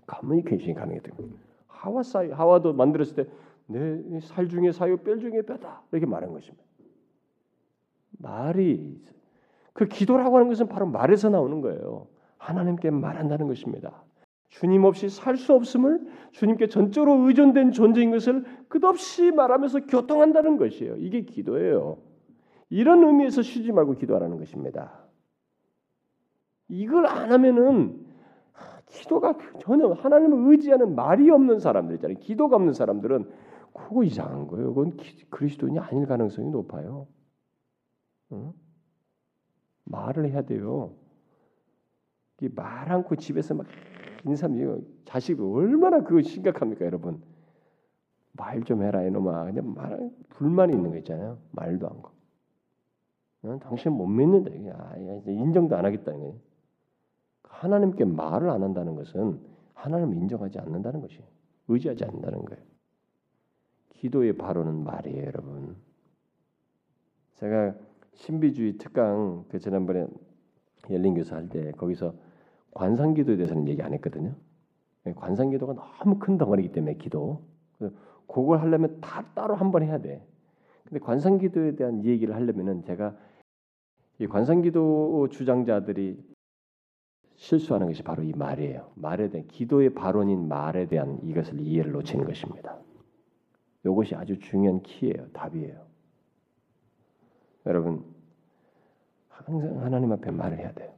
커뮤니케이션이 0.08 0.74
가능했던 0.74 1.38
하와 1.68 2.04
사이 2.04 2.30
하와도 2.32 2.74
만들었을 2.74 3.16
때 3.16 3.44
내 3.68 4.20
살 4.20 4.50
중에 4.50 4.72
사요 4.72 4.98
뼈 4.98 5.18
중에 5.18 5.42
뼈다 5.44 5.84
이렇게 5.92 6.06
말한 6.06 6.34
것입니다. 6.34 6.64
말이 8.20 9.02
그 9.74 9.86
기도라고 9.88 10.36
하는 10.38 10.50
것은 10.50 10.68
바로 10.68 10.86
말에서 10.86 11.30
나오는 11.30 11.62
거예요. 11.62 12.08
하나님께 12.38 12.92
말한다는 12.92 13.48
것입니다. 13.48 14.04
주님 14.50 14.84
없이 14.84 15.10
살 15.10 15.38
수 15.38 15.54
없음을 15.54 16.06
주님께 16.32 16.68
전적으로 16.68 17.28
의존된 17.28 17.72
존재인 17.72 18.12
것을 18.12 18.44
끝없이 18.68 19.32
말하면서 19.32 19.88
교통한다는 19.88 20.58
것이에요. 20.58 20.98
이게 20.98 21.22
기도예요. 21.22 21.98
이런 22.74 23.04
의미에서 23.04 23.44
쉬지 23.44 23.72
말고 23.72 23.94
기도하라는 23.94 24.40
것입니다. 24.40 25.06
이걸 26.68 27.06
안 27.06 27.32
하면은 27.32 28.04
기도가 28.88 29.38
전혀 29.60 29.92
하나님을 29.92 30.52
의지하는 30.52 30.96
말이 30.96 31.30
없는 31.30 31.60
사람들 31.60 31.96
있잖아요. 31.98 32.18
기도가 32.18 32.56
없는 32.56 32.74
사람들은 32.74 33.30
그거 33.74 34.04
이상한 34.04 34.48
거예요. 34.48 34.74
그건 34.74 34.98
그리스도인이 35.30 35.78
아닐 35.78 36.08
가능성이 36.08 36.50
높아요. 36.50 37.06
응? 38.32 38.54
말을 39.84 40.32
해야 40.32 40.42
돼요. 40.42 40.96
말 42.56 42.92
않고 42.92 43.18
집에서 43.18 43.54
막 43.54 43.68
인삼 44.26 44.84
자식 45.06 45.40
얼마나 45.40 46.02
그거 46.02 46.24
심각합니까, 46.24 46.86
여러분? 46.86 47.22
말 48.32 48.64
좀 48.64 48.82
해라 48.82 49.04
이놈아. 49.04 49.46
그냥 49.46 49.76
말 49.76 50.10
불만이 50.30 50.74
있는 50.74 50.90
거 50.90 50.98
있잖아요. 50.98 51.38
말도 51.52 51.88
안 51.88 52.02
거. 52.02 52.23
난 53.44 53.60
당신 53.60 53.92
못 53.92 54.08
믿는다. 54.08 54.52
아, 54.78 54.96
인정도 55.28 55.76
안 55.76 55.86
하겠다. 55.86 56.14
이거. 56.14 56.36
하나님께 57.44 58.06
말을 58.06 58.50
안 58.50 58.64
한다는 58.64 58.96
것은 58.96 59.40
하나님을 59.74 60.16
인정하지 60.16 60.60
않는다는 60.60 61.02
것이 61.02 61.20
의지하지 61.68 62.06
않는다는 62.06 62.46
거예요. 62.46 62.64
기도의 63.90 64.38
바로는 64.38 64.84
말이에요, 64.84 65.26
여러분. 65.26 65.76
제가 67.36 67.76
신비주의 68.14 68.78
특강 68.78 69.44
그 69.50 69.60
지난번에 69.60 70.08
열린 70.90 71.14
교사 71.14 71.36
할 71.36 71.50
때 71.50 71.72
거기서 71.72 72.14
관상 72.72 73.14
기도에 73.14 73.36
대해서는 73.36 73.68
얘기 73.68 73.82
안 73.82 73.94
했거든요. 73.94 74.36
관상 75.16 75.50
기도가 75.50 75.74
너무 75.74 76.18
큰 76.20 76.38
덩어리이기 76.38 76.72
때문에 76.74 76.96
기도. 76.96 77.42
그걸 78.28 78.60
하려면 78.62 79.00
다 79.02 79.26
따로 79.36 79.56
한 79.56 79.72
번 79.72 79.84
해야 79.84 79.98
돼. 79.98 80.26
근데 80.86 81.00
관상 81.00 81.38
기도에 81.38 81.76
대한 81.76 82.04
얘기를 82.06 82.34
하려면은 82.36 82.84
제가 82.84 83.16
이 84.24 84.28
관상기도 84.28 85.28
주장자들이 85.30 86.18
실수하는 87.36 87.88
것이 87.88 88.04
바로 88.04 88.24
이 88.24 88.32
말이에요. 88.32 88.94
말에 88.96 89.30
대한 89.30 89.48
기도의 89.48 89.94
발언인 89.94 90.48
말에 90.48 90.88
대한 90.88 91.20
이것을 91.24 91.60
이해를 91.60 91.92
놓치는 91.92 92.24
것입니다. 92.24 92.80
이것이 93.86 94.16
아주 94.16 94.40
중요한 94.40 94.82
키예요. 94.82 95.28
답이에요. 95.34 95.86
여러분 97.66 98.06
항상 99.28 99.84
하나님 99.84 100.14
앞에 100.14 100.32
말을 100.32 100.58
해야 100.58 100.72
돼요. 100.72 100.94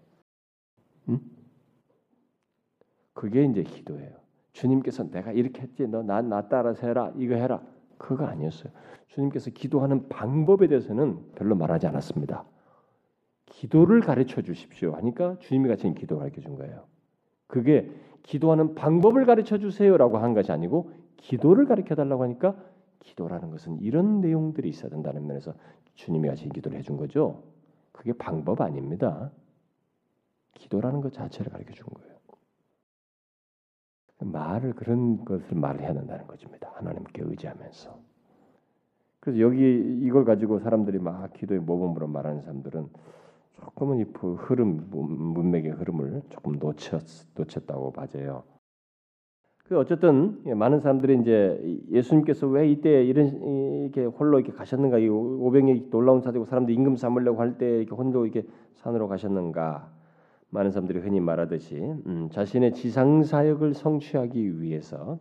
응? 1.09 1.19
그게 3.13 3.43
이제 3.43 3.63
기도예요. 3.63 4.17
주님께서 4.53 5.09
내가 5.09 5.31
이렇게 5.31 5.63
했지, 5.63 5.87
너나나 5.87 6.47
따라서 6.47 6.85
해라, 6.85 7.11
이거 7.17 7.33
해라. 7.33 7.63
그거 7.97 8.25
아니었어요. 8.25 8.71
주님께서 9.07 9.49
기도하는 9.49 10.09
방법에 10.09 10.67
대해서는 10.67 11.31
별로 11.33 11.55
말하지 11.55 11.87
않았습니다. 11.87 12.45
기도를 13.47 14.01
가르쳐 14.01 14.41
주십시오 14.41 14.93
하니까 14.93 15.37
주님이 15.39 15.69
같이 15.69 15.93
기도 15.93 16.17
가르쳐 16.17 16.41
준 16.41 16.55
거예요. 16.55 16.85
그게 17.47 17.89
기도하는 18.23 18.75
방법을 18.75 19.25
가르쳐 19.25 19.57
주세요라고 19.57 20.17
한 20.17 20.33
것이 20.33 20.51
아니고 20.51 20.91
기도를 21.17 21.65
가르쳐 21.65 21.95
달라고 21.95 22.23
하니까 22.23 22.55
기도라는 22.99 23.51
것은 23.51 23.79
이런 23.81 24.19
내용들이 24.21 24.67
있어야 24.67 24.89
된다는 24.89 25.27
면에서 25.27 25.53
주님이 25.93 26.27
같이 26.27 26.49
기도를 26.49 26.77
해준 26.77 26.97
거죠. 26.97 27.43
그게 27.91 28.13
방법 28.13 28.61
아닙니다. 28.61 29.31
기도라는 30.55 31.01
것 31.01 31.13
자체를 31.13 31.51
가르쳐 31.51 31.71
준 31.73 31.85
거예요. 31.93 32.15
말을 34.19 34.73
그런 34.73 35.23
것을 35.23 35.55
말해야 35.55 35.93
된다는 35.93 36.25
것입니다. 36.27 36.71
하나님께 36.75 37.21
의지하면서. 37.23 37.99
그래서 39.19 39.39
여기 39.39 39.99
이걸 40.03 40.25
가지고 40.25 40.59
사람들이 40.59 40.99
막 40.99 41.33
기도의 41.33 41.59
모범으로 41.59 42.07
말하는 42.07 42.41
사람들은 42.41 42.87
조금은 43.63 43.99
이 43.99 44.05
흐름 44.37 44.87
문맥의 44.91 45.71
흐름을 45.71 46.23
조금 46.29 46.53
놓쳤 46.59 47.01
놓쳤다고 47.35 47.91
봐져요. 47.91 48.43
그 49.65 49.79
어쨌든 49.79 50.43
많은 50.45 50.79
사람들이 50.79 51.19
이제 51.21 51.81
예수님께서 51.89 52.47
왜 52.47 52.69
이때 52.69 53.03
이런 53.03 53.41
이렇게 53.81 54.05
홀로 54.05 54.39
이렇게 54.39 54.53
가셨는가 54.55 54.99
이 54.99 55.07
오병이 55.09 55.89
놀라운 55.89 56.21
사되고 56.21 56.45
사람들 56.45 56.73
임금 56.73 56.97
삼으려고 56.97 57.39
할 57.41 57.57
때 57.57 57.77
이렇게 57.79 57.95
혼자 57.95 58.19
이렇게 58.19 58.45
산으로 58.75 59.07
가셨는가 59.07 59.91
많은 60.49 60.69
사람들이 60.69 60.99
흔히 60.99 61.19
말하듯이 61.19 61.77
음, 61.77 62.29
자신의 62.31 62.73
지상 62.73 63.23
사역을 63.23 63.73
성취하기 63.73 64.61
위해서 64.61 65.17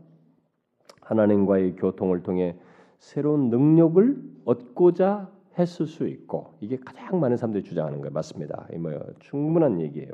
하나님과의 1.01 1.76
교통을 1.76 2.22
통해 2.22 2.57
새로운 2.99 3.49
능력을 3.49 4.22
얻고자 4.45 5.30
했을 5.59 5.87
수 5.87 6.07
있고 6.09 6.55
이게 6.61 6.77
가장 6.79 7.21
많은 7.21 7.37
사람들이 7.37 7.65
주장하는 7.65 8.01
거예요. 8.01 8.13
맞습니다. 8.13 8.67
이 8.73 8.77
뭐 8.79 8.93
충분한 9.21 9.81
얘기예요. 9.81 10.11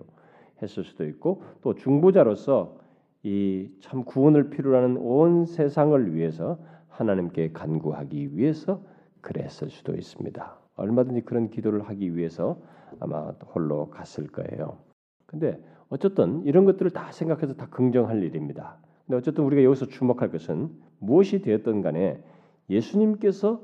했을 0.63 0.85
수도 0.85 1.07
있고 1.07 1.43
또 1.63 1.75
중보자로서 1.75 2.77
이 3.23 3.71
참 3.81 4.05
구원을 4.05 4.51
필요로 4.51 4.77
하는 4.77 4.97
온 4.99 5.45
세상을 5.47 6.15
위해서 6.15 6.59
하나님께 6.89 7.53
간구하기 7.53 8.37
위해서 8.37 8.83
그랬을 9.21 9.71
수도 9.71 9.95
있습니다. 9.95 10.59
얼마든지 10.77 11.23
그런 11.23 11.51
기도를 11.51 11.83
하기 11.89 12.17
위해서 12.17 12.59
아마 12.99 13.33
홀로 13.55 13.91
갔을 13.91 14.27
거예요. 14.27 14.79
근데 15.27 15.63
어쨌든 15.91 16.43
이런 16.45 16.65
것들을 16.65 16.91
다 16.93 17.13
생각해서 17.13 17.55
다 17.55 17.67
긍정할 17.71 18.23
일입니다. 18.23 18.79
근데 19.07 19.17
어쨌든 19.19 19.45
우리가 19.45 19.63
여기서 19.65 19.87
주목할 19.87 20.31
것은 20.31 20.71
무엇이 20.99 21.43
되었던 21.43 21.83
간에 21.83 22.23
예수님께서 22.71 23.61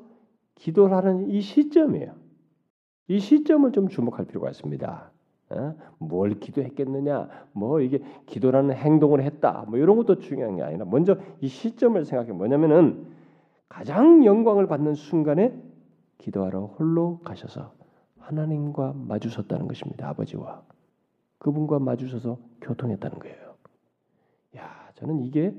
기도를 0.56 0.96
하는 0.96 1.30
이 1.30 1.40
시점이에요. 1.40 2.14
이 3.08 3.20
시점을 3.20 3.70
좀 3.72 3.88
주목할 3.88 4.26
필요가 4.26 4.50
있습니다. 4.50 5.10
어? 5.50 5.74
뭘 5.98 6.40
기도했겠느냐, 6.40 7.28
뭐 7.52 7.80
이게 7.80 8.02
기도라는 8.26 8.74
행동을 8.74 9.22
했다, 9.22 9.64
뭐 9.68 9.78
이런 9.78 9.96
것도 9.96 10.18
중요한 10.18 10.56
게 10.56 10.62
아니라 10.62 10.84
먼저 10.86 11.16
이 11.40 11.46
시점을 11.46 12.04
생각해 12.04 12.32
뭐냐면은 12.32 13.06
가장 13.68 14.24
영광을 14.24 14.66
받는 14.66 14.94
순간에 14.94 15.56
기도하러 16.18 16.66
홀로 16.66 17.20
가셔서 17.20 17.72
하나님과 18.18 18.94
마주섰다는 18.96 19.68
것입니다. 19.68 20.08
아버지와 20.08 20.62
그분과 21.38 21.78
마주서서 21.78 22.38
교통했다는 22.62 23.18
거예요. 23.20 23.54
야, 24.56 24.90
저는 24.94 25.20
이게 25.20 25.54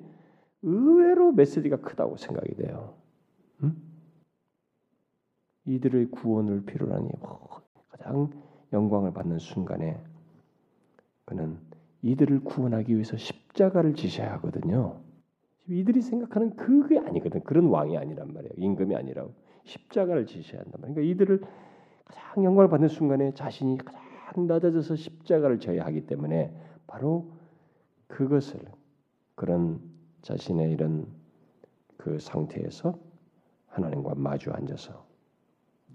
의외로 0.64 1.32
메시지가 1.32 1.78
크다고 1.78 2.18
생각이 2.18 2.56
돼요. 2.56 2.96
음? 3.64 3.87
이들의 5.68 6.12
구원을 6.12 6.64
필요로 6.66 6.96
하니 6.96 7.10
뭐 7.20 7.62
가장 7.90 8.32
영광을 8.74 9.14
받는 9.14 9.38
순간에 9.38 10.02
그는 11.26 11.60
이들을 12.02 12.44
구원하기 12.44 12.94
위해서 12.94 13.18
십자가를 13.18 13.94
지셔야 13.94 14.34
하거든요. 14.34 15.02
이들이 15.68 16.02
생각하는 16.02 16.56
그게 16.56 16.98
아니거든. 16.98 17.44
그런 17.44 17.66
왕이 17.68 17.98
아니란 17.98 18.34
말이에요. 18.34 18.54
임금이 18.56 18.96
아니라고 18.96 19.34
십자가를 19.66 20.26
지셔야 20.26 20.62
한단 20.62 20.80
말이에요. 20.82 20.96
그러니까 20.96 21.14
이들을 21.14 21.42
가장 22.06 22.44
영광을 22.46 22.70
받는 22.70 22.88
순간에 22.88 23.34
자신이 23.34 23.78
가장 23.78 24.48
낮아져서 24.48 24.96
십자가를 24.96 25.60
져야 25.60 25.86
하기 25.86 26.08
때문에 26.08 26.56
바로 26.88 27.32
그것을 28.08 28.62
그런 29.36 29.82
자신의 30.22 30.72
이런 30.72 31.08
그 31.98 32.20
상태에서 32.20 32.98
하나님과 33.68 34.16
마주 34.16 34.52
앉아서 34.52 35.07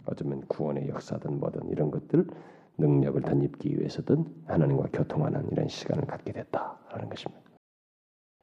어쩌면 0.07 0.41
구원의 0.49 0.89
역사든 0.89 1.39
뭐든 1.39 1.69
이런 1.69 1.91
것들 1.91 2.27
능력을 2.79 3.21
덧입기 3.23 3.79
위해서든 3.79 4.25
하나님과 4.47 4.89
교통하는 4.93 5.51
이런 5.51 5.69
시간을 5.69 6.07
갖게 6.07 6.33
됐다라는 6.33 7.09
것입니다. 7.09 7.43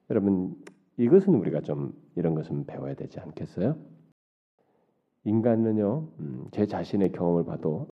여러분 0.09 0.55
이것은 0.97 1.35
우리가 1.35 1.61
좀 1.61 1.93
이런 2.15 2.35
것은 2.35 2.65
배워야 2.65 2.93
되지 2.93 3.19
않겠어요? 3.19 3.77
인간은요, 5.23 6.07
음, 6.19 6.47
제 6.51 6.65
자신의 6.65 7.11
경험을 7.11 7.45
봐도 7.45 7.87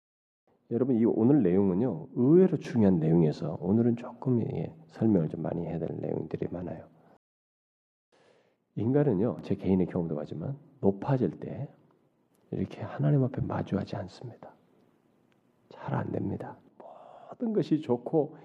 여러분 0.72 0.98
이 0.98 1.06
오늘 1.06 1.44
내용은요 1.44 2.08
의외로 2.16 2.58
중요한 2.58 3.00
내용에서 3.00 3.58
오늘은 3.62 3.96
조금 3.96 4.42
예, 4.42 4.76
설명을 4.88 5.30
좀 5.30 5.42
많이 5.42 5.66
해야 5.66 5.80
될 5.80 5.90
내용들이 6.00 6.48
많아요. 6.52 6.86
인간은요 8.76 9.38
제 9.44 9.56
개인의 9.56 9.88
경험도 9.88 10.20
하지만 10.20 10.58
높아질 10.82 11.40
때 11.40 11.70
이렇게 12.52 12.82
하나님 12.82 13.24
앞에 13.24 13.42
마주하지 13.42 13.96
않습니다. 13.98 14.52
잘 15.70 15.94
안 15.96 16.12
됩니다. 16.12 16.58
모든 17.30 17.54
것이 17.54 17.82
좋고 17.82 18.36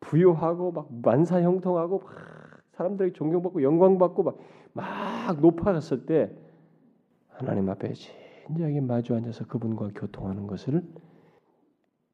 부유하고 0.00 0.72
막 0.72 0.88
만사 1.02 1.42
형통하고 1.42 1.98
막 2.00 2.62
사람들에게 2.72 3.12
존경받고 3.14 3.62
영광받고 3.62 4.22
막, 4.22 4.38
막 4.72 5.40
높아갔을 5.40 6.06
때 6.06 6.32
하나님 7.28 7.68
앞에 7.68 7.92
진지하게 7.92 8.80
마주 8.80 9.14
앉아서 9.14 9.46
그분과 9.46 9.90
교통하는 9.94 10.46
것을 10.46 10.82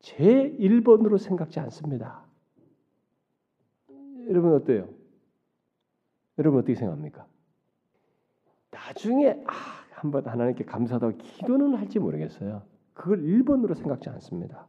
제 0.00 0.56
1번으로 0.58 1.18
생각지 1.18 1.60
않습니다. 1.60 2.24
여러분 4.28 4.54
어때요? 4.54 4.88
여러분 6.38 6.60
어떻게 6.60 6.74
생각합니까? 6.74 7.26
나중에 8.70 9.42
아, 9.46 9.83
한번 9.94 10.26
하나님께 10.26 10.64
감사하다고 10.64 11.18
기도는 11.18 11.74
할지 11.74 11.98
모르겠어요. 11.98 12.62
그걸 12.92 13.22
1번으로 13.22 13.74
생각지 13.74 14.08
않습니다. 14.10 14.66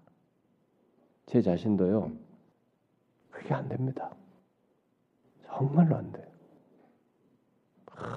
제 1.25 1.41
자신도요. 1.41 2.11
그게 3.31 3.53
안 3.53 3.67
됩니다. 3.67 4.11
정말로 5.45 5.95
안 5.97 6.11
돼요. 6.11 6.25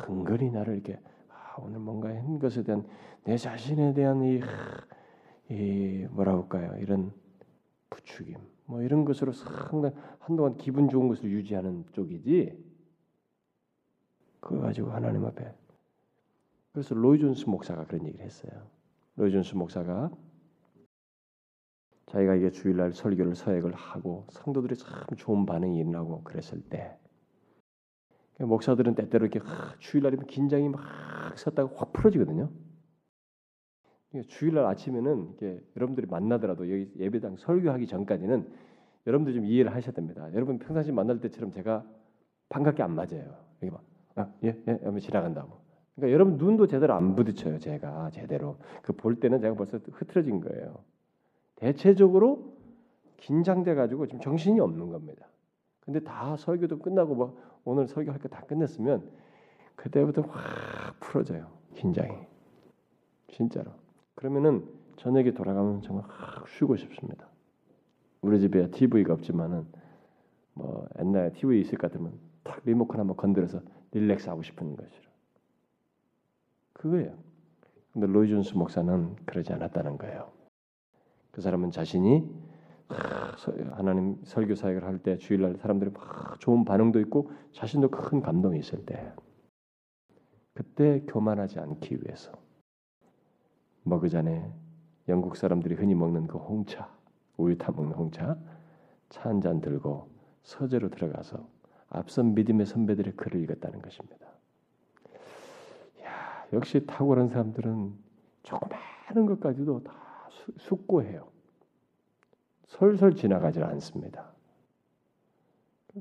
은근히 0.08 0.50
나를 0.50 0.74
이렇게 0.74 1.00
아, 1.28 1.56
오늘 1.58 1.78
뭔가 1.78 2.08
한 2.08 2.38
것에 2.38 2.62
대한 2.62 2.86
내 3.24 3.36
자신에 3.36 3.94
대한 3.94 4.22
이, 4.22 4.40
이 5.50 6.06
뭐라 6.10 6.34
할까요? 6.34 6.76
이런 6.78 7.12
부추김, 7.90 8.36
뭐 8.66 8.82
이런 8.82 9.04
것으로 9.04 9.32
상당 9.32 9.92
한동안 10.18 10.56
기분 10.56 10.88
좋은 10.88 11.08
것을 11.08 11.30
유지하는 11.30 11.84
쪽이지. 11.92 12.68
그거 14.40 14.60
가지고 14.60 14.90
하나님 14.90 15.24
앞에 15.24 15.52
그래서 16.72 16.94
로이 16.94 17.18
존스 17.18 17.48
목사가 17.48 17.84
그런 17.86 18.06
얘기를 18.06 18.24
했어요. 18.24 18.52
로이 19.16 19.32
존스 19.32 19.54
목사가 19.56 20.10
자기가 22.06 22.36
이게 22.36 22.50
주일날 22.50 22.92
설교를 22.92 23.34
서액을 23.34 23.74
하고 23.74 24.26
성도들이 24.30 24.76
참 24.76 25.04
좋은 25.16 25.44
반응이 25.44 25.78
일어나고 25.78 26.22
그랬을 26.24 26.62
때 26.62 26.96
목사들은 28.38 28.94
때때로 28.94 29.26
이렇게 29.26 29.40
주일날이면 29.80 30.26
긴장이 30.26 30.68
막 30.68 31.36
섰다가 31.36 31.74
확 31.76 31.92
풀어지거든요. 31.92 32.50
그러니까 34.10 34.32
주일날 34.32 34.64
아침에는 34.66 35.32
이게 35.34 35.60
여러분들이 35.76 36.06
만나더라도 36.06 36.70
여기 36.70 36.90
예배당 36.96 37.36
설교하기 37.36 37.86
전까지는 37.86 38.48
여러분들 39.06 39.34
좀 39.34 39.44
이해를 39.44 39.74
하셔야 39.74 39.92
됩니다. 39.92 40.30
여러분 40.34 40.58
평상시 40.58 40.92
만날 40.92 41.20
때처럼 41.20 41.50
제가 41.50 41.84
반갑게 42.48 42.82
안 42.82 42.94
맞아요. 42.94 43.36
여기 43.62 43.70
막 43.70 43.82
아, 44.14 44.32
예, 44.44 44.60
예, 44.66 44.78
하면 44.82 45.00
지나간다고. 45.00 45.67
그러니까 45.98 46.14
여러분 46.14 46.36
눈도 46.36 46.68
제대로 46.68 46.94
안 46.94 47.16
부딪혀요. 47.16 47.58
제가 47.58 48.10
제대로 48.10 48.56
그 48.82 48.92
볼 48.92 49.18
때는 49.18 49.40
제가 49.40 49.56
벌써 49.56 49.78
흐트러진 49.92 50.40
거예요. 50.40 50.76
대체적으로 51.56 52.52
긴장돼 53.16 53.74
가지고 53.74 54.06
지금 54.06 54.20
정신이 54.20 54.60
없는 54.60 54.90
겁니다. 54.90 55.26
근데 55.80 55.98
다 56.00 56.36
설교도 56.36 56.78
끝나고 56.78 57.14
뭐 57.16 57.36
오늘 57.64 57.88
설교할 57.88 58.20
거 58.20 58.28
다 58.28 58.42
끝냈으면 58.42 59.10
그때부터 59.74 60.22
확 60.22 61.00
풀어져요. 61.00 61.48
긴장이. 61.74 62.14
진짜로. 63.28 63.72
그러면은 64.14 64.64
저녁에 64.96 65.32
돌아가면 65.32 65.82
정말 65.82 66.04
확 66.08 66.46
쉬고 66.48 66.76
싶습니다. 66.76 67.26
우리 68.22 68.38
집에 68.38 68.70
TV가 68.70 69.14
없지만은 69.14 69.66
뭐 70.54 70.86
옛날에 71.00 71.32
TV 71.32 71.60
있을 71.60 71.76
것 71.76 71.90
같으면 71.90 72.12
탁 72.44 72.60
리모컨 72.64 73.00
한번 73.00 73.16
건드려서 73.16 73.60
릴렉스 73.92 74.28
하고 74.28 74.42
싶은 74.42 74.76
것이로. 74.76 75.07
그거예요. 76.78 77.14
근데 77.92 78.06
로이 78.06 78.28
존스 78.30 78.54
목사는 78.54 79.16
그러지 79.26 79.52
않았다는 79.52 79.98
거예요. 79.98 80.32
그 81.32 81.42
사람은 81.42 81.70
자신이 81.72 82.28
하나님 83.72 84.18
설교 84.24 84.54
사역을 84.54 84.84
할 84.84 84.98
때 85.00 85.18
주일날 85.18 85.56
사람들이 85.58 85.90
막 85.90 86.40
좋은 86.40 86.64
반응도 86.64 87.00
있고 87.00 87.30
자신도 87.52 87.90
큰 87.90 88.22
감동이 88.22 88.58
있을 88.60 88.86
때 88.86 89.12
그때 90.54 91.02
교만하지 91.06 91.60
않기 91.60 91.98
위해서 92.02 92.32
먹그 93.84 94.08
전에 94.08 94.50
영국 95.08 95.36
사람들이 95.36 95.74
흔히 95.76 95.94
먹는 95.94 96.26
그 96.28 96.38
홍차 96.38 96.90
우유 97.36 97.58
타 97.58 97.72
먹는 97.72 97.92
홍차 97.94 98.38
차 99.10 99.28
한 99.30 99.40
잔 99.40 99.60
들고 99.60 100.10
서재로 100.42 100.90
들어가서 100.90 101.48
앞선 101.90 102.34
믿음의 102.34 102.66
선배들의 102.66 103.16
글을 103.16 103.42
읽었다는 103.42 103.82
것입니다. 103.82 104.27
야 106.52 106.56
역시 106.56 106.86
탁월한 106.86 107.28
사람들은 107.28 107.94
조그마한 108.42 109.26
것까지도 109.26 109.82
다 109.84 109.92
숙고해요. 110.58 111.28
설설 112.66 113.14
지나가지 113.14 113.62
않습니다. 113.62 114.32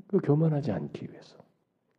그 0.06 0.18
교만하지 0.18 0.72
않기 0.72 1.10
위해서. 1.10 1.38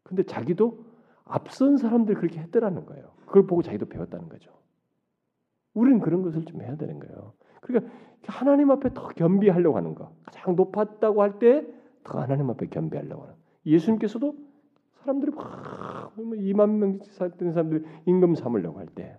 근데 0.03 0.23
자기도 0.23 0.85
앞선 1.25 1.77
사람들 1.77 2.15
그렇게 2.15 2.39
했더라는 2.39 2.85
거예요. 2.85 3.11
그걸 3.25 3.45
보고 3.45 3.61
자기도 3.61 3.87
배웠다는 3.87 4.29
거죠. 4.29 4.51
우리는 5.73 5.99
그런 5.99 6.21
것을 6.23 6.45
좀 6.45 6.61
해야 6.61 6.75
되는 6.75 6.99
거예요. 6.99 7.33
그러니까 7.61 7.91
하나님 8.27 8.71
앞에 8.71 8.93
더 8.93 9.07
겸비하려고 9.09 9.77
하는 9.77 9.95
거. 9.95 10.13
가장 10.25 10.55
높았다고 10.55 11.21
할 11.21 11.39
때 11.39 11.79
더 12.03 12.19
하나님 12.19 12.49
앞에 12.49 12.67
겸비하려고 12.67 13.23
하는. 13.23 13.35
예수님께서도 13.65 14.35
사람들이 15.03 15.31
막 15.31 16.15
2만 16.15 16.69
명 16.71 16.99
되는 17.37 17.53
사람들 17.53 17.85
임금 18.05 18.35
삼으려고 18.35 18.79
할 18.79 18.87
때 18.87 19.17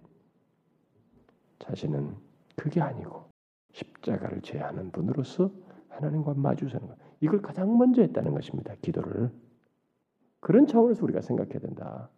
자신은 1.61 2.17
그게 2.57 2.81
아니고 2.81 3.25
십자가를 3.73 4.41
제하는 4.43 4.91
분으로서 4.91 5.51
하나님과 5.89 6.35
마주서는 6.35 6.89
것. 6.89 6.97
이걸 7.21 7.41
가장 7.43 7.79
먼저 7.79 8.03
했다는 8.03 8.33
것입니다. 8.33 8.75
기도를. 8.83 9.31
그런 10.41 10.67
차원에서 10.67 11.05
우리가 11.05 11.21
생각해야 11.21 11.59
된다. 11.59 12.09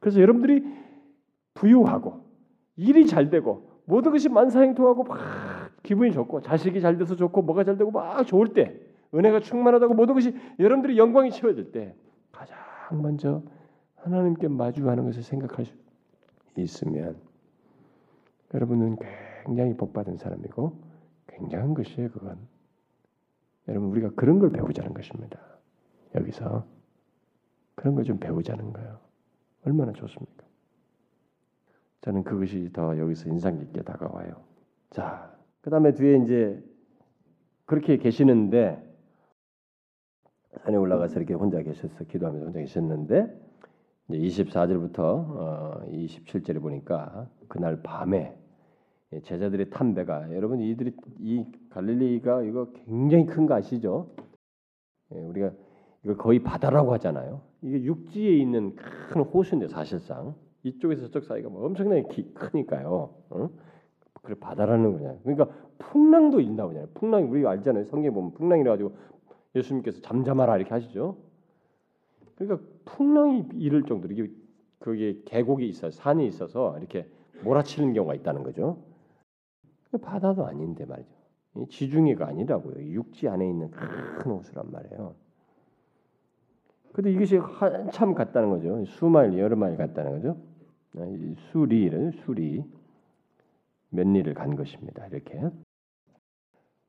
그래서 0.00 0.20
여러분들이 0.20 0.64
부유하고 1.54 2.24
일이 2.76 3.06
잘 3.06 3.30
되고 3.30 3.70
모든 3.84 4.10
것이 4.12 4.28
만사행통하고 4.28 5.04
막 5.04 5.18
기분이 5.82 6.12
좋고 6.12 6.40
자식이 6.40 6.80
잘 6.80 6.96
돼서 6.96 7.14
좋고 7.14 7.42
뭐가 7.42 7.64
잘 7.64 7.76
되고 7.76 7.90
막 7.90 8.24
좋을 8.26 8.48
때 8.48 8.80
은혜가 9.14 9.40
충만하다고 9.40 9.94
모든 9.94 10.14
것이 10.14 10.34
여러분들이 10.58 10.96
영광이 10.96 11.30
채워질 11.30 11.72
때 11.72 11.94
가장 12.32 12.56
먼저 13.00 13.42
하나님께 13.96 14.48
마주하는 14.48 15.04
것을 15.04 15.22
생각할 15.22 15.64
수 15.66 15.74
있으면 16.56 17.16
여러분은 18.54 18.96
굉장히 19.44 19.76
복받은 19.76 20.16
사람이고 20.18 20.76
굉장한 21.28 21.74
것이에요, 21.74 22.10
그건. 22.10 22.38
여러분 23.68 23.90
우리가 23.90 24.10
그런 24.16 24.38
걸 24.38 24.50
배우자는 24.50 24.92
것입니다. 24.92 25.38
여기서 26.14 26.66
그런 27.74 27.94
걸 27.94 28.04
좀 28.04 28.18
배우자는 28.18 28.72
거예요. 28.72 28.98
얼마나 29.64 29.92
좋습니까? 29.92 30.44
저는 32.02 32.24
그것이 32.24 32.70
더 32.72 32.98
여기서 32.98 33.28
인상 33.30 33.58
깊게 33.58 33.82
다가와요. 33.82 34.34
자, 34.90 35.34
그 35.60 35.70
다음에 35.70 35.94
뒤에 35.94 36.18
이제 36.24 36.62
그렇게 37.64 37.96
계시는데 37.96 38.91
산에 40.60 40.76
올라가서 40.76 41.18
이렇게 41.18 41.34
혼자 41.34 41.60
계셨어 41.62 42.04
기도하면서 42.04 42.46
혼자 42.46 42.58
계셨는데 42.60 43.26
이제 44.08 44.44
24절부터 44.44 44.98
어, 44.98 45.80
27절에 45.88 46.60
보니까 46.60 47.28
그날 47.48 47.82
밤에 47.82 48.36
제자들이 49.24 49.70
탄 49.70 49.94
배가 49.94 50.32
여러분 50.34 50.60
이들이 50.60 50.94
이 51.20 51.44
갈릴리가 51.70 52.42
이거 52.42 52.68
굉장히 52.86 53.26
큰 53.26 53.46
거 53.46 53.54
아시죠? 53.54 54.10
예, 55.14 55.20
우리가 55.20 55.52
이걸 56.04 56.16
거의 56.16 56.38
바다라고 56.42 56.92
하잖아요. 56.94 57.42
이게 57.62 57.82
육지에 57.84 58.36
있는 58.36 58.74
큰 58.74 59.22
호수인데 59.22 59.68
사실상 59.68 60.34
이쪽에서 60.64 61.02
저쪽 61.02 61.24
사이가 61.24 61.48
뭐 61.48 61.64
엄청나게 61.66 62.04
기, 62.10 62.32
크니까요. 62.34 63.14
어? 63.30 63.50
그래 64.22 64.36
바다라는 64.40 64.92
거냐. 64.92 65.16
그러니까 65.24 65.48
풍랑도 65.78 66.40
있나 66.40 66.64
보잖아요. 66.66 66.88
풍랑 66.94 67.30
우리 67.30 67.46
알잖아요. 67.46 67.84
성경에 67.86 68.10
보면 68.14 68.32
풍랑이라 68.34 68.70
가지고 68.72 68.94
예수님께서 69.54 70.00
잠잠하라 70.00 70.56
이렇게 70.56 70.70
하시죠. 70.70 71.16
그러니까 72.36 72.66
풍랑이 72.84 73.48
이를 73.54 73.82
정도로 73.84 74.12
이게 74.12 74.30
그게 74.78 75.22
계곡이 75.24 75.68
있어 75.68 75.90
산이 75.90 76.26
있어서 76.26 76.76
이렇게 76.78 77.08
몰아치는 77.44 77.92
경우가 77.92 78.14
있다는 78.14 78.42
거죠. 78.42 78.82
바다도 80.00 80.46
아닌데 80.46 80.84
말이죠. 80.84 81.10
지중해가 81.68 82.26
아니라고요. 82.28 82.82
육지 82.92 83.28
안에 83.28 83.48
있는 83.48 83.70
큰 83.70 84.32
호수란 84.32 84.70
말이에요. 84.70 85.14
근데 86.92 87.12
이것이 87.12 87.36
한참 87.36 88.14
갔다는 88.14 88.50
거죠. 88.50 88.84
수마일 88.86 89.38
여러 89.38 89.56
마일 89.56 89.76
갔다는 89.76 90.12
거죠. 90.12 90.36
수리를 91.50 92.12
수리 92.24 92.64
몇 93.90 94.06
리를 94.06 94.34
간 94.34 94.56
것입니다. 94.56 95.06
이렇게 95.06 95.40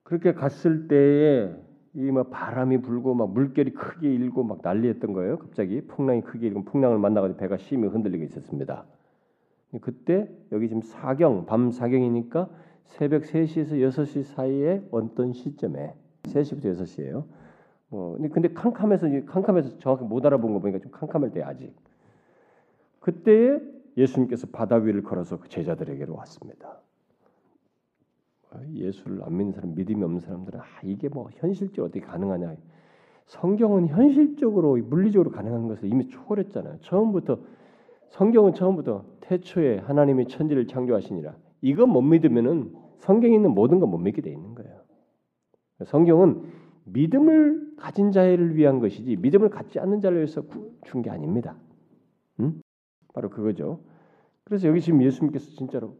그렇게 0.03 0.33
갔을 0.33 0.87
때에 0.87 1.53
이뭐 1.95 2.23
바람이 2.23 2.81
불고 2.81 3.13
막 3.13 3.31
물결이 3.31 3.73
크게 3.73 4.11
일고 4.11 4.43
막 4.43 4.59
난리했던 4.63 5.13
거예요. 5.13 5.37
갑자기 5.37 5.81
풍랑이 5.81 6.21
크게 6.21 6.47
일고 6.47 6.63
풍랑을 6.65 6.97
만나가지고 6.97 7.39
배가 7.39 7.57
심히 7.57 7.87
흔들리고 7.87 8.23
있었습니다. 8.23 8.85
그때 9.81 10.29
여기 10.51 10.67
지금 10.67 10.81
사경 10.81 11.45
밤 11.45 11.71
사경이니까 11.71 12.49
새벽 12.85 13.23
3시에서 13.23 13.71
6시 13.71 14.23
사이에 14.23 14.81
어떤 14.91 15.33
시점에 15.33 15.95
3시부터 16.23 16.65
6시예요. 16.75 17.25
뭐 17.89 18.17
근데 18.33 18.53
캄캄해서 18.53 19.07
캄캄해서 19.25 19.77
정확히 19.79 20.03
못 20.03 20.25
알아본 20.25 20.53
거 20.53 20.59
보니까 20.59 20.79
좀 20.79 20.91
캄캄할 20.91 21.31
때 21.31 21.43
아직 21.43 21.75
그때에 22.99 23.59
예수님께서 23.97 24.47
바다 24.51 24.77
위를 24.77 25.03
걸어서 25.03 25.39
그 25.39 25.47
제자들에게로 25.49 26.15
왔습니다. 26.15 26.79
예수를 28.73 29.23
안 29.23 29.37
믿는 29.37 29.53
사람, 29.53 29.75
믿음이 29.75 30.03
없는 30.03 30.19
사람들은 30.21 30.59
아, 30.59 30.63
이게 30.83 31.09
뭐 31.09 31.29
현실적으로 31.33 31.85
어떻게 31.87 32.01
가능하냐? 32.05 32.55
성경은 33.25 33.87
현실적으로 33.87 34.77
물리적으로 34.77 35.31
가능한 35.31 35.67
것을 35.67 35.89
이미 35.89 36.07
초월했잖아요. 36.09 36.79
처음부터 36.81 37.39
성경은 38.09 38.53
처음부터 38.53 39.05
태초에 39.21 39.77
하나님이 39.79 40.27
천지를 40.27 40.67
창조하시니라. 40.67 41.35
이거 41.61 41.85
못 41.87 42.01
믿으면은 42.01 42.75
성경에 42.97 43.33
있는 43.35 43.51
모든 43.51 43.79
건못 43.79 43.99
믿게 44.01 44.21
돼 44.21 44.31
있는 44.31 44.53
거예요. 44.55 44.81
성경은 45.85 46.43
믿음을 46.85 47.73
가진 47.77 48.11
자를 48.11 48.55
위한 48.55 48.79
것이지 48.79 49.15
믿음을 49.17 49.49
갖지 49.49 49.79
않는 49.79 50.01
자를 50.01 50.17
위해서 50.17 50.43
준 50.85 51.01
게 51.01 51.09
아닙니다. 51.09 51.55
음? 52.39 52.61
바로 53.13 53.29
그거죠. 53.29 53.79
그래서 54.43 54.67
여기 54.67 54.81
지금 54.81 55.01
예수님께서 55.01 55.51
진짜로 55.51 55.95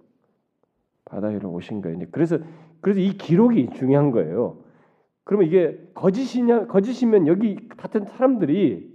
바다 1.06 1.28
위로 1.28 1.52
오신 1.52 1.82
거예요. 1.82 2.00
그래서 2.12 2.38
그래서 2.82 3.00
이 3.00 3.18
기록이 3.18 3.70
중요한 3.72 4.12
거예요. 4.12 4.58
그러면 5.24 5.48
이게 5.48 5.80
거짓이냐 5.94 6.68
거짓이면 6.68 7.28
여기 7.28 7.68
같은 7.70 8.06
사람들이 8.06 8.92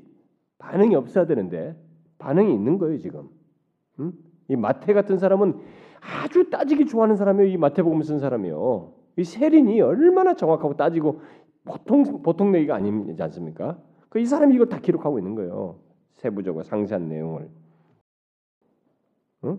반응이 0.58 0.94
없어야 0.94 1.26
되는데 1.26 1.76
반응이 2.18 2.52
있는 2.52 2.78
거예요 2.78 2.98
지금. 2.98 3.28
음? 4.00 4.12
이 4.48 4.56
마태 4.56 4.92
같은 4.92 5.18
사람은 5.18 5.58
아주 6.00 6.50
따지기 6.50 6.86
좋아하는 6.86 7.16
사람이에요. 7.16 7.50
이 7.50 7.56
마태복음 7.56 8.02
쓴 8.02 8.18
사람이요. 8.18 8.92
이 9.16 9.24
세린이 9.24 9.80
얼마나 9.80 10.34
정확하고 10.34 10.76
따지고 10.76 11.20
보통 11.64 12.22
보통 12.22 12.52
내기가 12.52 12.76
아니지 12.76 13.22
않습니까? 13.22 13.78
그 14.08 14.18
이 14.18 14.24
사람이 14.26 14.54
이걸 14.54 14.68
다 14.68 14.78
기록하고 14.80 15.18
있는 15.18 15.34
거예요. 15.34 15.78
세부적으로 16.16 16.64
상세한 16.64 17.08
내용을. 17.08 17.50
응? 19.44 19.58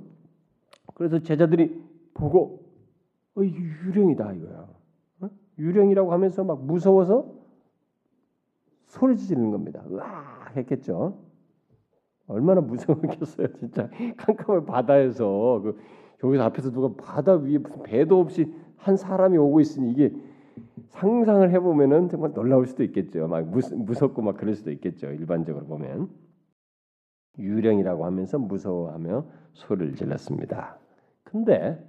그래서 0.95 1.20
제자들이 1.20 1.82
보고 2.20 2.65
어, 3.36 3.41
유령이다 3.41 4.34
이거야. 4.34 4.67
어? 5.22 5.30
유령이라고 5.57 6.11
하면서 6.11 6.43
막 6.43 6.63
무서워서 6.65 7.34
소리 8.88 9.15
지르는 9.17 9.51
겁니다. 9.51 9.84
으아 9.89 10.51
했겠죠. 10.55 11.17
얼마나 12.28 12.61
무서웠겠어요, 12.61 13.53
진짜 13.53 13.89
캄캄한 14.17 14.65
바다에서 14.65 15.61
그 15.63 15.78
여기서 16.24 16.43
앞에서 16.43 16.72
누가 16.72 16.93
바다 16.95 17.34
위에 17.34 17.57
무슨 17.57 17.82
배도 17.84 18.20
없이 18.20 18.53
한 18.78 18.97
사람이 18.97 19.38
오고 19.38 19.61
있으니 19.61 19.91
이게 19.91 20.13
상상을 20.89 21.49
해보면은 21.51 22.09
정말 22.09 22.34
놀라울 22.34 22.67
수도 22.67 22.84
있겠죠. 22.84 23.28
막 23.28 23.47
무섭고 23.47 24.22
막 24.22 24.38
그럴 24.38 24.53
수도 24.55 24.72
있겠죠. 24.72 25.07
일반적으로 25.07 25.65
보면 25.65 26.09
유령이라고 27.38 28.05
하면서 28.05 28.38
무서워하며 28.38 29.26
소리를 29.53 29.95
질렀습니다. 29.95 30.78
근데 31.24 31.82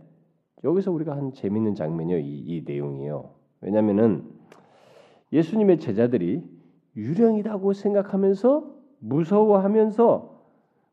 여기서 0.64 0.92
우리가 0.92 1.16
한 1.16 1.32
재밌는 1.32 1.74
장면이요. 1.74 2.18
이, 2.18 2.38
이 2.38 2.62
내용이요. 2.66 3.30
왜냐하면은 3.62 4.24
예수님의 5.32 5.78
제자들이 5.78 6.42
유령이라고 6.96 7.72
생각하면서 7.72 8.74
무서워하면서 8.98 10.40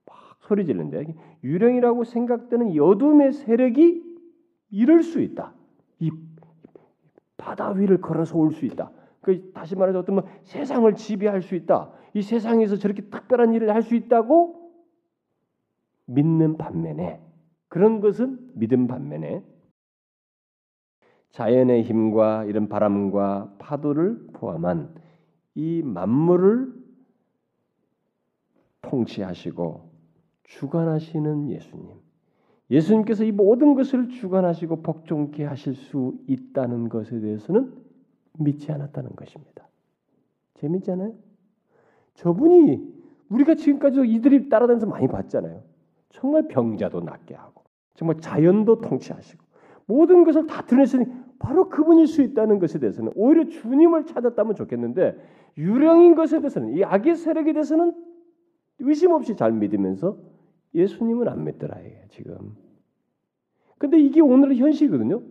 막 0.06 0.16
소리 0.42 0.66
지르는데 0.66 1.14
유령이라고 1.44 2.04
생각되는 2.04 2.70
이 2.70 2.80
어둠의 2.80 3.34
세력이 3.34 4.04
이럴 4.72 5.04
수 5.04 5.22
있다. 5.22 5.54
이 6.00 6.12
바다 7.38 7.70
위를 7.72 8.00
걸어서 8.00 8.38
올 8.38 8.52
수 8.52 8.66
있다. 8.66 8.92
그 9.22 9.52
다시 9.54 9.76
말해서 9.76 10.00
어떤 10.00 10.16
뭐 10.16 10.24
세상을 10.44 10.94
지배할 10.96 11.42
수 11.42 11.56
있다. 11.56 11.92
이 12.14 12.22
세상에서 12.22 12.78
저렇게 12.78 13.04
특별한 13.10 13.54
일을 13.54 13.74
할 13.74 13.82
수 13.82 13.96
있다고 13.96 14.72
믿는 16.06 16.58
반면에 16.58 17.20
그런 17.68 18.00
것은 18.00 18.40
믿음 18.54 18.88
반면에 18.88 19.44
자연의 21.38 21.84
힘과 21.84 22.46
이런 22.46 22.68
바람과 22.68 23.54
파도를 23.60 24.26
포함한 24.34 24.90
이 25.54 25.84
만물을 25.84 26.74
통치하시고 28.82 29.88
주관하시는 30.46 31.52
예수님. 31.52 31.92
예수님께서 32.72 33.24
이 33.24 33.32
모든 33.32 33.76
것을 33.76 34.10
주관하시고 34.10 34.82
복종케 34.82 35.46
하실 35.46 35.76
수 35.76 36.18
있다는 36.26 36.90
것에 36.90 37.20
대해서는 37.20 37.72
믿지 38.40 38.72
않았다는 38.72 39.12
것입니다. 39.16 39.68
재밌잖아요. 40.56 41.14
저분이 42.16 42.82
우리가 43.30 43.54
지금까지 43.54 44.02
이들이 44.08 44.50
따라다니면서 44.50 44.88
많이 44.88 45.08
봤잖아요. 45.08 45.62
정말 46.10 46.48
병자도 46.48 47.02
낫게 47.02 47.36
하고, 47.36 47.64
정말 47.94 48.20
자연도 48.22 48.82
통치하시고, 48.82 49.46
모든 49.86 50.24
것을 50.24 50.48
다 50.48 50.64
드러내시니 50.66 51.27
바로 51.40 51.70
그분일 51.70 52.08
수 52.08 52.22
있다는 52.22 52.60
것에 52.60 52.80
대해서는 52.80 53.12
오히려 53.16 53.46
주님을 53.46 54.06
찾았다면 54.06 54.56
좋겠는데 54.56 55.18
유령인 55.58 56.16
것에 56.16 56.40
대해서는 56.40 56.76
이 56.76 56.84
악의 56.84 57.16
세력에 57.16 57.54
대해서는 57.54 57.94
의심 58.80 59.12
없이 59.12 59.36
잘 59.36 59.52
믿으면서 59.52 60.18
예수님은 60.74 61.28
안 61.28 61.44
믿더라 61.44 61.80
이게 61.80 62.06
지금. 62.10 62.56
근데 63.78 64.00
이게 64.00 64.22
오늘의 64.22 64.58
현실이거든요. 64.58 65.22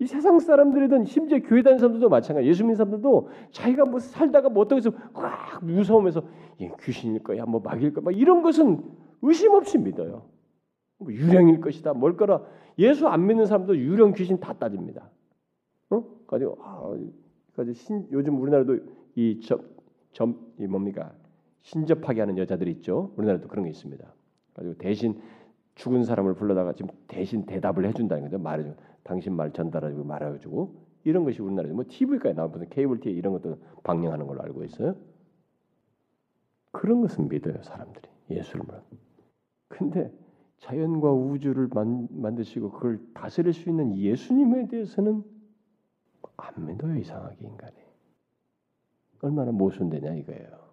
이 0.00 0.06
세상 0.06 0.38
사람들이든 0.40 1.04
심지어 1.04 1.38
교회 1.40 1.62
다니는 1.62 1.78
사람들도 1.78 2.08
마찬가지. 2.08 2.48
예수 2.48 2.62
믿는 2.64 2.74
사람들도 2.74 3.28
자기가 3.52 3.84
뭐 3.84 4.00
살다가 4.00 4.48
뭐 4.48 4.64
어떻게 4.64 4.78
해서 4.78 4.90
막 5.12 5.64
무서우면서 5.64 6.22
이 6.58 6.68
귀신일 6.82 7.22
거야, 7.22 7.44
뭐 7.46 7.60
막일 7.60 7.92
거야, 7.92 8.04
막 8.04 8.16
이런 8.16 8.42
것은 8.42 8.82
의심 9.22 9.52
없이 9.52 9.78
믿어요. 9.78 10.22
뭐 10.98 11.12
유령일 11.12 11.60
것이다, 11.60 11.94
뭘 11.94 12.16
거라. 12.16 12.42
예수 12.78 13.06
안 13.06 13.26
믿는 13.26 13.46
사람도 13.46 13.76
유령 13.76 14.14
귀신 14.14 14.40
다 14.40 14.52
따집니다. 14.52 15.10
어? 15.90 16.04
가지고 16.26 16.56
아, 16.60 16.96
가지고 17.56 17.74
신 17.74 18.08
요즘 18.12 18.40
우리나라도 18.40 18.78
이점점이 19.14 20.66
뭡니까 20.68 21.12
신접하게 21.62 22.20
하는 22.20 22.38
여자들 22.38 22.68
있죠. 22.68 23.12
우리나라도 23.16 23.48
그런 23.48 23.64
게 23.64 23.70
있습니다. 23.70 24.04
가지고 24.54 24.74
대신 24.74 25.20
죽은 25.74 26.04
사람을 26.04 26.34
불러다가 26.34 26.72
지금 26.72 26.90
대신 27.08 27.46
대답을 27.46 27.86
해준다는 27.86 28.24
거죠. 28.24 28.38
말해줘. 28.38 28.74
당신 29.02 29.34
말 29.34 29.52
전달해주고 29.52 30.04
말해주고 30.04 30.84
이런 31.04 31.24
것이 31.24 31.42
우리나라에 31.42 31.72
뭐 31.72 31.84
TV까지 31.86 32.34
나오거든 32.34 32.68
케이블 32.70 33.00
TV 33.00 33.16
이런 33.18 33.32
것도 33.34 33.58
방영하는 33.82 34.26
걸로 34.26 34.42
알고 34.42 34.64
있어요. 34.64 34.96
그런 36.70 37.02
것은 37.02 37.28
믿어요 37.28 37.62
사람들이 37.62 38.08
예수를 38.30 38.64
믿어. 38.64 38.82
근데 39.68 40.12
자연과 40.58 41.12
우주를 41.12 41.68
만, 41.72 42.08
만드시고 42.10 42.70
그걸 42.70 43.00
다스릴 43.12 43.52
수 43.52 43.68
있는 43.68 43.94
예수님에 43.96 44.68
대해서는 44.68 45.22
안 46.36 46.66
믿어요 46.66 46.96
이상하게 46.96 47.36
인간이. 47.46 47.76
얼마나 49.22 49.52
모순되냐 49.52 50.14
이거예요. 50.14 50.64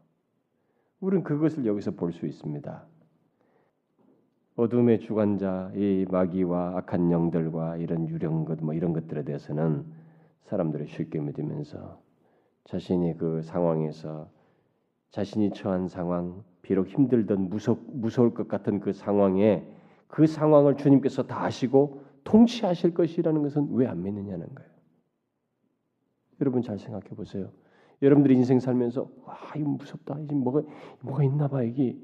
우리는 0.99 1.24
그것을 1.24 1.66
여기서 1.66 1.91
볼 1.91 2.12
수 2.12 2.26
있습니다. 2.26 2.86
어둠의 4.57 4.99
주관자, 4.99 5.72
이 5.76 6.05
마귀와 6.09 6.78
악한 6.78 7.12
영들과 7.12 7.78
이런 7.78 8.07
유령 8.07 8.45
것, 8.45 8.59
뭐 8.64 8.74
이런 8.74 8.93
것들에 8.93 9.24
대해서는 9.24 9.86
사람들이 10.43 10.88
쉽게 10.88 11.20
믿으면서 11.20 11.99
자신이 12.66 13.18
그 13.18 13.41
상황에서 13.41 14.30
자신이 15.12 15.51
처한 15.53 15.88
상황, 15.88 16.43
비록 16.62 16.88
힘들던 16.88 17.49
무서, 17.49 17.78
무서울 17.88 18.34
것 18.34 18.47
같은 18.47 18.80
그 18.82 18.93
상황에 18.93 19.66
그 20.07 20.28
상황을 20.28 20.76
주님께서 20.78 21.24
다 21.24 21.43
아시고 21.45 22.03
통치하실 22.24 22.93
것이라는 22.93 23.41
것은 23.41 23.70
왜 23.72 23.88
안 23.88 24.03
믿느냐는 24.03 24.47
거예요. 24.53 24.70
여러분 26.41 26.61
잘 26.61 26.79
생각해 26.79 27.09
보세요. 27.09 27.51
여러분들이 28.01 28.35
인생 28.35 28.59
살면서 28.59 29.09
와 29.25 29.37
이거 29.55 29.69
무섭다. 29.69 30.19
이제 30.19 30.33
뭐가 30.35 30.63
뭐가 31.01 31.23
있나 31.23 31.47
봐 31.47 31.61
이게 31.63 31.97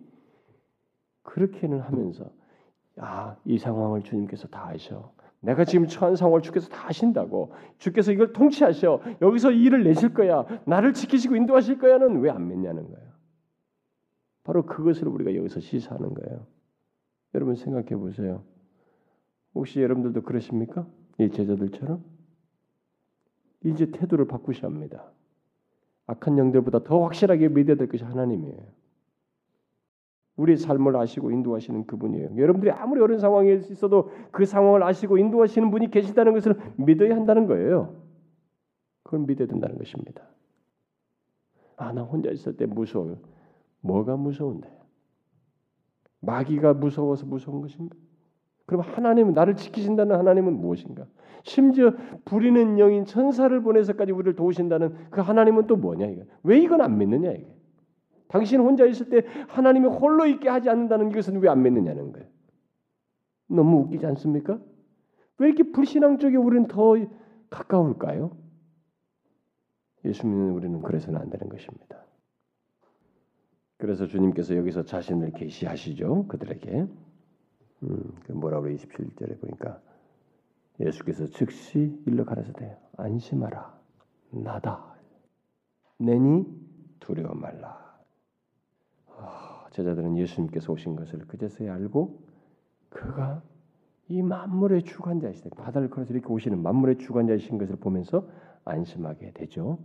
그렇게는 1.23 1.79
하면서 1.81 2.29
아이 2.97 3.57
상황을 3.57 4.03
주님께서 4.03 4.47
다 4.47 4.67
아셔. 4.67 5.11
내가 5.39 5.65
지금 5.65 5.87
처한 5.87 6.15
상황을 6.15 6.41
주께서 6.41 6.67
다 6.69 6.87
아신다고. 6.87 7.53
주께서 7.77 8.11
이걸 8.11 8.33
통치하셔. 8.33 9.01
여기서 9.21 9.51
일을 9.51 9.83
내실 9.83 10.13
거야. 10.13 10.45
나를 10.65 10.93
지키시고 10.93 11.35
인도하실 11.35 11.77
거야는 11.79 12.21
왜 12.21 12.29
안 12.31 12.47
믿냐는 12.47 12.87
거예요. 12.89 13.07
바로 14.43 14.65
그것을 14.65 15.07
우리가 15.07 15.35
여기서 15.35 15.59
시사하는 15.59 16.13
거예요. 16.13 16.45
여러분 17.35 17.55
생각해 17.55 17.95
보세요. 17.97 18.43
혹시 19.53 19.81
여러분들도 19.81 20.21
그러십니까? 20.23 20.87
이 21.19 21.29
제자들처럼 21.29 22.03
이제 23.63 23.91
태도를 23.91 24.27
바꾸셔야 24.27 24.71
합니다. 24.71 25.11
악한 26.07 26.37
영들보다 26.37 26.83
더 26.83 27.03
확실하게 27.03 27.49
믿어야 27.49 27.75
될 27.75 27.87
것이 27.89 28.03
하나님이에요. 28.03 28.57
우리 30.37 30.55
삶을 30.55 30.95
아시고 30.95 31.31
인도하시는 31.31 31.87
그분이에요. 31.87 32.37
여러분들이 32.37 32.71
아무리 32.71 33.01
어려운 33.01 33.19
상황에 33.19 33.53
있어도 33.53 34.11
그 34.31 34.45
상황을 34.45 34.83
아시고 34.83 35.17
인도하시는 35.17 35.71
분이 35.71 35.89
계시다는 35.89 36.33
것을 36.33 36.55
믿어야 36.77 37.15
한다는 37.15 37.47
거예요. 37.47 37.95
그걸 39.03 39.21
믿어야 39.21 39.47
된다는 39.47 39.77
것입니다. 39.77 40.23
아, 41.75 41.91
나 41.91 42.03
혼자 42.03 42.29
있을 42.29 42.55
때 42.55 42.65
무서워요. 42.65 43.17
뭐가 43.81 44.15
무서운데? 44.15 44.71
마귀가 46.19 46.75
무서워서 46.75 47.25
무서운 47.25 47.61
것인가? 47.61 47.95
그럼 48.67 48.81
하나님은 48.81 49.33
나를 49.33 49.55
지키신다는 49.55 50.15
하나님은 50.15 50.59
무엇인가? 50.59 51.07
심지어 51.43 51.93
부리는 52.25 52.77
영인 52.77 53.05
천사를 53.05 53.59
보내서까지 53.61 54.11
우리를 54.11 54.35
도우신다는 54.35 55.09
그 55.09 55.21
하나님은 55.21 55.65
또 55.67 55.77
뭐냐 55.77 56.05
이거? 56.07 56.23
왜 56.43 56.59
이건 56.59 56.81
안 56.81 56.97
믿느냐 56.97 57.31
이게? 57.31 57.47
당신 58.27 58.59
혼자 58.59 58.85
있을 58.85 59.09
때 59.09 59.23
하나님이 59.47 59.87
홀로 59.87 60.25
있게 60.25 60.49
하지 60.49 60.69
않는다는 60.69 61.11
것은 61.13 61.39
왜 61.41 61.47
안 61.49 61.63
믿느냐는 61.63 62.11
거예요. 62.11 62.27
너무 63.47 63.77
웃기지 63.83 64.05
않습니까? 64.05 64.59
왜 65.37 65.47
이렇게 65.47 65.71
불신앙 65.71 66.17
쪽에 66.17 66.35
우리는 66.35 66.67
더 66.67 66.95
가까울까요? 67.49 68.35
예수 70.03 70.27
믿는 70.27 70.51
우리는 70.51 70.81
그래서는 70.81 71.21
안 71.21 71.29
되는 71.29 71.47
것입니다. 71.47 72.05
그래서 73.77 74.07
주님께서 74.07 74.57
여기서 74.57 74.83
자신을 74.83 75.31
계시하시죠 75.31 76.27
그들에게. 76.27 76.87
음, 77.83 78.15
그 78.23 78.31
뭐라 78.31 78.61
그래 78.61 78.75
27절에 78.75 79.39
보니까 79.39 79.79
예수께서 80.79 81.27
즉시 81.27 82.01
일러 82.05 82.25
가라사대 82.25 82.77
안심하라 82.97 83.77
나다 84.31 84.97
내니 85.99 86.45
두려워 86.99 87.33
말라. 87.33 87.97
아, 89.17 89.67
제자들은 89.71 90.17
예수님께서 90.17 90.71
오신 90.73 90.95
것을 90.95 91.19
그제서야 91.27 91.73
알고 91.73 92.21
그가 92.89 93.41
이 94.09 94.21
만물의 94.21 94.83
주관자이시다. 94.83 95.49
바다를 95.61 95.89
걸어서 95.89 96.13
이렇게 96.13 96.27
오시는 96.27 96.61
만물의 96.61 96.99
주관자이신 96.99 97.57
것을 97.57 97.77
보면서 97.77 98.27
안심하게 98.63 99.31
되죠. 99.31 99.79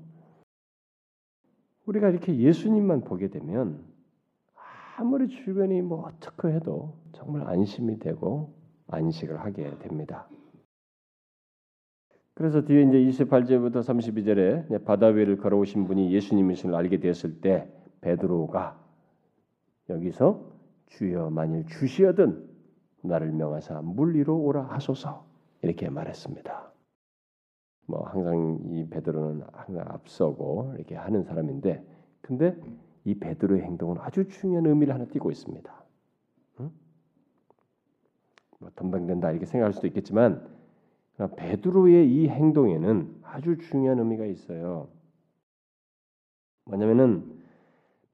우리가 1.86 2.10
이렇게 2.10 2.36
예수님만 2.36 3.02
보게 3.02 3.28
되면 3.28 3.84
아무리 5.02 5.26
주변이 5.26 5.82
뭐 5.82 6.06
어떻게 6.06 6.54
해도 6.54 6.94
정말 7.10 7.48
안심이 7.48 7.98
되고 7.98 8.54
안식을 8.86 9.40
하게 9.40 9.76
됩니다. 9.80 10.28
그래서 12.34 12.64
뒤에 12.64 12.82
이제 12.82 13.24
28절부터 13.24 13.80
32절에 13.80 14.84
바다 14.84 15.08
위를 15.08 15.38
걸어오신 15.38 15.88
분이 15.88 16.14
예수님이심을 16.14 16.76
알게 16.76 17.00
되었을 17.00 17.40
때 17.40 17.68
베드로가 18.00 18.80
여기서 19.88 20.40
주여 20.86 21.30
만일 21.30 21.66
주시어든 21.66 22.48
나를 23.02 23.32
명하사 23.32 23.82
물 23.82 24.14
위로 24.14 24.38
오라 24.38 24.68
하소서 24.68 25.26
이렇게 25.62 25.90
말했습니다. 25.90 26.72
뭐 27.88 28.06
항상 28.06 28.60
이 28.66 28.88
베드로는 28.88 29.46
항상 29.52 29.84
앞서고 29.88 30.74
이렇게 30.76 30.94
하는 30.94 31.24
사람인데 31.24 31.84
근데 32.20 32.56
이 33.04 33.14
베드로의 33.14 33.62
행동은 33.62 33.96
아주 34.00 34.28
중요한 34.28 34.66
의미를 34.66 34.94
하나 34.94 35.04
띠고 35.06 35.30
있습니다. 35.30 35.84
응? 36.60 36.70
뭐 38.58 38.70
덤벙된다 38.76 39.30
이렇게 39.30 39.46
생각할 39.46 39.72
수도 39.72 39.86
있겠지만 39.88 40.46
베드로의 41.36 42.12
이 42.12 42.28
행동에는 42.28 43.22
아주 43.22 43.58
중요한 43.58 43.98
의미가 43.98 44.26
있어요. 44.26 44.88
뭐냐면은 46.64 47.40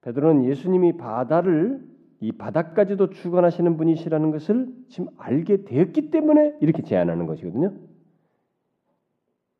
베드로는 0.02 0.44
예수님이 0.44 0.96
바다를 0.96 1.86
이 2.20 2.32
바다까지도 2.32 3.10
주관하시는 3.10 3.76
분이시라는 3.76 4.30
것을 4.32 4.74
지금 4.88 5.08
알게 5.18 5.64
되었기 5.64 6.10
때문에 6.10 6.56
이렇게 6.60 6.82
제안하는 6.82 7.26
것이거든요. 7.26 7.74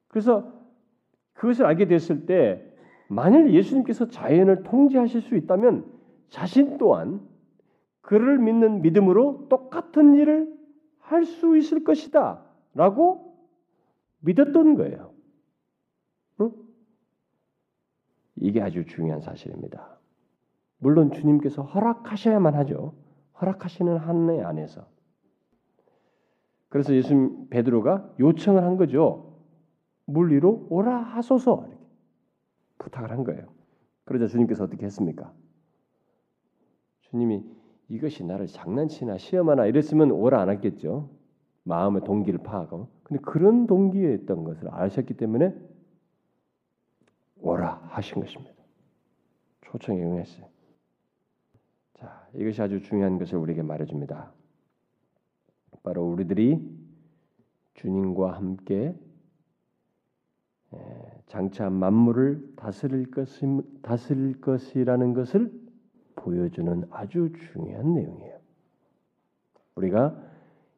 그래서 0.08 0.52
그것을 1.34 1.66
알게 1.66 1.86
됐을 1.86 2.26
때 2.26 2.64
만일 3.09 3.52
예수님께서 3.52 4.09
자연을 4.09 4.62
통제하실 4.62 5.22
수 5.22 5.36
있다면 5.36 5.84
자신 6.28 6.78
또한 6.78 7.20
그를 8.00 8.38
믿는 8.38 8.82
믿음으로 8.82 9.48
똑같은 9.48 10.14
일을 10.14 10.56
할 11.00 11.24
수 11.24 11.56
있을 11.56 11.84
것이다 11.84 12.44
라고 12.74 13.34
믿었던 14.20 14.74
거예요. 14.76 15.12
응? 16.40 16.52
이게 18.36 18.61
아주 18.61 18.84
중요한 18.84 19.20
사실입니다. 19.20 19.98
물론 20.78 21.11
주님께서 21.11 21.62
허락하셔야만 21.62 22.54
하죠. 22.54 22.94
허락하시는 23.40 23.96
한해 23.96 24.42
안에서. 24.42 24.86
그래서 26.68 26.94
예수 26.94 27.46
베드로가 27.50 28.14
요청을 28.20 28.62
한 28.62 28.76
거죠. 28.76 29.40
물 30.04 30.32
위로 30.32 30.66
오라 30.70 30.98
하소서 30.98 31.66
부탁을 32.78 33.10
한 33.10 33.24
거예요. 33.24 33.46
그러자 34.04 34.26
주님께서 34.26 34.64
어떻게 34.64 34.86
했습니까? 34.86 35.32
주님이 37.02 37.44
이것이 37.88 38.24
나를 38.24 38.46
장난치나 38.46 39.18
시험하나 39.18 39.66
이랬으면 39.66 40.10
오라 40.10 40.40
안 40.40 40.50
했겠죠. 40.50 41.10
마음의 41.64 42.04
동기를 42.04 42.42
파악하고. 42.42 42.88
근데 43.02 43.22
그런 43.22 43.66
동기였던 43.66 44.44
것을 44.44 44.68
아셨기 44.72 45.14
때문에 45.14 45.54
오라 47.40 47.82
하신 47.88 48.20
것입니다. 48.20 48.54
초청에 49.62 50.02
응했어요. 50.02 50.46
자, 51.94 52.28
이것이 52.34 52.60
아주 52.62 52.80
중요한 52.80 53.18
것을 53.18 53.38
우리에게 53.38 53.62
말해줍니다. 53.62 54.32
바로 55.82 56.06
우리들이 56.08 56.60
주님과 57.74 58.32
함께 58.32 58.94
장차 61.28 61.68
만물을 61.70 62.54
다스릴 62.56 63.10
것이 63.10 63.46
다스릴 63.82 64.40
것이라는 64.40 65.14
것을 65.14 65.52
보여주는 66.16 66.84
아주 66.90 67.30
중요한 67.52 67.94
내용이에요. 67.94 68.38
우리가 69.76 70.16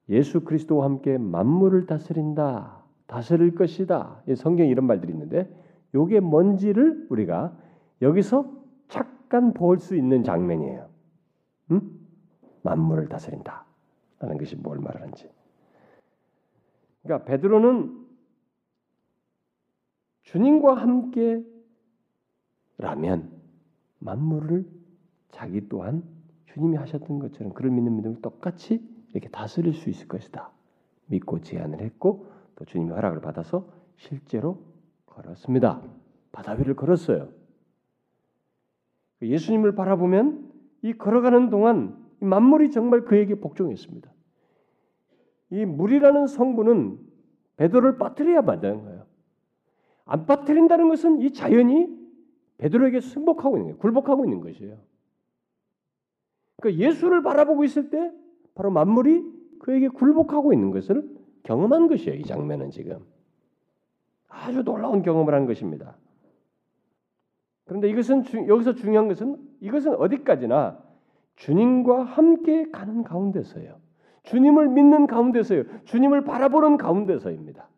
예수 0.09 0.43
그리스도와 0.43 0.85
함께 0.85 1.17
만물을 1.19 1.87
다스린다, 1.87 2.83
다스릴 3.07 3.55
것이다. 3.55 4.23
성경에 4.37 4.69
이런 4.69 4.87
말들이 4.87 5.13
있는데 5.13 5.49
요게 5.95 6.21
뭔지를 6.21 7.07
우리가 7.11 7.57
여기서 8.03 8.53
잠깐 8.89 9.55
볼 9.55 9.79
수 9.79 9.97
있는 9.97 10.25
장면이에요. 10.25 10.89
응? 11.71 11.81
만물을 12.63 13.09
다스린다. 13.09 13.65
라는 14.19 14.37
것이 14.37 14.57
뭘 14.57 14.79
말하는지. 14.79 15.31
그러니까 17.03 17.25
베드로는 17.25 18.00
주님과 20.31 20.75
함께라면 22.79 23.31
만물을 23.99 24.65
자기 25.31 25.69
또한 25.69 26.05
주님이 26.47 26.77
하셨던 26.77 27.19
것처럼 27.19 27.53
그를 27.53 27.71
믿는 27.73 27.97
믿음을 27.97 28.23
똑같이 28.23 28.81
이렇게 29.11 29.29
다스릴 29.29 29.75
수 29.75 29.91
있을 29.91 30.07
것이다. 30.07 30.53
믿고 31.07 31.41
제안을 31.41 31.81
했고 31.81 32.27
또 32.55 32.65
주님의 32.65 32.95
허락을 32.95 33.21
받아서 33.21 33.69
실제로 33.97 34.63
걸었습니다. 35.07 35.83
바다 36.31 36.53
위를 36.53 36.77
걸었어요. 36.77 37.29
예수님을 39.23 39.75
바라보면 39.75 40.49
이 40.83 40.93
걸어가는 40.93 41.51
동안 41.51 41.99
만물이 42.21 42.71
정말 42.71 43.05
그에게 43.05 43.35
복종했습니다. 43.35 44.09
이 45.51 45.65
물이라는 45.65 46.29
성분은 46.29 47.01
베드로를 47.57 47.99
빠뜨려야 47.99 48.43
만드는 48.43 48.85
거예요. 48.85 49.10
안 50.11 50.27
빠뜨린다는 50.27 50.89
것은 50.89 51.21
이 51.21 51.33
자연이 51.33 51.89
베드로에게 52.59 53.01
승복하고 53.01 53.57
있는 53.57 53.67
거예요. 53.69 53.79
굴복하고 53.79 54.25
있는 54.25 54.41
것이에요. 54.41 54.77
그러니까 56.57 56.85
예수를 56.85 57.23
바라보고 57.23 57.63
있을 57.63 57.91
때 57.91 58.13
바로 58.57 58.73
만물이 58.73 59.25
그에게 59.61 59.87
굴복하고 59.87 60.53
있는 60.53 60.73
것을 60.73 61.09
경험한 61.45 61.87
것이에요. 61.87 62.19
이 62.19 62.25
장면은 62.25 62.71
지금 62.71 62.99
아주 64.29 64.65
놀라운 64.65 65.03
경험을 65.03 65.33
한 65.33 65.47
것입니다. 65.47 65.97
그런데 67.67 67.89
이것은 67.89 68.25
주, 68.25 68.49
여기서 68.49 68.75
중요한 68.75 69.07
것은 69.07 69.37
이것은 69.61 69.95
어디까지나 69.95 70.77
주님과 71.37 72.03
함께 72.03 72.69
가는 72.73 73.05
가운데서요. 73.05 73.79
주님을 74.25 74.71
믿는 74.71 75.07
가운데서요. 75.07 75.85
주님을 75.85 76.25
바라보는 76.25 76.79
가운데서입니다. 76.79 77.69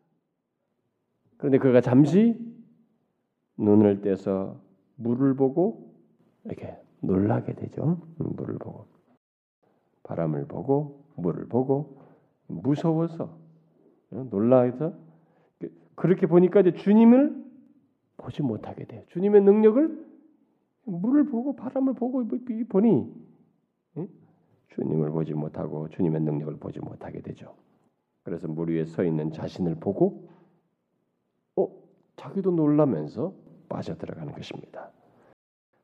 그런데 1.43 1.57
그가 1.57 1.81
잠시 1.81 2.39
눈을 3.57 3.99
떼서 3.99 4.61
물을 4.95 5.35
보고 5.35 5.93
이렇게 6.45 6.73
놀라게 7.01 7.55
되죠. 7.55 7.99
물을 8.15 8.57
보고 8.57 8.85
바람을 10.03 10.47
보고 10.47 11.03
물을 11.17 11.45
보고 11.49 11.99
무서워서 12.47 13.37
놀라서 14.09 14.93
그렇게 15.95 16.27
보니까 16.27 16.61
이제 16.61 16.71
주님을 16.75 17.43
보지 18.15 18.41
못하게 18.41 18.85
돼요. 18.85 19.03
주님의 19.09 19.41
능력을 19.41 20.05
물을 20.85 21.25
보고 21.25 21.57
바람을 21.57 21.95
보고 21.95 22.25
보니 22.69 23.13
주님을 24.69 25.11
보지 25.11 25.33
못하고 25.33 25.89
주님의 25.89 26.21
능력을 26.21 26.55
보지 26.55 26.79
못하게 26.79 27.19
되죠. 27.19 27.53
그래서 28.23 28.47
물 28.47 28.69
위에 28.69 28.85
서 28.85 29.03
있는 29.03 29.33
자신을 29.33 29.75
보고 29.81 30.29
어 30.29 30.32
자기도 32.15 32.51
놀라면서 32.51 33.33
빠져 33.69 33.95
들어가는 33.95 34.33
것입니다. 34.33 34.91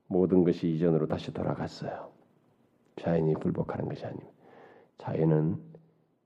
모든 0.08 0.44
것이 0.44 0.70
이전으로 0.72 1.08
다시 1.08 1.34
돌아갔어요. 1.34 2.12
자연이 2.98 3.34
굴복하는 3.36 3.88
것이 3.88 4.06
아닙니다. 4.06 4.32
자연은 4.98 5.58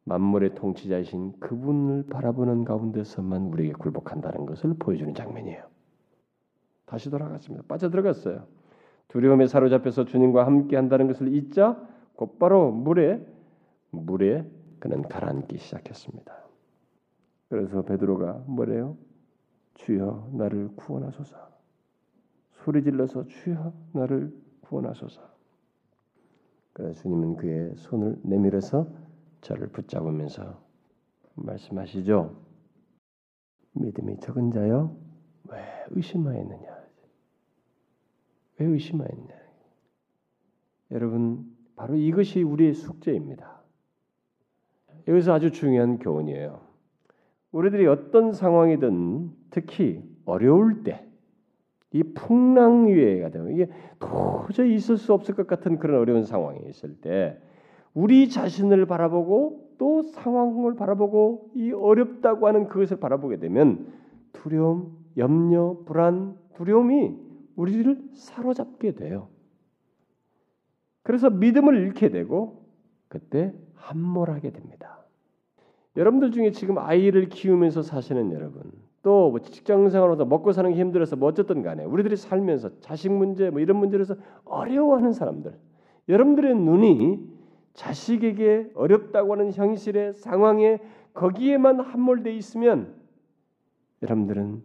만물의 0.06 0.56
통치자이신 0.56 1.40
그분을 1.40 2.08
바라보는 2.08 2.66
가운데서만 2.66 3.44
우리에게 3.48 3.74
굴복한다는 3.74 4.46
것을 4.46 4.74
보여주는 4.74 5.14
장면이에요. 5.14 5.64
다시 6.86 7.10
돌아갔습니다. 7.10 7.64
빠져 7.68 7.90
들어갔어요. 7.90 8.46
두려움에 9.08 9.48
사로잡혀서 9.48 10.06
주님과 10.06 10.46
함께 10.46 10.76
한다는 10.76 11.08
것을 11.08 11.34
잊자 11.34 11.82
곧바로 12.16 12.72
물에 12.72 13.26
물에 13.92 14.50
그는 14.80 15.04
가라앉기 15.04 15.58
시작했습니다. 15.58 16.34
그래서 17.50 17.84
베드로가 17.84 18.44
뭐래요? 18.48 18.98
주여 19.76 20.30
나를 20.34 20.70
구원하소서. 20.76 21.36
소리 22.64 22.84
질러서 22.84 23.28
주여 23.28 23.74
나를 23.94 24.34
구원하소서. 24.62 25.22
그래서 26.74 27.02
주님은 27.02 27.36
그의 27.36 27.76
손을 27.76 28.20
내밀어서 28.24 28.88
저를 29.42 29.68
붙잡으면서 29.68 30.62
말씀하시죠. 31.36 32.36
믿음이 33.74 34.20
적은 34.20 34.52
자여 34.52 34.96
왜 35.50 35.60
의심하였느냐? 35.90 36.84
왜 38.60 38.66
의심하였냐? 38.66 39.36
여러분 40.92 41.56
바로 41.76 41.96
이것이 41.96 42.44
우리의 42.44 42.74
숙제입니다. 42.74 43.62
여기서 45.08 45.34
아주 45.34 45.52
중요한 45.52 46.00
교훈이에요. 46.00 46.73
우리들이 47.54 47.88
어떤 47.88 48.34
상황이든 48.34 49.32
특히 49.52 50.04
어려울 50.26 50.84
때, 50.84 51.08
이 51.92 52.02
풍랑 52.02 52.88
위에가 52.88 53.30
되면 53.30 53.52
이게 53.52 53.70
도저히 54.00 54.74
있을 54.74 54.98
수 54.98 55.14
없을 55.14 55.36
것 55.36 55.46
같은 55.46 55.78
그런 55.78 56.02
어려운 56.02 56.24
상황이 56.24 56.60
있을 56.68 56.96
때, 57.00 57.40
우리 57.94 58.28
자신을 58.30 58.88
바라보고 58.88 59.76
또 59.78 60.02
상황을 60.02 60.76
바라보고 60.76 61.52
이 61.56 61.72
어렵다고 61.72 62.48
하는 62.48 62.68
그것을 62.68 63.00
바라보게 63.00 63.38
되면 63.38 63.94
두려움, 64.32 64.98
염려, 65.18 65.78
불안, 65.86 66.36
두려움이 66.56 67.16
우리를 67.56 68.02
사로잡게 68.14 68.96
돼요. 68.96 69.28
그래서 71.04 71.30
믿음을 71.30 71.78
잃게 71.78 72.10
되고 72.10 72.66
그때 73.10 73.54
함몰하게 73.76 74.52
됩니다. 74.52 75.03
여러분들 75.96 76.32
중에 76.32 76.52
지금 76.52 76.78
아이를 76.78 77.30
키우면서 77.30 77.82
사시는 77.84 78.32
여러분, 78.32 78.72
또 79.04 79.30
뭐 79.30 79.40
직장 79.40 79.90
생활로서 79.90 80.26
먹고 80.26 80.52
사는 80.54 80.72
게 80.72 80.80
힘들어서 80.80 81.16
뭐 81.16 81.30
어쨌든 81.30 81.62
간에 81.62 81.84
우리들이 81.84 82.16
살면서 82.16 82.80
자식 82.80 83.12
문제 83.12 83.50
뭐 83.50 83.60
이런 83.60 83.78
문제로서 83.78 84.16
어려워하는 84.46 85.12
사람들, 85.12 85.58
여러분들의 86.10 86.56
눈이 86.56 87.20
자식에게 87.74 88.72
어렵다고 88.76 89.34
하는 89.34 89.52
현실의 89.52 90.14
상황에 90.14 90.80
거기에만 91.14 91.80
함몰돼 91.80 92.34
있으면 92.36 92.96
여러분들은 94.02 94.64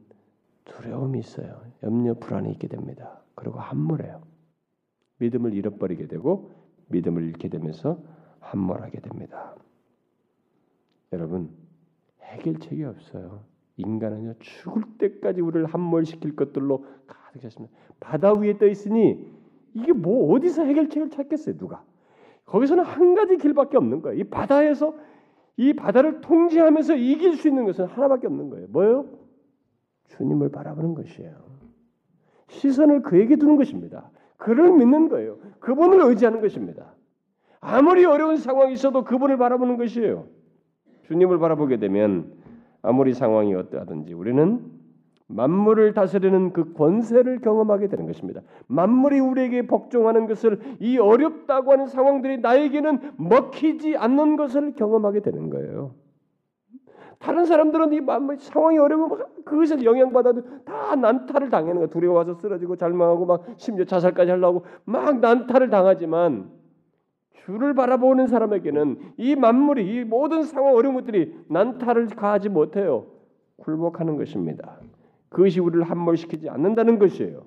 두려움이 0.64 1.18
있어요. 1.18 1.60
염려 1.82 2.14
불안이 2.14 2.50
있게 2.52 2.68
됩니다. 2.68 3.20
그리고 3.34 3.58
함몰해요. 3.58 4.22
믿음을 5.18 5.54
잃어버리게 5.54 6.06
되고 6.06 6.52
믿음을 6.88 7.22
잃게 7.24 7.48
되면서 7.48 7.98
함몰하게 8.40 9.00
됩니다. 9.00 9.54
여러분 11.12 11.50
해결책이 12.22 12.84
없어요. 12.84 13.44
인간은요 13.76 14.34
죽을 14.40 14.82
때까지 14.98 15.40
우리를 15.40 15.66
함몰시킬 15.66 16.36
것들로 16.36 16.84
가득 17.06 17.40
찼습니다. 17.42 17.74
바다 18.00 18.32
위에 18.32 18.58
떠 18.58 18.66
있으니 18.66 19.24
이게 19.74 19.92
뭐 19.92 20.32
어디서 20.32 20.64
해결책을 20.64 21.10
찾겠어요 21.10 21.56
누가? 21.56 21.84
거기서는 22.44 22.84
한 22.84 23.14
가지 23.14 23.36
길밖에 23.36 23.76
없는 23.76 24.02
거예요. 24.02 24.18
이 24.18 24.24
바다에서 24.24 24.94
이 25.56 25.74
바다를 25.74 26.20
통제하면서 26.20 26.96
이길 26.96 27.36
수 27.36 27.48
있는 27.48 27.64
것은 27.66 27.86
하나밖에 27.86 28.26
없는 28.26 28.50
거예요. 28.50 28.66
뭐예요? 28.70 29.06
주님을 30.06 30.50
바라보는 30.50 30.94
것이에요. 30.94 31.34
시선을 32.48 33.02
그에게 33.02 33.36
두는 33.36 33.56
것입니다. 33.56 34.10
그를 34.36 34.72
믿는 34.72 35.08
거예요. 35.08 35.38
그분을 35.60 36.00
의지하는 36.08 36.40
것입니다. 36.40 36.94
아무리 37.60 38.04
어려운 38.04 38.36
상황이 38.36 38.72
있어도 38.72 39.04
그분을 39.04 39.36
바라보는 39.36 39.76
것이에요. 39.76 40.26
주님을 41.08 41.38
바라보게 41.38 41.78
되면 41.78 42.32
아무리 42.82 43.14
상황이 43.14 43.54
어떠하든지 43.54 44.12
우리는 44.12 44.60
만물을 45.26 45.92
다스리는 45.92 46.52
그 46.52 46.72
권세를 46.72 47.40
경험하게 47.40 47.88
되는 47.88 48.06
것입니다. 48.06 48.40
만물이 48.66 49.18
우리에게 49.20 49.66
복종하는 49.66 50.26
것을 50.26 50.58
이 50.80 50.98
어렵다고 50.98 51.72
하는 51.72 51.86
상황들이 51.86 52.38
나에게는 52.38 53.12
먹히지 53.16 53.96
않는 53.96 54.36
것을 54.36 54.74
경험하게 54.74 55.20
되는 55.20 55.50
거예요. 55.50 55.92
다른 57.18 57.46
사람들은 57.46 57.92
이 57.92 58.00
상황이 58.38 58.78
어려우면 58.78 59.18
그것을 59.44 59.84
영향받아도 59.84 60.64
다 60.64 60.94
난타를 60.94 61.50
당하는 61.50 61.76
거야. 61.76 61.86
두려워서 61.88 62.34
쓰러지고 62.34 62.76
잘망하고 62.76 63.26
막 63.26 63.44
심지어 63.56 63.84
자살까지 63.84 64.30
하려고 64.30 64.64
막 64.84 65.18
난타를 65.18 65.68
당하지만 65.68 66.57
주를 67.44 67.74
바라보는 67.74 68.26
사람에게는 68.26 69.14
이 69.16 69.36
만물이 69.36 69.94
이 69.94 70.04
모든 70.04 70.42
상황 70.42 70.74
어려운 70.74 70.94
것들이 70.94 71.34
난타를 71.48 72.08
가하지 72.08 72.48
못해요. 72.48 73.06
굴복하는 73.58 74.16
것입니다. 74.16 74.78
그것이 75.28 75.60
우리를 75.60 75.82
함몰시키지 75.82 76.48
않는다는 76.48 76.98
것이에요. 76.98 77.42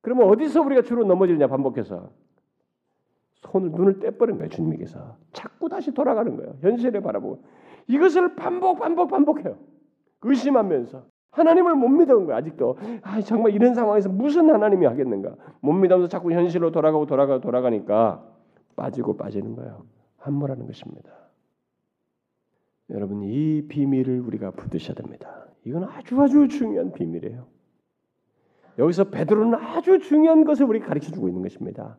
그러면 0.00 0.28
어디서 0.28 0.62
우리가 0.62 0.82
주로 0.82 1.04
넘어지느냐 1.04 1.46
반복해서 1.46 2.10
손을 3.40 3.70
눈을 3.72 3.98
떼버린 3.98 4.36
거예요 4.36 4.48
주님께서 4.50 5.16
자꾸 5.32 5.68
다시 5.68 5.92
돌아가는 5.92 6.36
거예요 6.36 6.54
현실에 6.60 7.00
바라보고 7.00 7.42
이것을 7.88 8.34
반복 8.36 8.80
반복 8.80 9.10
반복해요. 9.10 9.56
의심하면서 10.22 11.04
하나님을 11.32 11.74
못 11.74 11.88
믿은 11.88 12.26
거야 12.26 12.36
아직도. 12.36 12.76
아, 13.02 13.20
정말 13.20 13.52
이런 13.52 13.74
상황에서 13.74 14.08
무슨 14.08 14.50
하나님이 14.50 14.86
하겠는가? 14.86 15.34
못 15.60 15.72
믿으면서 15.72 16.08
자꾸 16.08 16.30
현실로 16.30 16.70
돌아가고 16.70 17.06
돌아가고 17.06 17.40
돌아가니까 17.40 18.22
빠지고 18.76 19.16
빠지는 19.16 19.54
거예요. 19.56 19.86
함몰하는 20.18 20.66
것입니다. 20.66 21.12
여러분 22.90 23.22
이 23.22 23.66
비밀을 23.68 24.20
우리가 24.20 24.52
붙드셔야 24.52 24.94
됩니다. 24.94 25.46
이건 25.64 25.84
아주 25.84 26.20
아주 26.20 26.48
중요한 26.48 26.92
비밀이에요. 26.92 27.46
여기서 28.78 29.10
베드로는 29.10 29.54
아주 29.54 29.98
중요한 29.98 30.44
것을 30.44 30.66
우리 30.66 30.80
가르쳐 30.80 31.10
주고 31.10 31.28
있는 31.28 31.42
것입니다. 31.42 31.98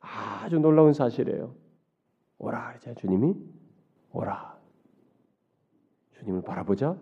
아주 0.00 0.58
놀라운 0.58 0.92
사실이에요. 0.92 1.54
오라 2.38 2.74
이제 2.76 2.94
주님이 2.94 3.36
오라. 4.12 4.58
주님을 6.18 6.42
바라보자. 6.42 6.96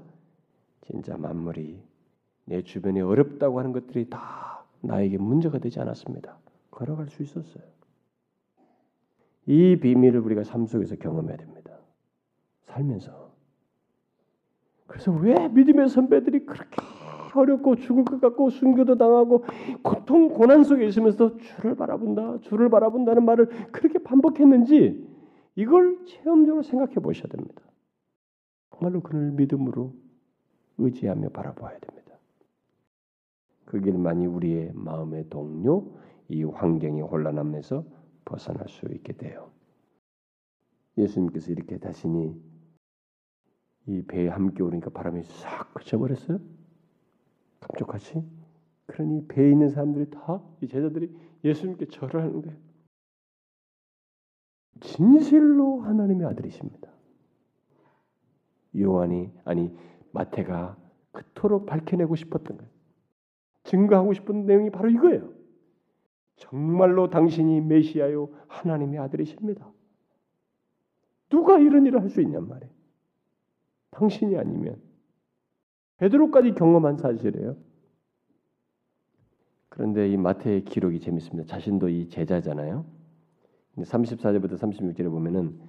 진짜 0.83 1.17
만물이 1.17 1.83
내 2.45 2.63
주변에 2.63 3.01
어렵다고 3.01 3.59
하는 3.59 3.73
것들이 3.73 4.11
다 4.11 4.65
나에게 4.81 5.19
문제가 5.19 5.59
되지 5.59 5.81
않았습니다. 5.81 6.39
걸어갈 6.71 7.09
수 7.09 7.23
있었어요. 7.23 7.63
이 9.51 9.75
비밀을 9.81 10.21
우리가 10.21 10.45
삶 10.45 10.65
속에서 10.65 10.95
경험해야 10.95 11.37
됩니다. 11.37 11.77
살면서. 12.63 13.33
그래서 14.87 15.11
왜 15.11 15.49
믿음의 15.49 15.89
선배들이 15.89 16.47
그렇게 16.47 16.77
어렵고 17.35 17.75
죽을 17.75 18.05
것 18.05 18.21
같고 18.21 18.51
순교도 18.51 18.97
당하고 18.97 19.45
고통 19.83 20.29
고난 20.29 20.63
속에 20.63 20.87
있으면서 20.87 21.37
주를 21.37 21.75
바라본다, 21.75 22.39
주를 22.43 22.69
바라본다는 22.71 23.25
말을 23.25 23.49
그렇게 23.73 23.99
반복했는지 23.99 25.05
이걸 25.57 25.99
체험적으로 26.07 26.63
생각해 26.63 26.95
보셔야 26.95 27.27
됩니다. 27.27 27.61
정말로 28.71 29.01
그를 29.01 29.33
믿음으로 29.33 29.93
의지하며 30.79 31.31
바라봐야 31.31 31.77
됩니다. 31.81 32.15
그 33.65 33.81
길만이 33.81 34.27
우리의 34.27 34.71
마음의 34.75 35.29
동료, 35.29 35.91
이 36.29 36.45
환경의 36.45 37.03
혼란함에서 37.03 38.00
벗어날 38.31 38.69
수 38.69 38.87
있게 38.87 39.13
돼요. 39.15 39.51
예수님께서 40.97 41.51
이렇게 41.51 41.79
다시니 41.79 42.41
이 43.87 44.03
배에 44.03 44.29
함께 44.29 44.63
오니까 44.63 44.91
바람이 44.91 45.25
싹 45.25 45.75
그쳐버렸어요. 45.75 46.39
감쪽같이. 47.61 48.23
그러니 48.87 49.27
배에 49.29 49.51
있는 49.51 49.69
사람들이 49.69 50.11
다 50.11 50.41
이 50.63 50.69
제자들이 50.69 51.13
예수님께 51.45 51.87
절을 51.87 52.21
하는 52.23 52.43
거예요. 52.43 52.57
진실로 54.81 55.81
하나님의 55.81 56.27
아들이십니다. 56.29 56.91
요한이 58.79 59.33
아니 59.45 59.77
마태가 60.13 60.77
그토록 61.13 61.67
밝혀내고 61.67 62.15
싶었던 62.15 62.57
거예요. 62.59 62.71
증거하고 63.65 64.13
싶은 64.13 64.47
내용이 64.47 64.71
바로 64.71 64.89
이거예요. 64.91 65.33
정말로 66.41 67.11
당신이 67.11 67.61
메시아요 67.61 68.31
하나님의 68.49 68.99
아들이십니다. 68.99 69.71
누가 71.29 71.59
이런 71.59 71.87
일을 71.87 72.01
할 72.01 72.09
수 72.09 72.21
있냔 72.23 72.49
말이에요. 72.49 72.73
당신이 73.91 74.37
아니면 74.37 74.81
베드로까지 75.99 76.55
경험한 76.55 76.97
사실이에요. 76.97 77.57
그런데 79.69 80.09
이 80.09 80.17
마태의 80.17 80.65
기록이 80.65 80.99
재밌습니다. 81.01 81.47
자신도 81.47 81.91
이 81.91 82.09
제자잖아요. 82.09 82.85
34절부터 83.77 84.55
36절에 84.55 85.11
보면은 85.11 85.61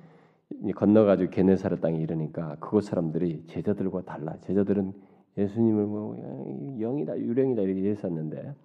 건너가지고 0.75 1.31
게네사르 1.31 1.81
땅에 1.81 1.99
이르니까 1.99 2.55
그곳 2.59 2.85
사람들이 2.85 3.43
제자들과 3.47 4.03
달라. 4.03 4.37
제자들은 4.39 4.93
예수님을 5.37 5.85
뭐 5.85 6.15
영이다 6.79 7.17
유령이다 7.19 7.61
이렇게 7.61 7.89
했었는데 7.89 8.55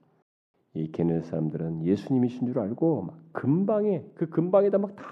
이 0.77 0.93
게네 0.93 1.23
사람들은 1.23 1.85
예수님이신 1.85 2.47
줄 2.47 2.59
알고 2.59 3.03
막 3.03 3.19
근방에 3.32 4.05
그 4.15 4.28
근방에다 4.28 4.78
막 4.78 4.94
다 4.97 5.05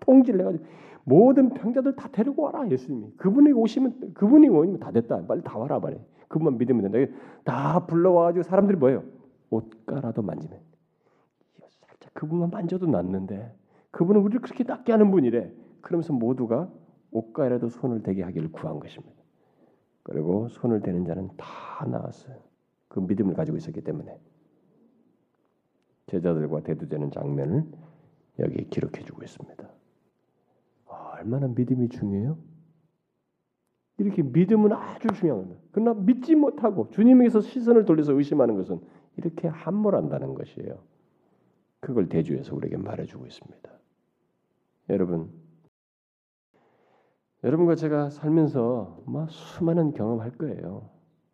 통지를 0.00 0.40
해가지고 0.40 0.64
모든 1.04 1.50
병자들 1.50 1.96
다 1.96 2.08
데리고 2.12 2.42
와라 2.42 2.68
예수님이. 2.70 3.12
그분이 3.16 3.52
오시면 3.52 4.14
그분이 4.14 4.48
오면 4.48 4.78
다 4.78 4.92
됐다. 4.92 5.26
빨리 5.26 5.42
다 5.42 5.58
와라 5.58 5.80
말이 5.80 5.98
그분만 6.28 6.58
믿으면 6.58 6.90
된다. 6.90 7.12
다 7.44 7.86
불러와가지고 7.86 8.42
사람들이 8.44 8.78
뭐예요? 8.78 9.02
옷가라도 9.50 10.22
만지면. 10.22 10.60
살짝 11.88 12.14
그분만 12.14 12.50
만져도 12.50 12.86
낫는데 12.86 13.54
그분은 13.90 14.20
우리를 14.22 14.40
그렇게 14.40 14.64
낫게 14.64 14.92
하는 14.92 15.10
분이래. 15.10 15.52
그러면서 15.80 16.12
모두가 16.12 16.70
옷가라도 17.10 17.68
손을 17.68 18.02
대게 18.02 18.22
하기를 18.22 18.52
구한 18.52 18.78
것입니다. 18.78 19.14
그리고 20.04 20.48
손을 20.48 20.80
대는 20.80 21.04
자는 21.04 21.28
다 21.36 21.84
나았어요. 21.86 22.36
그 22.88 23.00
믿음을 23.00 23.34
가지고 23.34 23.56
있었기 23.56 23.82
때문에 23.82 24.18
제자들과 26.12 26.60
대두되는 26.60 27.10
장면을 27.10 27.64
여기 28.38 28.68
기록해 28.68 29.02
주고 29.04 29.22
있습니다. 29.22 29.68
아, 30.88 31.12
얼마나 31.16 31.48
믿음이 31.48 31.88
중요해요? 31.88 32.36
이렇게 33.98 34.22
믿음은 34.22 34.72
아주 34.72 35.08
중요한 35.14 35.42
겁니다. 35.42 35.62
그러나 35.72 35.94
믿지 35.94 36.34
못하고 36.34 36.90
주님에게서 36.90 37.40
시선을 37.40 37.84
돌려서 37.84 38.12
의심하는 38.12 38.56
것은 38.56 38.80
이렇게 39.16 39.48
함몰한다는 39.48 40.34
것이에요. 40.34 40.82
그걸 41.80 42.08
대주에서 42.08 42.54
우리에게 42.56 42.76
말해주고 42.76 43.26
있습니다. 43.26 43.70
여러분, 44.90 45.30
여러분과 47.42 47.74
제가 47.74 48.10
살면서 48.10 49.02
막 49.06 49.30
수많은 49.30 49.92
경험할 49.92 50.32
거예요. 50.32 50.90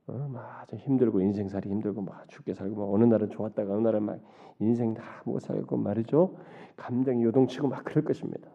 어, 0.08 0.28
막 0.28 0.66
힘들고 0.72 1.20
인생살이 1.20 1.68
힘들고 1.68 2.00
막 2.00 2.26
죽게 2.28 2.54
살고 2.54 2.76
막 2.76 2.94
어느 2.94 3.04
날은 3.04 3.28
좋았다가 3.28 3.74
어느 3.74 3.82
날은 3.82 4.02
막 4.02 4.20
인생 4.58 4.94
다못 4.94 5.42
살고 5.42 5.76
말이죠. 5.76 6.36
감정이 6.76 7.22
요동치고 7.24 7.68
막 7.68 7.84
그럴 7.84 8.04
것입니다. 8.04 8.50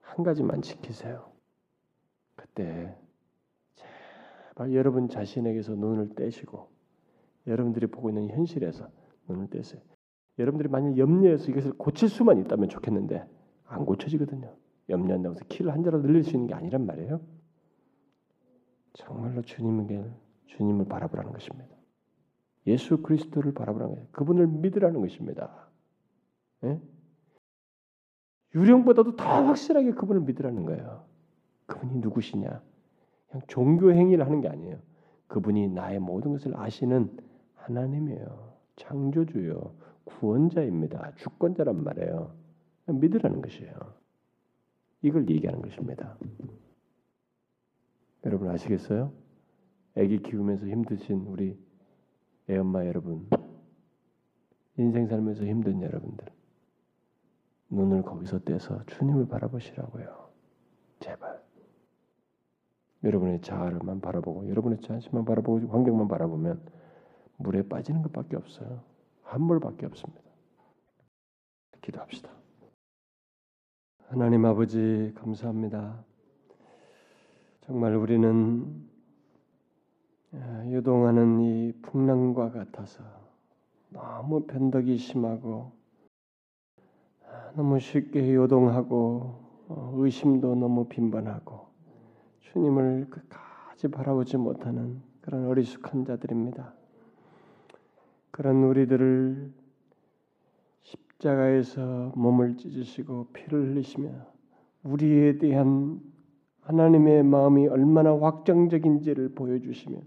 한 0.00 0.24
가지만 0.24 0.60
지키세요. 0.60 1.32
그때 2.36 2.94
제발 3.74 4.74
여러분 4.74 5.08
자신에게서 5.08 5.74
눈을 5.74 6.14
떼시고 6.14 6.68
여러분들이 7.46 7.86
보고 7.86 8.10
있는 8.10 8.28
현실에서 8.28 8.88
눈을 9.28 9.48
떼세요. 9.48 9.80
여러분들이 10.38 10.68
만약 10.68 10.98
염려해서 10.98 11.50
이것을 11.50 11.72
고칠 11.78 12.10
수만 12.10 12.38
있다면 12.38 12.68
좋겠는데 12.68 13.26
안 13.64 13.86
고쳐지거든요. 13.86 14.54
염려한다고 14.90 15.34
해서 15.34 15.44
키를 15.48 15.72
한 15.72 15.82
자로 15.82 16.02
늘릴 16.02 16.24
수 16.24 16.32
있는 16.32 16.46
게 16.46 16.54
아니란 16.54 16.84
말이에요. 16.84 17.20
정말로 18.92 19.42
주님에게 19.42 20.04
주님을 20.46 20.86
바라보라는 20.86 21.32
것입니다. 21.32 21.74
예수 22.66 23.02
그리스도를 23.02 23.54
바라보라는 23.54 23.94
거예요. 23.94 24.08
그분을 24.12 24.46
믿으라는 24.46 25.00
것입니다. 25.00 25.68
예? 26.64 26.80
유령보다도 28.54 29.16
더 29.16 29.24
확실하게 29.24 29.92
그분을 29.92 30.22
믿으라는 30.22 30.64
거예요. 30.64 31.04
그분이 31.66 31.98
누구시냐? 31.98 32.62
그냥 33.28 33.42
종교 33.48 33.92
행위를 33.92 34.24
하는 34.24 34.40
게 34.40 34.48
아니에요. 34.48 34.78
그분이 35.28 35.68
나의 35.68 35.98
모든 35.98 36.32
것을 36.32 36.56
아시는 36.56 37.16
하나님이에요. 37.54 38.54
창조주요, 38.76 39.74
구원자입니다. 40.04 41.12
주권자란 41.16 41.82
말이에요. 41.82 42.34
믿으라는 42.86 43.42
것이에요. 43.42 43.74
이걸 45.02 45.28
얘기하는 45.28 45.60
것입니다. 45.62 46.16
여러분 48.24 48.48
아시겠어요? 48.48 49.12
아기 49.96 50.18
키우면서 50.18 50.66
힘드신 50.66 51.26
우리 51.26 51.58
애엄마 52.50 52.86
여러분, 52.86 53.28
인생 54.76 55.06
살면서 55.06 55.44
힘든 55.44 55.82
여러분들, 55.82 56.26
눈을 57.70 58.02
거기서 58.02 58.40
떼서 58.40 58.84
주님을 58.84 59.26
바라보시라고요. 59.28 60.30
제발. 61.00 61.42
여러분의 63.04 63.40
자아를만 63.40 64.00
바라보고 64.00 64.48
여러분의 64.48 64.80
자신만 64.80 65.24
바라보고 65.24 65.68
환경만 65.68 66.08
바라보면 66.08 66.60
물에 67.38 67.62
빠지는 67.62 68.02
것밖에 68.02 68.36
없어요. 68.36 68.82
함몰밖에 69.22 69.86
없습니다. 69.86 70.22
기도합시다. 71.80 72.30
하나님 74.08 74.44
아버지 74.44 75.12
감사합니다. 75.14 76.04
정말 77.62 77.94
우리는 77.96 78.88
유동하는 80.66 81.40
이 81.40 81.72
풍랑과 81.82 82.50
같아서 82.50 83.02
너무 83.90 84.46
변덕이 84.46 84.96
심하고 84.96 85.72
너무 87.54 87.78
쉽게 87.80 88.34
요동하고 88.34 89.46
어, 89.68 89.92
의심도 89.96 90.54
너무 90.54 90.86
빈번하고 90.86 91.66
주님을 92.40 93.08
끝까지 93.10 93.88
바라보지 93.88 94.36
못하는 94.36 95.02
그런 95.20 95.46
어리숙한 95.46 96.04
자들입니다. 96.04 96.74
그런 98.30 98.62
우리들을 98.64 99.52
십자가에서 100.82 102.12
몸을 102.14 102.56
찢으시고 102.58 103.28
피를 103.32 103.70
흘리시며 103.70 104.10
우리에 104.84 105.38
대한 105.38 106.00
하나님의 106.60 107.22
마음이 107.24 107.66
얼마나 107.68 108.16
확정적인지를 108.16 109.34
보여주시며 109.34 109.98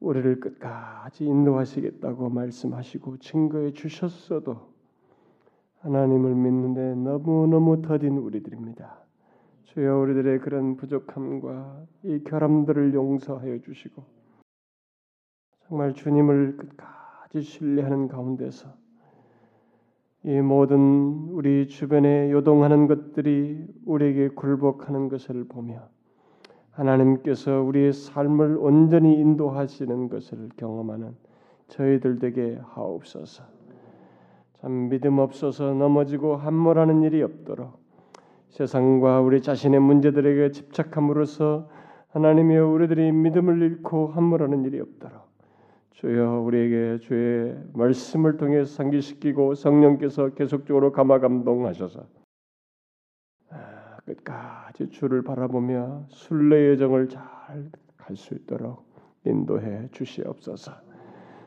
우리를 0.00 0.40
끝까지 0.40 1.24
인도하시겠다고 1.24 2.30
말씀하시고 2.30 3.18
증거해 3.18 3.72
주셨어도 3.72 4.70
하나님을 5.80 6.34
믿는데 6.34 6.94
너무너무 6.96 7.82
더딘 7.82 8.18
우리들입니다. 8.18 8.98
주여 9.64 9.98
우리들의 9.98 10.40
그런 10.40 10.76
부족함과 10.76 11.86
이 12.02 12.24
결함들을 12.24 12.92
용서하여 12.92 13.60
주시고 13.60 14.02
정말 15.68 15.94
주님을 15.94 16.56
끝까지 16.56 17.42
신뢰하는 17.42 18.08
가운데서 18.08 18.74
이 20.24 20.40
모든 20.40 21.28
우리 21.30 21.68
주변에 21.68 22.30
요동하는 22.30 22.88
것들이 22.88 23.64
우리에게 23.86 24.28
굴복하는 24.30 25.08
것을 25.08 25.44
보며 25.44 25.88
하나님께서 26.72 27.60
우리의 27.62 27.92
삶을 27.92 28.56
온전히 28.58 29.14
인도하시는 29.18 30.08
것을 30.08 30.48
경험하는 30.56 31.14
저희들 31.68 32.18
되게 32.18 32.58
하옵소서. 32.62 33.44
참 34.60 34.88
믿음 34.88 35.18
없어서 35.18 35.72
넘어지고 35.72 36.36
함몰하는 36.36 37.02
일이 37.02 37.22
없도록 37.22 37.80
세상과 38.50 39.20
우리 39.20 39.40
자신의 39.40 39.80
문제들에게 39.80 40.50
집착함으로써 40.50 41.68
하나님이여 42.10 42.66
우리들이 42.68 43.12
믿음을 43.12 43.62
잃고 43.62 44.08
함몰하는 44.08 44.64
일이 44.64 44.80
없도록 44.80 45.30
주여 45.92 46.40
우리에게 46.40 46.98
주의 46.98 47.56
말씀을 47.74 48.36
통해 48.36 48.64
상기시키고 48.64 49.54
성령께서 49.54 50.30
계속적으로 50.30 50.92
감화 50.92 51.20
감동하셔서 51.20 52.00
아, 52.00 52.19
끝까지 54.04 54.90
주를 54.90 55.22
바라보며 55.22 56.06
순례의 56.08 56.78
정을 56.78 57.08
잘 57.08 57.70
갈 58.10 58.16
수 58.16 58.34
있도록 58.34 58.84
인도해 59.24 59.88
주시옵소서. 59.92 60.72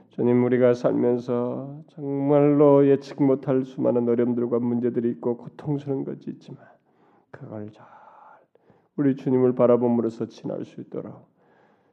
주님 0.09 0.43
우리가 0.45 0.73
살면서 0.73 1.83
정말로 1.87 2.87
예측 2.87 3.21
못할 3.23 3.63
수많은 3.65 4.07
어려움들과 4.07 4.59
문제들이 4.59 5.09
있고 5.11 5.37
고통스러운 5.37 6.03
것이 6.03 6.29
있지만 6.29 6.63
그걸 7.31 7.71
잘 7.71 7.85
우리 8.95 9.15
주님을 9.15 9.55
바라봄으로써 9.55 10.27
지날 10.27 10.63
수 10.65 10.81
있도록 10.81 11.27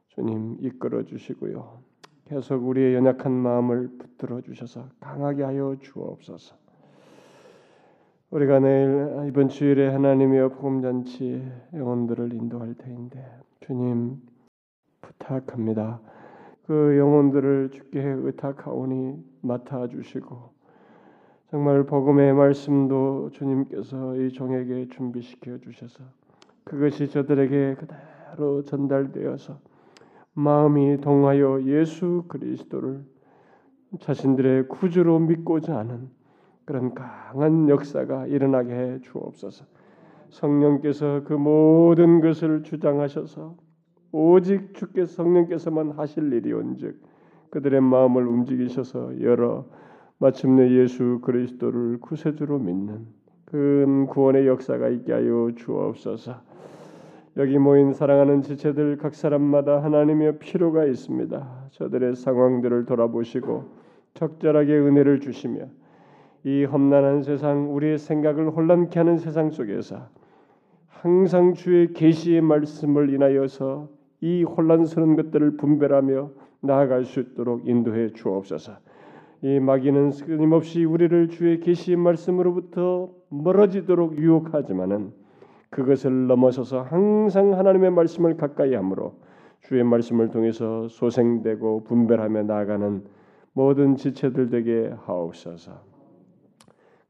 주님 0.09 0.57
이끌어 0.59 1.03
주시고요. 1.03 1.81
계속 2.25 2.67
우리의 2.67 2.93
연약한 2.93 3.31
마음을 3.31 3.89
붙들어 3.97 4.41
주셔서 4.41 4.87
강하게 4.99 5.43
하여 5.43 5.75
주옵소서. 5.81 6.60
우리가 8.31 8.59
내일 8.59 9.27
이번 9.27 9.49
주일에 9.49 9.89
하나님의 9.89 10.51
복음 10.51 10.81
잔치 10.81 11.45
영혼들을 11.73 12.31
인도할 12.31 12.75
터인데 12.75 13.21
주님 13.59 14.21
부탁합니다. 15.01 15.99
그 16.65 16.97
영혼들을 16.97 17.71
주께 17.71 18.01
의탁하오니 18.01 19.21
맡아 19.41 19.89
주시고 19.89 20.49
정말 21.49 21.83
복음의 21.83 22.31
말씀도 22.31 23.31
주님께서 23.33 24.15
이 24.15 24.31
종에게 24.31 24.87
준비시켜 24.87 25.57
주셔서 25.57 26.01
그것이 26.63 27.09
저들에게 27.09 27.75
그대로 27.75 28.63
전달되어서 28.63 29.59
마음이 30.35 31.01
동하여 31.01 31.63
예수 31.63 32.23
그리스도를 32.29 33.03
자신들의 33.99 34.69
구주로 34.69 35.19
믿고자 35.19 35.75
하는 35.75 36.20
그런 36.65 36.93
강한 36.93 37.69
역사가 37.69 38.27
일어나게 38.27 38.73
해 38.73 38.99
주옵소서. 39.01 39.65
성령께서 40.29 41.23
그 41.25 41.33
모든 41.33 42.21
것을 42.21 42.63
주장하셔서 42.63 43.55
오직 44.11 44.73
주께 44.73 45.05
성령께서만 45.05 45.91
하실 45.91 46.31
일이온즉 46.31 47.01
그들의 47.49 47.81
마음을 47.81 48.27
움직이셔서 48.27 49.21
열어 49.21 49.65
마침내 50.17 50.71
예수 50.71 51.19
그리스도를 51.21 51.99
구세주로 51.99 52.59
믿는 52.59 53.07
그 53.45 54.05
구원의 54.09 54.47
역사가 54.47 54.87
있게 54.89 55.11
하여 55.11 55.51
주옵소서. 55.55 56.51
여기 57.37 57.57
모인 57.57 57.93
사랑하는 57.93 58.41
지체들 58.41 58.97
각 58.97 59.15
사람마다 59.15 59.83
하나님의 59.83 60.39
필요가 60.39 60.85
있습니다. 60.85 61.69
저들의 61.71 62.15
상황들을 62.15 62.85
돌아보시고 62.85 63.65
적절하게 64.13 64.77
은혜를 64.77 65.21
주시며 65.21 65.67
이 66.43 66.65
험난한 66.65 67.21
세상 67.21 67.73
우리의 67.75 67.97
생각을 67.97 68.49
혼란케 68.49 68.99
하는 68.99 69.17
세상 69.17 69.51
속에서 69.51 70.07
항상 70.87 71.53
주의 71.53 71.93
계시의 71.93 72.41
말씀을 72.41 73.13
인하여서 73.13 73.89
이 74.21 74.43
혼란스러운 74.43 75.15
것들을 75.15 75.57
분별하며 75.57 76.29
나아갈 76.61 77.05
수 77.05 77.19
있도록 77.19 77.67
인도해 77.67 78.11
주옵소서. 78.13 78.73
이 79.43 79.59
마귀는 79.59 80.11
끊임없이 80.11 80.83
우리를 80.83 81.29
주의 81.29 81.59
계시의 81.59 81.97
말씀으로부터 81.97 83.09
멀어지도록 83.29 84.17
유혹하지만은 84.17 85.11
그것을 85.71 86.27
넘어서서 86.27 86.83
항상 86.83 87.57
하나님의 87.57 87.91
말씀을 87.91 88.37
가까이 88.37 88.75
함으로 88.75 89.15
주의 89.61 89.83
말씀을 89.83 90.29
통해서 90.29 90.87
소생되고 90.87 91.85
분별하며 91.85 92.43
나아가는 92.43 93.03
모든 93.53 93.95
지체들 93.95 94.49
되게 94.49 94.93
하옵소서. 95.05 95.90